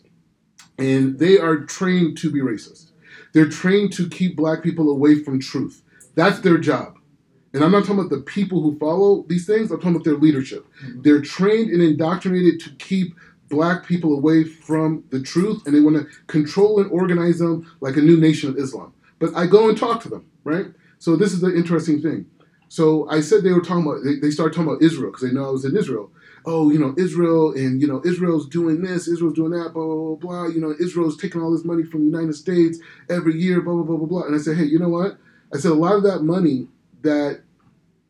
and 0.78 1.18
they 1.18 1.38
are 1.38 1.58
trained 1.58 2.16
to 2.18 2.30
be 2.30 2.40
racist. 2.40 2.90
They're 3.32 3.48
trained 3.48 3.92
to 3.94 4.08
keep 4.08 4.36
black 4.36 4.62
people 4.62 4.90
away 4.90 5.22
from 5.22 5.40
truth. 5.40 5.82
That's 6.14 6.40
their 6.40 6.58
job. 6.58 6.99
And 7.52 7.64
I'm 7.64 7.72
not 7.72 7.80
talking 7.80 7.98
about 7.98 8.10
the 8.10 8.20
people 8.20 8.62
who 8.62 8.78
follow 8.78 9.24
these 9.28 9.46
things, 9.46 9.70
I'm 9.70 9.78
talking 9.78 9.96
about 9.96 10.04
their 10.04 10.14
leadership. 10.14 10.64
Mm-hmm. 10.84 11.02
They're 11.02 11.20
trained 11.20 11.70
and 11.70 11.82
indoctrinated 11.82 12.60
to 12.60 12.70
keep 12.76 13.14
black 13.48 13.84
people 13.84 14.14
away 14.14 14.44
from 14.44 15.04
the 15.10 15.20
truth, 15.20 15.66
and 15.66 15.74
they 15.74 15.80
want 15.80 15.96
to 15.96 16.06
control 16.28 16.80
and 16.80 16.90
organize 16.92 17.38
them 17.40 17.70
like 17.80 17.96
a 17.96 18.00
new 18.00 18.16
nation 18.16 18.48
of 18.48 18.56
Islam. 18.56 18.94
But 19.18 19.34
I 19.36 19.46
go 19.46 19.68
and 19.68 19.76
talk 19.76 20.00
to 20.02 20.08
them, 20.08 20.30
right? 20.44 20.66
So 20.98 21.16
this 21.16 21.32
is 21.32 21.40
the 21.40 21.54
interesting 21.54 22.00
thing. 22.00 22.26
So 22.68 23.08
I 23.10 23.20
said 23.20 23.42
they 23.42 23.52
were 23.52 23.60
talking 23.60 23.84
about, 23.84 24.04
they, 24.04 24.16
they 24.20 24.30
started 24.30 24.54
talking 24.54 24.70
about 24.70 24.82
Israel 24.82 25.10
because 25.10 25.28
they 25.28 25.34
know 25.34 25.48
I 25.48 25.50
was 25.50 25.64
in 25.64 25.76
Israel. 25.76 26.12
Oh, 26.46 26.70
you 26.70 26.78
know, 26.78 26.94
Israel 26.96 27.52
and, 27.52 27.82
you 27.82 27.88
know, 27.88 28.00
Israel's 28.04 28.48
doing 28.48 28.80
this, 28.80 29.08
Israel's 29.08 29.34
doing 29.34 29.50
that, 29.50 29.74
blah, 29.74 29.84
blah, 29.84 30.14
blah, 30.14 30.14
blah. 30.14 30.46
You 30.46 30.60
know, 30.60 30.74
Israel's 30.78 31.16
taking 31.16 31.42
all 31.42 31.50
this 31.50 31.64
money 31.64 31.82
from 31.82 32.00
the 32.00 32.16
United 32.16 32.34
States 32.34 32.78
every 33.10 33.34
year, 33.34 33.60
blah, 33.60 33.74
blah, 33.74 33.82
blah, 33.82 33.96
blah, 33.96 34.06
blah. 34.06 34.22
And 34.22 34.36
I 34.36 34.38
said, 34.38 34.56
hey, 34.56 34.64
you 34.64 34.78
know 34.78 34.88
what? 34.88 35.18
I 35.52 35.58
said 35.58 35.72
a 35.72 35.74
lot 35.74 35.96
of 35.96 36.04
that 36.04 36.22
money 36.22 36.68
that 37.02 37.42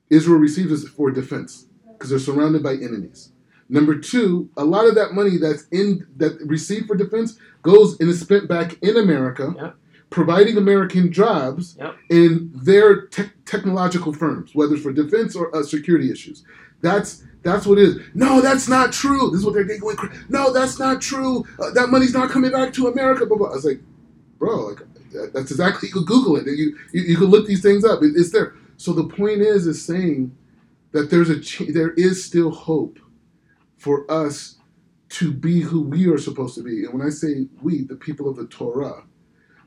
Israel 0.08 0.38
receives 0.38 0.72
is 0.72 0.88
for 0.88 1.10
defense 1.10 1.66
because 1.92 2.10
they're 2.10 2.18
surrounded 2.18 2.62
by 2.62 2.74
enemies. 2.74 3.32
Number 3.68 3.96
two, 3.96 4.50
a 4.56 4.64
lot 4.64 4.86
of 4.86 4.96
that 4.96 5.12
money 5.12 5.36
that's 5.36 5.68
in 5.68 6.06
that 6.16 6.40
received 6.44 6.88
for 6.88 6.96
defense 6.96 7.38
goes 7.62 7.98
and 8.00 8.08
is 8.08 8.20
spent 8.20 8.48
back 8.48 8.76
in 8.82 8.96
America. 8.96 9.54
Yep 9.56 9.76
providing 10.10 10.56
American 10.56 11.12
jobs 11.12 11.76
yep. 11.78 11.96
in 12.10 12.50
their 12.52 13.06
te- 13.06 13.30
technological 13.46 14.12
firms, 14.12 14.54
whether 14.54 14.74
it's 14.74 14.82
for 14.82 14.92
defense 14.92 15.34
or 15.34 15.54
uh, 15.56 15.62
security 15.62 16.10
issues. 16.10 16.44
That's 16.82 17.24
that's 17.42 17.66
what 17.66 17.78
it 17.78 17.84
is. 17.84 17.96
No, 18.14 18.42
that's 18.42 18.68
not 18.68 18.92
true. 18.92 19.30
This 19.30 19.40
is 19.40 19.46
what 19.46 19.54
they're 19.54 19.64
going. 19.64 19.96
No, 20.28 20.52
that's 20.52 20.78
not 20.78 21.00
true. 21.00 21.44
Uh, 21.58 21.70
that 21.70 21.88
money's 21.88 22.12
not 22.12 22.28
coming 22.30 22.50
back 22.50 22.72
to 22.74 22.88
America. 22.88 23.24
Blah, 23.24 23.38
blah. 23.38 23.48
I 23.48 23.54
was 23.54 23.64
like, 23.64 23.80
bro, 24.38 24.66
like 24.68 24.80
that's 25.32 25.50
exactly. 25.50 25.88
You 25.88 25.94
can 25.94 26.04
Google 26.04 26.36
it. 26.36 26.46
You 26.46 26.76
you, 26.92 27.02
you 27.02 27.16
can 27.16 27.26
look 27.26 27.46
these 27.46 27.62
things 27.62 27.84
up. 27.84 28.02
It, 28.02 28.12
it's 28.16 28.30
there. 28.30 28.54
So 28.80 28.94
the 28.94 29.04
point 29.04 29.42
is, 29.42 29.66
is 29.66 29.84
saying 29.84 30.34
that 30.92 31.10
there's 31.10 31.28
a 31.28 31.38
ch- 31.38 31.68
there 31.68 31.90
is 31.98 32.24
still 32.24 32.50
hope 32.50 32.98
for 33.76 34.10
us 34.10 34.56
to 35.10 35.34
be 35.34 35.60
who 35.60 35.82
we 35.82 36.08
are 36.08 36.16
supposed 36.16 36.54
to 36.54 36.62
be. 36.62 36.86
And 36.86 36.94
when 36.94 37.06
I 37.06 37.10
say 37.10 37.46
we, 37.60 37.82
the 37.82 37.96
people 37.96 38.26
of 38.26 38.36
the 38.36 38.46
Torah, 38.46 39.04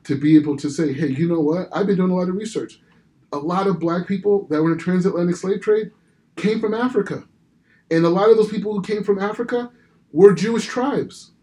to 0.02 0.18
be 0.18 0.34
able 0.34 0.56
to 0.56 0.68
say, 0.68 0.92
hey, 0.92 1.10
you 1.10 1.28
know 1.28 1.38
what? 1.38 1.68
I've 1.72 1.86
been 1.86 1.98
doing 1.98 2.10
a 2.10 2.16
lot 2.16 2.28
of 2.28 2.34
research. 2.34 2.80
A 3.32 3.38
lot 3.38 3.68
of 3.68 3.78
black 3.78 4.08
people 4.08 4.48
that 4.50 4.60
were 4.60 4.72
in 4.72 4.78
the 4.78 4.82
transatlantic 4.82 5.36
slave 5.36 5.60
trade 5.60 5.92
came 6.34 6.60
from 6.60 6.74
Africa. 6.74 7.22
And 7.92 8.04
a 8.04 8.08
lot 8.08 8.30
of 8.30 8.36
those 8.36 8.50
people 8.50 8.72
who 8.74 8.82
came 8.82 9.04
from 9.04 9.20
Africa 9.20 9.70
were 10.10 10.34
Jewish 10.34 10.66
tribes. 10.66 11.33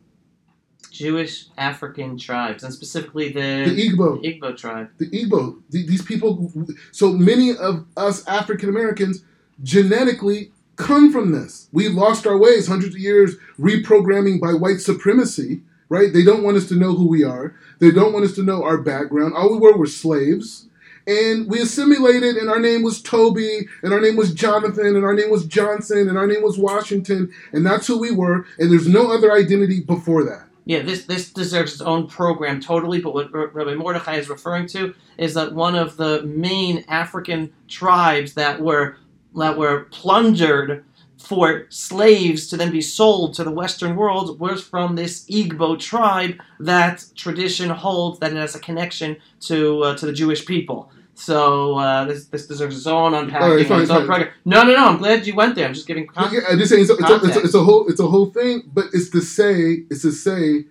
Jewish 0.91 1.45
African 1.57 2.17
tribes, 2.17 2.63
and 2.63 2.73
specifically 2.73 3.29
the, 3.29 3.73
the 3.73 3.89
Igbo. 3.89 4.23
Igbo 4.23 4.55
tribe. 4.57 4.89
The 4.97 5.09
Igbo. 5.09 5.59
The, 5.69 5.85
these 5.85 6.01
people, 6.01 6.51
so 6.91 7.11
many 7.11 7.55
of 7.55 7.85
us 7.97 8.27
African 8.27 8.69
Americans 8.69 9.23
genetically 9.63 10.51
come 10.75 11.11
from 11.11 11.31
this. 11.31 11.67
We 11.71 11.87
lost 11.87 12.27
our 12.27 12.37
ways 12.37 12.67
hundreds 12.67 12.95
of 12.95 13.01
years 13.01 13.35
reprogramming 13.59 14.39
by 14.41 14.53
white 14.53 14.81
supremacy 14.81 15.61
right? 15.91 16.13
They 16.13 16.23
don't 16.23 16.41
want 16.41 16.55
us 16.55 16.69
to 16.69 16.75
know 16.75 16.93
who 16.93 17.05
we 17.05 17.25
are. 17.25 17.53
They 17.79 17.91
don't 17.91 18.13
want 18.13 18.23
us 18.23 18.33
to 18.35 18.43
know 18.43 18.63
our 18.63 18.77
background. 18.77 19.33
All 19.35 19.51
we 19.51 19.59
were 19.59 19.75
were 19.75 19.85
slaves. 19.85 20.67
And 21.05 21.49
we 21.49 21.59
assimilated, 21.59 22.37
and 22.37 22.49
our 22.49 22.59
name 22.61 22.81
was 22.81 23.01
Toby, 23.01 23.67
and 23.83 23.91
our 23.91 23.99
name 23.99 24.15
was 24.15 24.33
Jonathan, 24.33 24.95
and 24.95 25.03
our 25.03 25.13
name 25.13 25.29
was 25.29 25.45
Johnson, 25.45 26.07
and 26.07 26.17
our 26.17 26.27
name 26.27 26.43
was 26.43 26.57
Washington, 26.57 27.33
and 27.51 27.65
that's 27.65 27.87
who 27.87 27.99
we 27.99 28.11
were, 28.11 28.45
and 28.57 28.71
there's 28.71 28.87
no 28.87 29.11
other 29.11 29.33
identity 29.33 29.81
before 29.81 30.23
that. 30.23 30.47
Yeah, 30.65 30.81
this 30.83 31.05
this 31.05 31.31
deserves 31.31 31.73
its 31.73 31.81
own 31.81 32.07
program 32.07 32.61
totally. 32.61 33.01
But 33.01 33.13
what 33.13 33.33
Rabbi 33.33 33.73
Mordechai 33.73 34.15
is 34.15 34.29
referring 34.29 34.67
to 34.67 34.93
is 35.17 35.33
that 35.33 35.53
one 35.53 35.75
of 35.75 35.97
the 35.97 36.23
main 36.23 36.85
African 36.87 37.51
tribes 37.67 38.33
that 38.35 38.61
were 38.61 38.97
that 39.35 39.57
were 39.57 39.85
plundered 39.91 40.85
for 41.17 41.65
slaves 41.69 42.47
to 42.47 42.57
then 42.57 42.71
be 42.71 42.81
sold 42.81 43.33
to 43.35 43.43
the 43.43 43.51
Western 43.51 43.95
world 43.95 44.39
was 44.39 44.63
from 44.63 44.95
this 44.95 45.25
Igbo 45.25 45.79
tribe 45.79 46.39
that 46.59 47.05
tradition 47.15 47.69
holds 47.69 48.19
that 48.19 48.31
it 48.31 48.37
has 48.37 48.55
a 48.55 48.59
connection 48.59 49.17
to 49.41 49.81
uh, 49.83 49.97
to 49.97 50.05
the 50.05 50.13
Jewish 50.13 50.45
people. 50.45 50.91
So 51.13 51.77
uh, 51.77 52.05
this 52.05 52.25
this 52.27 52.47
deserves 52.47 52.77
its 52.77 52.87
own 52.87 53.13
unpacking. 53.13 53.49
Right, 53.49 53.67
fine, 53.67 53.81
its 53.81 53.91
own 53.91 54.05
program. 54.05 54.29
No, 54.45 54.63
no, 54.63 54.73
no. 54.73 54.85
I'm 54.87 54.97
glad 54.97 55.27
you 55.27 55.35
went 55.35 55.55
there. 55.55 55.67
I'm 55.67 55.73
just 55.73 55.87
giving. 55.87 56.07
Con- 56.07 56.33
yeah, 56.33 56.41
I'm 56.49 56.57
just 56.57 56.69
saying 56.69 56.81
it's 56.81 56.91
a, 56.91 56.95
it's, 56.95 57.09
a, 57.09 57.15
it's, 57.27 57.35
a, 57.37 57.39
it's 57.41 57.55
a 57.55 57.63
whole 57.63 57.87
it's 57.87 57.99
a 57.99 58.07
whole 58.07 58.31
thing, 58.31 58.63
but 58.73 58.85
it's 58.93 59.09
to 59.11 59.21
say 59.21 59.83
it's 59.89 60.01
to 60.01 60.11
say 60.11 60.65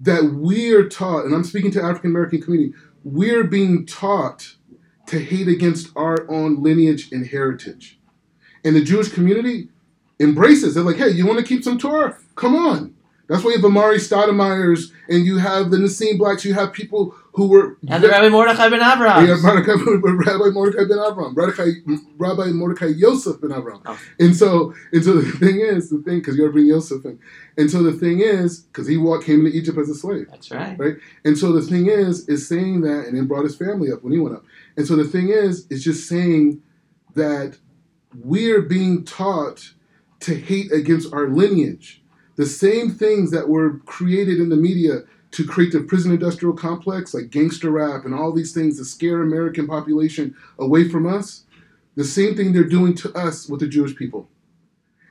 that 0.00 0.24
we 0.34 0.72
are 0.72 0.88
taught, 0.88 1.24
and 1.24 1.34
I'm 1.34 1.44
speaking 1.44 1.70
to 1.72 1.82
African 1.82 2.10
American 2.10 2.40
community, 2.40 2.74
we're 3.04 3.44
being 3.44 3.86
taught 3.86 4.56
to 5.06 5.18
hate 5.18 5.48
against 5.48 5.88
our 5.96 6.30
own 6.30 6.62
lineage 6.62 7.10
and 7.12 7.26
heritage 7.26 8.00
and 8.64 8.76
the 8.76 8.82
Jewish 8.82 9.08
community 9.08 9.68
embraces. 10.18 10.74
They're 10.74 10.84
like, 10.84 10.96
hey, 10.96 11.10
you 11.10 11.26
want 11.26 11.38
to 11.38 11.44
keep 11.44 11.64
some 11.64 11.78
Torah? 11.78 12.18
Come 12.34 12.54
on. 12.54 12.94
That's 13.30 13.44
why 13.44 13.52
you 13.52 13.58
have 13.58 13.70
Amar'e 13.70 13.94
Stoudemire's 13.94 14.92
and 15.08 15.24
you 15.24 15.38
have 15.38 15.70
the 15.70 15.76
Nissim 15.76 16.18
Blacks. 16.18 16.44
You 16.44 16.52
have 16.54 16.72
people 16.72 17.14
who 17.34 17.46
were 17.46 17.78
and 17.86 18.02
the 18.02 18.08
Rabbi 18.08 18.28
Mordechai 18.28 18.68
ben 18.68 18.80
Avraham. 18.80 19.24
Yeah, 19.24 19.34
Rabbi 20.32 20.50
Mordechai 20.50 20.84
ben 20.88 20.98
Avraham, 20.98 21.36
Rabbi, 21.36 22.02
Rabbi 22.18 22.50
Mordechai 22.50 22.88
Yosef 22.88 23.40
ben 23.40 23.50
Avraham. 23.50 23.82
Oh. 23.86 23.96
And 24.18 24.34
so, 24.34 24.74
and 24.92 25.04
so 25.04 25.20
the 25.20 25.30
thing 25.38 25.60
is, 25.60 25.90
the 25.90 25.98
thing 25.98 26.18
because 26.18 26.34
you 26.34 26.42
got 26.42 26.48
to 26.48 26.52
bring 26.54 26.66
Yosef 26.66 27.04
in. 27.04 27.20
And 27.56 27.70
so 27.70 27.84
the 27.84 27.92
thing 27.92 28.18
is, 28.18 28.62
because 28.62 28.88
he 28.88 28.96
walked 28.96 29.26
came 29.26 29.46
into 29.46 29.56
Egypt 29.56 29.78
as 29.78 29.88
a 29.88 29.94
slave. 29.94 30.26
That's 30.28 30.50
right. 30.50 30.76
Right. 30.76 30.96
And 31.24 31.38
so 31.38 31.52
the 31.52 31.62
thing 31.62 31.86
is, 31.86 32.28
is 32.28 32.48
saying 32.48 32.80
that, 32.80 33.06
and 33.06 33.16
then 33.16 33.28
brought 33.28 33.44
his 33.44 33.54
family 33.54 33.92
up 33.92 34.02
when 34.02 34.12
he 34.12 34.18
went 34.18 34.34
up. 34.34 34.44
And 34.76 34.88
so 34.88 34.96
the 34.96 35.04
thing 35.04 35.28
is, 35.28 35.68
is 35.70 35.84
just 35.84 36.08
saying 36.08 36.62
that 37.14 37.58
we're 38.12 38.62
being 38.62 39.04
taught 39.04 39.72
to 40.20 40.34
hate 40.34 40.72
against 40.72 41.12
our 41.14 41.28
lineage. 41.28 41.99
The 42.40 42.46
same 42.46 42.88
things 42.88 43.30
that 43.32 43.50
were 43.50 43.80
created 43.80 44.40
in 44.40 44.48
the 44.48 44.56
media 44.56 45.02
to 45.32 45.46
create 45.46 45.72
the 45.72 45.82
prison 45.82 46.10
industrial 46.10 46.54
complex, 46.54 47.12
like 47.12 47.28
gangster 47.28 47.70
rap 47.70 48.06
and 48.06 48.14
all 48.14 48.32
these 48.32 48.54
things 48.54 48.78
to 48.78 48.84
scare 48.86 49.20
American 49.20 49.66
population 49.66 50.34
away 50.58 50.88
from 50.88 51.06
us, 51.06 51.44
the 51.96 52.02
same 52.02 52.34
thing 52.34 52.54
they're 52.54 52.64
doing 52.64 52.94
to 52.94 53.12
us 53.12 53.46
with 53.46 53.60
the 53.60 53.68
Jewish 53.68 53.94
people. 53.94 54.26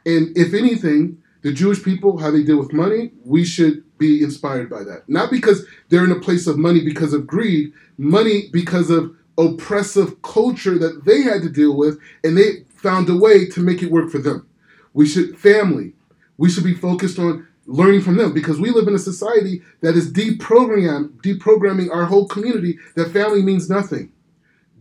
And 0.07 0.35
if 0.35 0.55
anything, 0.55 1.21
the 1.43 1.53
Jewish 1.53 1.83
people, 1.83 2.17
how 2.17 2.31
they 2.31 2.41
deal 2.41 2.57
with 2.57 2.73
money, 2.73 3.11
we 3.23 3.45
should 3.45 3.83
be 3.99 4.23
inspired 4.23 4.67
by 4.67 4.83
that. 4.85 5.07
Not 5.07 5.29
because 5.29 5.67
they're 5.89 6.05
in 6.05 6.11
a 6.11 6.19
place 6.19 6.47
of 6.47 6.57
money 6.57 6.83
because 6.83 7.13
of 7.13 7.27
greed, 7.27 7.71
money 7.99 8.49
because 8.51 8.89
of 8.89 9.15
oppressive 9.37 10.19
culture 10.23 10.79
that 10.79 11.05
they 11.05 11.21
had 11.21 11.43
to 11.43 11.49
deal 11.49 11.77
with, 11.77 11.99
and 12.23 12.35
they 12.35 12.65
found 12.69 13.07
a 13.07 13.15
way 13.15 13.45
to 13.49 13.59
make 13.59 13.83
it 13.83 13.91
work 13.91 14.09
for 14.09 14.17
them. 14.17 14.47
We 14.95 15.05
should, 15.05 15.37
family, 15.37 15.93
we 16.39 16.49
should 16.49 16.63
be 16.63 16.73
focused 16.73 17.19
on 17.19 17.45
learning 17.65 18.01
from 18.01 18.15
them 18.15 18.33
because 18.33 18.59
we 18.59 18.71
live 18.71 18.87
in 18.87 18.95
a 18.95 18.99
society 18.99 19.61
that 19.81 19.95
is 19.95 20.11
deprogramming, 20.11 21.09
deprogramming 21.21 21.93
our 21.93 22.05
whole 22.05 22.27
community 22.27 22.79
that 22.95 23.11
family 23.11 23.43
means 23.43 23.69
nothing. 23.69 24.11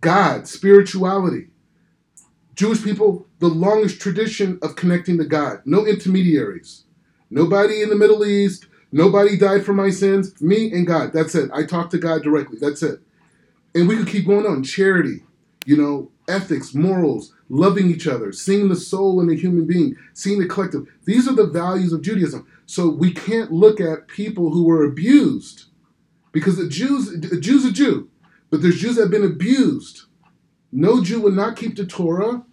God, 0.00 0.46
spirituality. 0.46 1.48
Jewish 2.54 2.82
people, 2.82 3.26
the 3.40 3.48
longest 3.48 4.00
tradition 4.00 4.60
of 4.62 4.76
connecting 4.76 5.18
to 5.18 5.24
God. 5.24 5.60
No 5.64 5.84
intermediaries. 5.84 6.84
Nobody 7.28 7.82
in 7.82 7.88
the 7.88 7.96
Middle 7.96 8.24
East. 8.24 8.66
Nobody 8.92 9.36
died 9.36 9.64
for 9.64 9.72
my 9.72 9.90
sins. 9.90 10.40
Me 10.40 10.72
and 10.72 10.86
God. 10.86 11.12
That's 11.12 11.34
it. 11.34 11.50
I 11.52 11.64
talk 11.64 11.90
to 11.90 11.98
God 11.98 12.22
directly. 12.22 12.58
That's 12.60 12.84
it. 12.84 13.00
And 13.74 13.88
we 13.88 13.96
could 13.96 14.08
keep 14.08 14.26
going 14.26 14.46
on. 14.46 14.62
Charity, 14.62 15.24
you 15.66 15.76
know, 15.76 16.12
ethics, 16.28 16.74
morals, 16.74 17.34
loving 17.48 17.90
each 17.90 18.06
other, 18.06 18.32
seeing 18.32 18.68
the 18.68 18.76
soul 18.76 19.20
in 19.20 19.30
a 19.30 19.34
human 19.34 19.66
being, 19.66 19.96
seeing 20.12 20.38
the 20.38 20.46
collective. 20.46 20.86
These 21.04 21.26
are 21.26 21.34
the 21.34 21.46
values 21.46 21.92
of 21.92 22.02
Judaism. 22.02 22.46
So 22.66 22.88
we 22.88 23.12
can't 23.12 23.50
look 23.50 23.80
at 23.80 24.08
people 24.08 24.50
who 24.50 24.64
were 24.64 24.84
abused 24.84 25.64
because 26.32 26.56
the 26.56 26.68
Jews, 26.68 27.08
a 27.32 27.40
Jew's 27.40 27.64
a 27.64 27.72
Jew, 27.72 28.10
but 28.50 28.62
there's 28.62 28.78
Jews 28.78 28.96
that 28.96 29.02
have 29.02 29.10
been 29.10 29.24
abused. 29.24 30.02
No 30.70 31.02
Jew 31.02 31.20
would 31.22 31.34
not 31.34 31.56
keep 31.56 31.76
the 31.76 31.86
Torah 31.86 32.44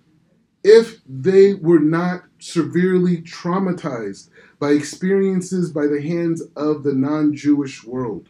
if 0.64 1.02
they 1.08 1.54
were 1.54 1.80
not 1.80 2.24
severely 2.40 3.18
traumatized 3.22 4.30
by 4.60 4.72
experiences 4.72 5.72
by 5.72 5.86
the 5.88 6.02
hands 6.02 6.42
of 6.56 6.84
the 6.84 6.94
non 6.94 7.36
Jewish 7.36 7.84
world. 7.84 8.30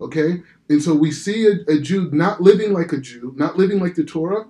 Okay? 0.00 0.42
And 0.68 0.82
so 0.82 0.94
we 0.94 1.12
see 1.12 1.46
a, 1.46 1.72
a 1.72 1.78
Jew 1.80 2.10
not 2.12 2.40
living 2.40 2.72
like 2.72 2.92
a 2.92 2.98
Jew, 2.98 3.34
not 3.36 3.56
living 3.56 3.78
like 3.78 3.94
the 3.94 4.04
Torah, 4.04 4.46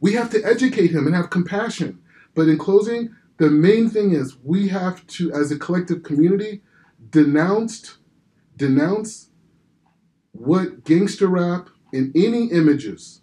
we 0.00 0.12
have 0.14 0.30
to 0.30 0.44
educate 0.44 0.90
him 0.90 1.06
and 1.06 1.14
have 1.14 1.30
compassion. 1.30 2.00
But 2.34 2.48
in 2.48 2.58
closing, 2.58 3.14
the 3.38 3.50
main 3.50 3.88
thing 3.88 4.12
is 4.12 4.36
we 4.42 4.68
have 4.68 5.06
to, 5.08 5.32
as 5.32 5.50
a 5.50 5.58
collective 5.58 6.02
community, 6.02 6.62
denounce, 7.10 7.98
denounce 8.56 9.30
what 10.32 10.84
gangster 10.84 11.26
rap 11.26 11.68
and 11.92 12.14
any 12.16 12.46
images 12.46 13.22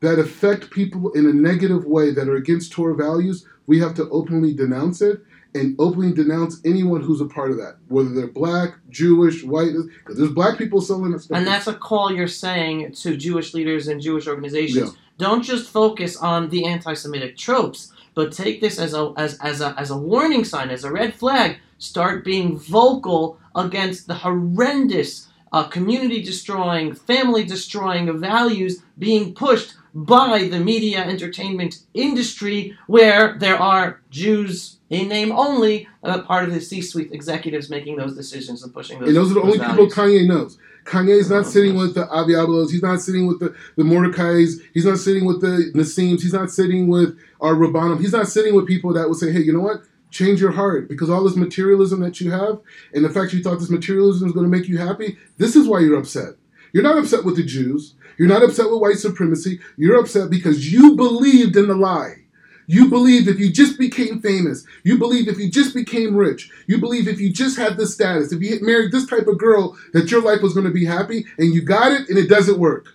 that 0.00 0.18
affect 0.18 0.70
people 0.70 1.10
in 1.12 1.26
a 1.26 1.32
negative 1.32 1.84
way 1.84 2.12
that 2.12 2.28
are 2.28 2.36
against 2.36 2.72
Torah 2.72 2.94
values, 2.94 3.46
we 3.66 3.80
have 3.80 3.94
to 3.94 4.08
openly 4.10 4.52
denounce 4.52 5.00
it 5.00 5.20
and 5.54 5.76
openly 5.78 6.12
denounce 6.12 6.60
anyone 6.64 7.00
who's 7.00 7.20
a 7.20 7.26
part 7.26 7.50
of 7.50 7.56
that, 7.56 7.76
whether 7.88 8.10
they're 8.10 8.26
black, 8.26 8.74
Jewish, 8.90 9.44
white, 9.44 9.70
because 9.98 10.18
there's 10.18 10.32
black 10.32 10.58
people 10.58 10.80
selling 10.80 11.16
stuff. 11.18 11.36
And 11.36 11.46
that's 11.46 11.68
a 11.68 11.74
call 11.74 12.12
you're 12.12 12.26
saying 12.26 12.92
to 12.92 13.16
Jewish 13.16 13.54
leaders 13.54 13.86
and 13.86 14.00
Jewish 14.00 14.26
organizations. 14.26 14.90
Yeah. 14.92 15.00
Don't 15.16 15.42
just 15.42 15.70
focus 15.70 16.16
on 16.16 16.50
the 16.50 16.64
anti-Semitic 16.64 17.36
tropes, 17.36 17.92
but 18.14 18.32
take 18.32 18.60
this 18.60 18.78
as 18.78 18.94
a 18.94 19.12
as, 19.16 19.38
as 19.38 19.60
a 19.60 19.74
as 19.78 19.90
a 19.90 19.96
warning 19.96 20.44
sign, 20.44 20.70
as 20.70 20.84
a 20.84 20.92
red 20.92 21.14
flag. 21.14 21.58
Start 21.78 22.24
being 22.24 22.58
vocal 22.58 23.38
against 23.54 24.06
the 24.06 24.14
horrendous, 24.14 25.28
uh, 25.52 25.64
community 25.64 26.22
destroying, 26.22 26.94
family 26.94 27.44
destroying 27.44 28.18
values 28.18 28.82
being 28.98 29.34
pushed 29.34 29.74
by 29.94 30.48
the 30.48 30.58
media 30.58 31.04
entertainment 31.04 31.80
industry, 31.94 32.76
where 32.86 33.36
there 33.38 33.58
are 33.58 34.00
Jews 34.10 34.78
in 34.94 35.08
name 35.08 35.32
only, 35.32 35.88
uh, 36.02 36.22
part 36.22 36.44
of 36.48 36.54
the 36.54 36.60
C-suite 36.60 37.10
executives 37.12 37.68
making 37.70 37.96
those 37.96 38.14
decisions 38.14 38.62
and 38.62 38.72
pushing 38.72 38.98
those. 38.98 39.08
And 39.08 39.16
those 39.16 39.30
are 39.30 39.34
the 39.34 39.40
those 39.40 39.44
only 39.44 39.58
values. 39.58 39.94
people 39.94 40.04
Kanye 40.04 40.26
knows. 40.26 40.58
Kanye 40.84 41.18
is 41.18 41.30
not 41.30 41.46
Oh, 41.46 41.48
sitting 41.48 41.76
with 41.76 41.94
the 41.94 42.06
Avi 42.08 42.34
Abels. 42.34 42.70
He's 42.70 42.82
not 42.82 43.00
sitting 43.00 43.26
with 43.26 43.40
the, 43.40 43.54
the 43.76 43.82
Mordecais. 43.82 44.60
He's 44.74 44.84
not 44.84 44.98
sitting 44.98 45.24
with 45.24 45.40
the 45.40 45.72
Nissims. 45.74 46.20
He's 46.22 46.32
not 46.34 46.50
sitting 46.50 46.88
with 46.88 47.18
our 47.40 47.54
Rabbanim. 47.54 48.00
He's 48.00 48.12
not 48.12 48.28
sitting 48.28 48.54
with 48.54 48.66
people 48.66 48.92
that 48.92 49.08
would 49.08 49.16
say, 49.18 49.32
hey, 49.32 49.40
you 49.40 49.52
know 49.52 49.60
what? 49.60 49.80
Change 50.10 50.40
your 50.40 50.52
heart 50.52 50.88
because 50.88 51.10
all 51.10 51.24
this 51.24 51.36
materialism 51.36 52.00
that 52.00 52.20
you 52.20 52.30
have 52.30 52.60
and 52.92 53.04
the 53.04 53.10
fact 53.10 53.32
you 53.32 53.42
thought 53.42 53.58
this 53.58 53.70
materialism 53.70 54.28
is 54.28 54.34
going 54.34 54.44
to 54.44 54.56
make 54.56 54.68
you 54.68 54.78
happy, 54.78 55.16
this 55.38 55.56
is 55.56 55.66
why 55.66 55.80
you're 55.80 55.98
upset. 55.98 56.34
You're 56.72 56.84
not 56.84 56.98
upset 56.98 57.24
with 57.24 57.36
the 57.36 57.42
Jews. 57.44 57.94
You're 58.18 58.28
not 58.28 58.42
upset 58.44 58.70
with 58.70 58.80
white 58.80 58.98
supremacy. 58.98 59.58
You're 59.76 59.98
upset 59.98 60.30
because 60.30 60.72
you 60.72 60.94
believed 60.96 61.56
in 61.56 61.66
the 61.66 61.74
lie. 61.74 62.23
You 62.66 62.88
believed 62.88 63.28
if 63.28 63.38
you 63.38 63.50
just 63.50 63.78
became 63.78 64.20
famous, 64.20 64.64
you 64.84 64.98
believed 64.98 65.28
if 65.28 65.38
you 65.38 65.50
just 65.50 65.74
became 65.74 66.16
rich, 66.16 66.50
you 66.66 66.78
believed 66.78 67.08
if 67.08 67.20
you 67.20 67.32
just 67.32 67.58
had 67.58 67.76
this 67.76 67.94
status, 67.94 68.32
if 68.32 68.42
you 68.42 68.58
married 68.62 68.92
this 68.92 69.06
type 69.06 69.26
of 69.26 69.38
girl, 69.38 69.76
that 69.92 70.10
your 70.10 70.22
life 70.22 70.40
was 70.42 70.54
going 70.54 70.66
to 70.66 70.72
be 70.72 70.84
happy, 70.84 71.26
and 71.38 71.52
you 71.52 71.62
got 71.62 71.92
it, 71.92 72.08
and 72.08 72.18
it 72.18 72.28
doesn't 72.28 72.58
work. 72.58 72.88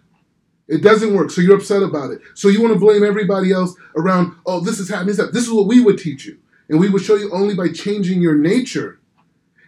It 0.67 0.84
doesn't 0.84 1.13
work, 1.13 1.32
so 1.32 1.41
you're 1.41 1.57
upset 1.57 1.84
about 1.84 2.11
it. 2.11 2.22
So 2.36 2.47
you 2.47 2.61
want 2.61 2.74
to 2.74 2.80
blame 2.80 3.03
everybody 3.03 3.51
else 3.51 3.76
around, 3.95 4.36
oh, 4.45 4.59
this 4.59 4.80
is 4.80 4.89
happening. 4.89 5.07
This, 5.07 5.15
is 5.15 5.20
happening. 5.20 5.34
this 5.34 5.47
is 5.47 5.53
what 5.53 5.67
we 5.67 5.82
would 5.82 5.97
teach 5.97 6.26
you. 6.26 6.38
And 6.70 6.80
we 6.80 6.89
would 6.89 7.01
show 7.01 7.15
you 7.15 7.32
only 7.32 7.55
by 7.55 7.70
changing 7.70 8.22
your 8.22 8.36
nature 8.36 8.99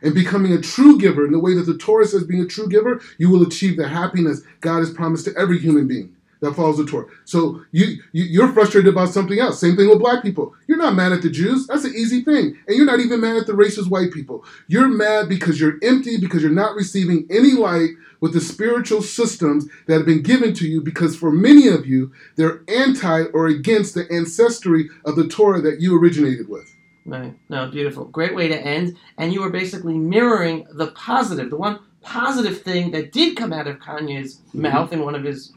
and 0.03 0.13
becoming 0.13 0.53
a 0.53 0.61
true 0.61 0.99
giver 0.99 1.25
in 1.25 1.31
the 1.31 1.39
way 1.39 1.55
that 1.55 1.65
the 1.65 1.77
Torah 1.77 2.05
says 2.05 2.23
being 2.23 2.43
a 2.43 2.47
true 2.47 2.67
giver, 2.67 3.01
you 3.17 3.29
will 3.29 3.41
achieve 3.43 3.77
the 3.77 3.87
happiness 3.87 4.41
God 4.59 4.79
has 4.79 4.91
promised 4.91 5.25
to 5.25 5.35
every 5.37 5.57
human 5.59 5.87
being 5.87 6.15
that 6.41 6.55
follows 6.55 6.77
the 6.77 6.85
Torah. 6.85 7.05
So 7.25 7.61
you, 7.71 8.01
you 8.11 8.23
you're 8.25 8.51
frustrated 8.51 8.91
about 8.91 9.09
something 9.09 9.39
else. 9.39 9.59
Same 9.59 9.75
thing 9.75 9.89
with 9.89 9.99
black 9.99 10.23
people. 10.23 10.53
You're 10.67 10.77
not 10.77 10.95
mad 10.95 11.11
at 11.11 11.21
the 11.21 11.29
Jews. 11.29 11.67
That's 11.67 11.85
an 11.85 11.93
easy 11.95 12.21
thing. 12.23 12.57
And 12.67 12.75
you're 12.75 12.85
not 12.85 12.99
even 12.99 13.21
mad 13.21 13.37
at 13.37 13.47
the 13.47 13.53
racist 13.53 13.89
white 13.89 14.11
people. 14.11 14.43
You're 14.67 14.87
mad 14.89 15.29
because 15.29 15.61
you're 15.61 15.77
empty, 15.83 16.17
because 16.17 16.41
you're 16.41 16.51
not 16.51 16.75
receiving 16.75 17.27
any 17.29 17.53
light 17.53 17.91
with 18.19 18.33
the 18.33 18.41
spiritual 18.41 19.01
systems 19.01 19.67
that 19.87 19.95
have 19.95 20.05
been 20.05 20.21
given 20.21 20.53
to 20.55 20.67
you, 20.67 20.81
because 20.81 21.15
for 21.15 21.31
many 21.31 21.67
of 21.67 21.85
you, 21.87 22.11
they're 22.35 22.61
anti 22.67 23.23
or 23.33 23.47
against 23.47 23.93
the 23.93 24.11
ancestry 24.11 24.89
of 25.05 25.15
the 25.15 25.27
Torah 25.27 25.61
that 25.61 25.79
you 25.79 25.97
originated 25.99 26.49
with. 26.49 26.75
Right. 27.05 27.33
No, 27.49 27.69
beautiful. 27.69 28.05
Great 28.05 28.35
way 28.35 28.47
to 28.47 28.59
end. 28.59 28.95
And 29.17 29.33
you 29.33 29.41
were 29.41 29.49
basically 29.49 29.97
mirroring 29.97 30.67
the 30.73 30.87
positive, 30.91 31.49
the 31.49 31.57
one 31.57 31.79
positive 32.01 32.61
thing 32.61 32.91
that 32.91 33.11
did 33.11 33.37
come 33.37 33.53
out 33.53 33.67
of 33.67 33.79
Kanye's 33.79 34.41
Mhm. 34.55 34.61
mouth 34.61 34.93
in 34.93 35.01
one 35.03 35.15
of 35.15 35.23
his 35.23 35.51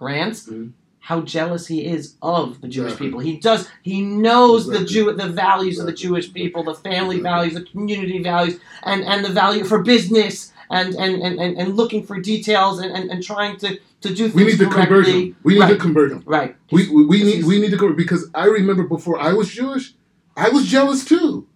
rants. 0.00 0.46
Mhm. 0.48 0.72
How 1.00 1.22
jealous 1.22 1.66
he 1.66 1.86
is 1.86 2.16
of 2.20 2.60
the 2.60 2.68
Jewish 2.68 2.88
Exactly. 2.92 3.06
people. 3.06 3.20
He 3.20 3.38
does. 3.38 3.66
He 3.82 4.02
knows 4.02 4.66
the 4.66 4.84
Jew, 4.84 5.10
the 5.14 5.28
values 5.28 5.78
of 5.78 5.86
the 5.86 5.92
Jewish 5.92 6.32
people, 6.34 6.62
the 6.64 6.74
family 6.74 7.16
Exactly. 7.16 7.20
values, 7.22 7.54
the 7.54 7.62
community 7.62 8.22
values, 8.22 8.58
and, 8.82 9.04
and 9.04 9.24
the 9.24 9.30
value 9.30 9.64
for 9.64 9.82
business, 9.82 10.52
and 10.70 10.94
and, 10.96 11.22
and, 11.22 11.40
and, 11.40 11.56
and 11.56 11.76
looking 11.76 12.02
for 12.04 12.20
details 12.20 12.78
and, 12.80 12.92
and, 12.94 13.10
and 13.10 13.22
trying 13.22 13.56
to, 13.58 13.78
to 14.02 14.08
do 14.14 14.24
things 14.28 14.34
We 14.34 14.44
need 14.44 14.58
to 14.58 14.66
convert 14.68 14.88
correctly. 14.88 15.12
them. 15.30 15.36
We 15.44 15.54
need 15.54 15.60
to 15.60 15.66
Right. 15.66 15.80
convert 15.80 16.10
them. 16.10 16.22
Right. 16.26 16.56
We, 16.70 16.90
we, 16.90 17.06
we 17.06 17.22
need 17.22 17.44
we 17.44 17.58
need 17.58 17.70
to 17.70 17.78
go 17.78 17.90
because 17.94 18.28
I 18.34 18.44
remember 18.46 18.82
before 18.82 19.18
I 19.18 19.32
was 19.32 19.48
Jewish, 19.48 19.94
I 20.36 20.50
was 20.50 20.66
jealous 20.66 21.06
too. 21.06 21.46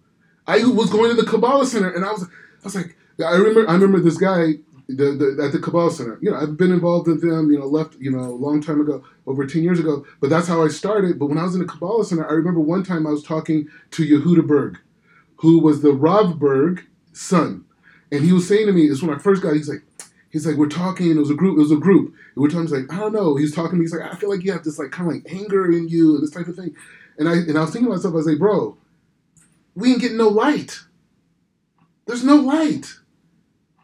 I 0.47 0.63
was 0.65 0.89
going 0.89 1.15
to 1.15 1.21
the 1.21 1.29
Kabbalah 1.29 1.67
Center 1.67 1.91
and 1.91 2.03
I 2.03 2.11
was 2.11 2.23
I 2.23 2.63
was 2.63 2.75
like 2.75 2.95
I 3.23 3.35
remember 3.35 3.69
I 3.69 3.73
remember 3.73 3.99
this 3.99 4.17
guy 4.17 4.55
the, 4.95 5.35
the, 5.37 5.43
at 5.43 5.51
the 5.51 5.59
Kabbalah 5.59 5.91
Center. 5.91 6.17
You 6.21 6.31
know 6.31 6.37
I've 6.37 6.57
been 6.57 6.71
involved 6.71 7.07
with 7.07 7.21
them. 7.21 7.51
You 7.51 7.59
know 7.59 7.65
left 7.65 7.95
you 7.99 8.11
know 8.11 8.19
a 8.19 8.35
long 8.35 8.61
time 8.61 8.81
ago, 8.81 9.03
over 9.27 9.45
ten 9.45 9.63
years 9.63 9.79
ago. 9.79 10.05
But 10.21 10.29
that's 10.29 10.47
how 10.47 10.63
I 10.63 10.67
started. 10.69 11.19
But 11.19 11.27
when 11.27 11.37
I 11.37 11.43
was 11.43 11.55
in 11.55 11.61
the 11.61 11.67
Kabbalah 11.67 12.05
Center, 12.05 12.27
I 12.27 12.33
remember 12.33 12.59
one 12.59 12.83
time 12.83 13.05
I 13.05 13.11
was 13.11 13.23
talking 13.23 13.67
to 13.91 14.05
Yehuda 14.05 14.47
Berg, 14.47 14.79
who 15.37 15.59
was 15.59 15.81
the 15.81 15.91
Rav 15.91 16.39
Berg 16.39 16.85
son, 17.11 17.65
and 18.11 18.23
he 18.23 18.31
was 18.31 18.47
saying 18.47 18.67
to 18.67 18.73
me, 18.73 18.85
"It's 18.85 19.01
when 19.01 19.15
I 19.15 19.19
first 19.19 19.41
got." 19.41 19.55
He's 19.55 19.69
like. 19.69 19.83
He's 20.29 20.47
like, 20.47 20.55
we're 20.55 20.67
talking, 20.67 21.11
it 21.11 21.19
was 21.19 21.29
a 21.29 21.35
group, 21.35 21.59
it 21.59 21.61
was 21.61 21.71
a 21.71 21.75
group. 21.75 22.07
And 22.07 22.41
we're 22.41 22.47
talking, 22.47 22.63
he's 22.63 22.71
like, 22.71 22.91
I 22.91 22.97
don't 22.97 23.13
know. 23.13 23.35
He's 23.35 23.53
talking 23.53 23.73
to 23.73 23.75
me, 23.75 23.83
he's 23.83 23.93
like, 23.93 24.11
I 24.11 24.15
feel 24.15 24.31
like 24.31 24.43
you 24.43 24.51
have 24.51 24.63
this 24.63 24.79
like 24.79 24.89
kind 24.89 25.07
of 25.07 25.13
like 25.13 25.31
anger 25.31 25.71
in 25.71 25.87
you 25.89 26.15
and 26.15 26.23
this 26.23 26.31
type 26.31 26.47
of 26.47 26.55
thing. 26.55 26.75
And 27.19 27.29
I 27.29 27.33
and 27.33 27.55
I 27.55 27.61
was 27.61 27.69
thinking 27.69 27.85
to 27.91 27.95
myself, 27.95 28.15
I 28.15 28.17
was 28.17 28.25
like, 28.25 28.39
bro, 28.39 28.75
we 29.75 29.91
ain't 29.91 30.01
getting 30.01 30.17
no 30.17 30.29
light. 30.29 30.79
There's 32.07 32.23
no 32.23 32.37
light. 32.37 32.95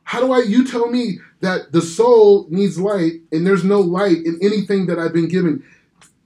How 0.09 0.19
do 0.21 0.31
I 0.31 0.39
you 0.39 0.65
tell 0.65 0.89
me 0.89 1.19
that 1.41 1.71
the 1.71 1.83
soul 1.83 2.47
needs 2.49 2.79
light 2.79 3.21
and 3.31 3.45
there's 3.45 3.63
no 3.63 3.79
light 3.79 4.25
in 4.25 4.39
anything 4.41 4.87
that 4.87 4.97
I've 4.97 5.13
been 5.13 5.27
given? 5.27 5.63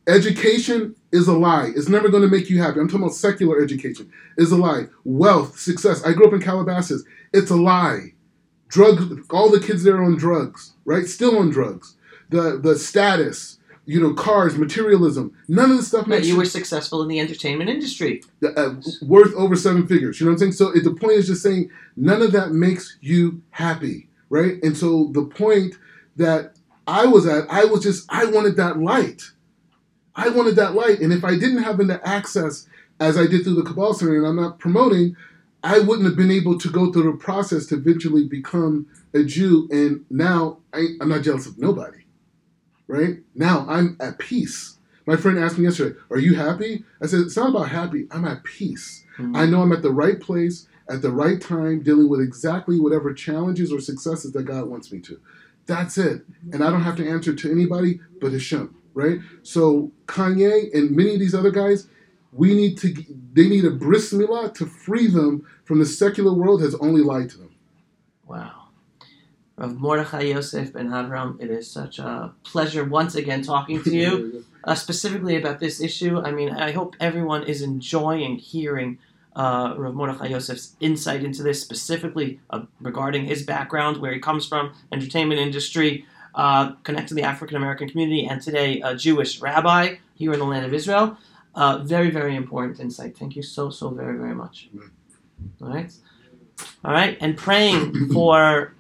Education 0.08 0.96
is 1.12 1.28
a 1.28 1.34
lie. 1.34 1.74
It's 1.76 1.90
never 1.90 2.08
going 2.08 2.24
to 2.24 2.30
make 2.30 2.50
you 2.50 2.62
happy. 2.62 2.80
I'm 2.80 2.88
talking 2.88 3.04
about 3.04 3.14
secular 3.14 3.62
education. 3.62 4.10
Is 4.38 4.54
a 4.54 4.56
lie. 4.56 4.86
Wealth, 5.04 5.60
success. 5.60 6.02
I 6.06 6.14
grew 6.14 6.28
up 6.28 6.34
in 6.34 6.40
Calabasas. 6.40 7.04
It's 7.34 7.52
a 7.52 7.58
lie. 7.58 8.14
Drug. 8.70 9.30
All 9.32 9.52
the 9.52 9.60
kids 9.60 9.84
there 9.84 9.98
are 9.98 10.04
on 10.04 10.16
drugs, 10.16 10.76
right? 10.86 11.06
Still 11.06 11.38
on 11.38 11.50
drugs. 11.50 11.98
The 12.30 12.62
the 12.64 12.80
status, 12.80 13.60
you 13.86 14.02
know, 14.02 14.14
cars, 14.14 14.58
materialism. 14.58 15.36
None 15.48 15.72
of 15.72 15.78
this 15.78 15.88
stuff 15.90 16.08
But 16.08 16.24
you 16.24 16.38
were 16.38 16.46
successful 16.46 17.02
in 17.02 17.08
the 17.10 17.20
entertainment 17.20 17.70
industry. 17.70 18.24
uh, 18.56 18.76
worth 19.02 19.34
over 19.36 19.56
seven 19.56 19.88
figures. 19.88 20.20
You 20.20 20.26
know 20.26 20.32
what 20.32 20.36
I'm 20.36 20.40
saying? 20.40 20.52
So 20.54 20.70
it, 20.70 20.84
the 20.84 20.94
point 20.94 21.14
is 21.14 21.28
just 21.28 21.44
saying 21.44 21.70
none 21.98 22.22
of 22.22 22.32
that 22.32 22.52
makes 22.52 22.98
you 23.02 23.42
happy, 23.52 24.08
right? 24.30 24.62
And 24.64 24.78
so 24.78 25.10
the 25.12 25.26
point 25.26 25.76
that 26.16 26.54
I 26.88 27.06
was 27.06 27.26
at, 27.28 27.46
I 27.50 27.66
was 27.66 27.84
just 27.84 28.06
I 28.10 28.26
wanted 28.26 28.56
that 28.58 28.80
light. 28.80 29.24
I 30.16 30.30
wanted 30.30 30.56
that 30.58 30.76
light, 30.76 31.00
and 31.00 31.12
if 31.12 31.24
I 31.24 31.32
didn't 31.32 31.64
have 31.64 31.78
the 31.78 32.00
access 32.08 32.68
as 33.00 33.18
I 33.18 33.26
did 33.26 33.44
through 33.44 33.56
the 33.56 33.64
Kabbalah 33.64 33.96
Center, 33.96 34.16
and 34.18 34.28
I'm 34.28 34.36
not 34.36 34.60
promoting, 34.60 35.16
I 35.64 35.80
wouldn't 35.80 36.06
have 36.06 36.16
been 36.16 36.30
able 36.32 36.60
to 36.60 36.70
go 36.70 36.92
through 36.92 37.12
the 37.12 37.18
process 37.18 37.66
to 37.68 37.76
eventually 37.76 38.26
become 38.28 38.86
a 39.14 39.24
Jew. 39.24 39.68
And 39.72 40.06
now 40.10 40.60
I, 40.74 40.90
I'm 41.02 41.10
not 41.10 41.24
jealous 41.24 41.48
of 41.48 41.58
nobody, 41.58 42.03
right? 42.88 43.18
Now 43.36 43.66
I'm 43.70 43.98
at 44.00 44.20
peace. 44.20 44.78
My 45.06 45.16
friend 45.18 45.38
asked 45.38 45.58
me 45.58 45.66
yesterday, 45.66 45.98
"Are 46.10 46.20
you 46.20 46.36
happy?" 46.36 46.86
I 47.02 47.08
said, 47.08 47.22
"It's 47.22 47.36
not 47.36 47.50
about 47.50 47.70
happy. 47.70 48.08
I'm 48.12 48.26
at 48.26 48.44
peace. 48.44 49.04
Mhm. 49.18 49.36
I 49.36 49.46
know 49.46 49.62
I'm 49.62 49.72
at 49.74 49.82
the 49.82 49.92
right 49.92 50.20
place 50.20 50.68
at 50.90 51.02
the 51.02 51.12
right 51.12 51.40
time, 51.40 51.82
dealing 51.82 52.10
with 52.10 52.20
exactly 52.22 52.80
whatever 52.80 53.14
challenges 53.14 53.72
or 53.72 53.80
successes 53.80 54.32
that 54.34 54.44
God 54.44 54.68
wants 54.68 54.92
me 54.92 55.00
to. 55.02 55.18
That's 55.66 55.98
it. 55.98 56.26
And 56.52 56.64
I 56.64 56.70
don't 56.70 56.82
have 56.82 56.98
to 56.98 57.08
answer 57.08 57.34
to 57.34 57.52
anybody 57.52 58.02
but 58.20 58.34
Hashem, 58.34 58.74
right? 58.94 59.20
So 59.44 59.92
Kanye 60.08 60.74
and 60.74 60.92
many 60.92 61.14
of 61.14 61.20
these 61.20 61.34
other 61.36 61.52
guys, 61.52 61.88
we 62.34 62.54
need 62.54 62.78
to. 62.80 62.94
They 63.34 63.48
need 63.48 63.64
a 63.66 63.72
bris 63.72 64.14
milah 64.14 64.54
to 64.56 64.66
free 64.66 65.08
them 65.08 65.44
from 65.64 65.80
the 65.80 65.86
secular 65.86 66.34
world 66.34 66.62
has 66.62 66.76
only 66.76 67.02
lied 67.02 67.30
to 67.30 67.38
them. 67.38 67.50
Wow. 68.28 68.63
Rav 69.64 69.80
Mordechai 69.80 70.24
Yosef 70.24 70.74
Ben 70.74 70.90
Avraham, 70.90 71.42
it 71.42 71.50
is 71.50 71.72
such 71.72 71.98
a 71.98 72.34
pleasure 72.44 72.84
once 72.84 73.16
again 73.16 73.42
talking 73.42 73.82
to 73.82 73.96
you, 73.96 74.44
uh, 74.66 74.76
specifically 74.76 75.38
about 75.38 75.62
this 75.62 75.80
issue. 75.80 76.20
I 76.20 76.32
mean, 76.32 76.50
I 76.50 76.72
hope 76.72 76.98
everyone 77.00 77.44
is 77.44 77.62
enjoying 77.62 78.36
hearing 78.36 78.98
uh, 79.38 79.74
Rav 79.78 79.96
Mordechai 79.96 80.28
Yosef's 80.28 80.76
insight 80.82 81.24
into 81.24 81.44
this, 81.44 81.62
specifically 81.62 82.42
uh, 82.50 82.64
regarding 82.82 83.24
his 83.24 83.44
background, 83.44 84.02
where 84.02 84.12
he 84.12 84.20
comes 84.20 84.46
from, 84.46 84.74
entertainment 84.92 85.40
industry, 85.40 86.06
uh, 86.36 86.74
connect 86.84 87.08
to 87.08 87.14
the 87.14 87.24
African 87.24 87.56
American 87.56 87.88
community, 87.88 88.26
and 88.26 88.42
today 88.42 88.82
a 88.82 88.94
Jewish 88.96 89.40
rabbi 89.40 89.96
here 90.16 90.34
in 90.34 90.40
the 90.40 90.46
land 90.46 90.66
of 90.66 90.74
Israel. 90.74 91.18
Uh, 91.56 91.78
very, 91.78 92.10
very 92.10 92.36
important 92.36 92.82
insight. 92.82 93.18
Thank 93.18 93.38
you 93.38 93.44
so, 93.44 93.70
so 93.70 93.90
very, 93.92 94.18
very 94.18 94.36
much. 94.36 94.70
All 95.62 95.70
right. 95.70 95.94
All 96.84 96.92
right. 96.92 97.16
And 97.22 97.38
praying 97.38 98.10
for 98.12 98.74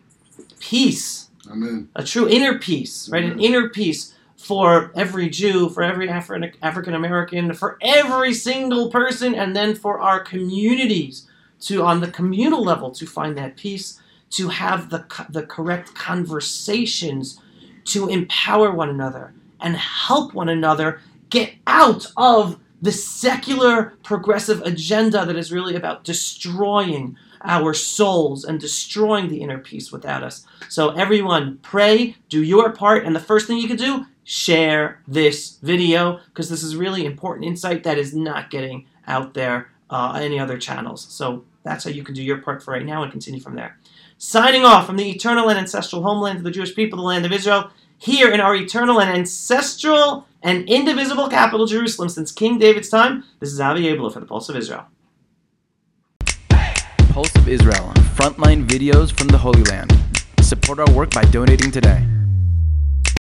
peace, 0.64 1.30
Amen. 1.52 1.90
a 1.96 2.04
true 2.04 2.28
inner 2.30 2.58
peace, 2.58 3.10
right? 3.10 3.26
An 3.26 3.40
inner 3.40 3.68
peace 3.70 4.16
for 4.38 4.92
every 4.96 5.30
Jew, 5.30 5.70
for 5.70 5.84
every 5.84 6.08
Afri- 6.08 6.54
African 6.62 6.96
American, 6.96 7.54
for 7.54 7.78
every 7.82 8.34
single 8.34 8.90
person, 8.90 9.36
and 9.36 9.54
then 9.54 9.76
for 9.76 10.00
our 10.00 10.22
communities 10.22 11.28
to, 11.62 11.84
on 11.84 12.00
the 12.00 12.12
communal 12.12 12.64
level, 12.64 12.92
to 12.92 13.06
find 13.06 13.38
that 13.38 13.58
peace, 13.58 14.00
to 14.32 14.48
have 14.48 14.90
the, 14.90 15.06
the 15.30 15.44
correct 15.44 15.94
conversations, 15.96 17.42
to 17.86 18.08
empower 18.08 18.72
one 18.72 18.90
another, 18.90 19.34
and 19.60 19.76
help 19.76 20.34
one 20.34 20.50
another 20.50 21.02
get 21.30 21.54
out 21.68 22.06
of 22.16 22.58
the 22.82 22.92
secular 22.92 23.94
progressive 24.04 24.62
agenda 24.62 25.26
that 25.26 25.36
is 25.36 25.52
really 25.52 25.76
about 25.76 26.04
destroying 26.06 27.18
our 27.44 27.74
souls 27.74 28.46
and 28.46 28.60
destroying 28.60 29.28
the 29.28 29.42
inner 29.42 29.58
peace 29.58 29.92
without 29.92 30.24
us. 30.24 30.46
So, 30.70 30.90
everyone, 30.92 31.60
pray, 31.62 32.16
do 32.30 32.44
your 32.44 32.72
part, 32.72 33.06
and 33.06 33.16
the 33.16 33.20
first 33.20 33.48
thing 33.48 33.58
you 33.58 33.68
can 33.68 33.78
do, 33.78 34.06
share 34.24 35.02
this 35.08 35.58
video 35.62 36.20
because 36.28 36.50
this 36.50 36.64
is 36.64 36.76
really 36.76 37.06
important 37.06 37.46
insight 37.46 37.84
that 37.84 37.98
is 37.98 38.16
not 38.16 38.50
getting 38.50 38.88
out 39.08 39.34
there 39.34 39.70
uh, 39.90 40.18
any 40.22 40.40
other 40.40 40.58
channels. 40.58 41.06
So, 41.10 41.46
that's 41.64 41.84
how 41.86 41.92
you 41.92 42.04
can 42.04 42.16
do 42.16 42.24
your 42.24 42.40
part 42.40 42.62
for 42.62 42.72
right 42.72 42.86
now 42.86 43.04
and 43.04 43.12
continue 43.12 43.40
from 43.40 43.56
there. 43.56 43.78
Signing 44.18 44.64
off 44.64 44.86
from 44.86 44.98
the 44.98 45.10
eternal 45.10 45.50
and 45.50 45.60
ancestral 45.60 46.04
homeland 46.04 46.38
of 46.38 46.44
the 46.44 46.52
Jewish 46.52 46.76
people, 46.76 46.98
the 46.98 47.04
land 47.04 47.26
of 47.26 47.32
Israel, 47.32 47.72
here 47.98 48.32
in 48.32 48.42
our 48.42 48.56
eternal 48.56 49.00
and 49.00 49.10
ancestral 49.10 50.28
and 50.42 50.68
indivisible 50.68 51.30
capital, 51.30 51.66
Jerusalem, 51.66 52.10
since 52.10 52.32
King 52.32 52.60
David's 52.60 52.90
time. 52.90 53.24
This 53.40 53.52
is 53.52 53.62
Avi 53.62 53.88
Abel 53.88 54.10
for 54.10 54.20
the 54.20 54.26
Pulse 54.26 54.50
of 54.50 54.58
Israel. 54.58 54.88
Pulse 57.14 57.36
of 57.36 57.48
Israel, 57.48 57.94
frontline 58.16 58.66
videos 58.66 59.14
from 59.16 59.28
the 59.28 59.38
Holy 59.38 59.62
Land. 59.66 59.96
Support 60.42 60.80
our 60.80 60.92
work 60.96 61.12
by 61.12 61.22
donating 61.26 61.70
today. 61.70 62.04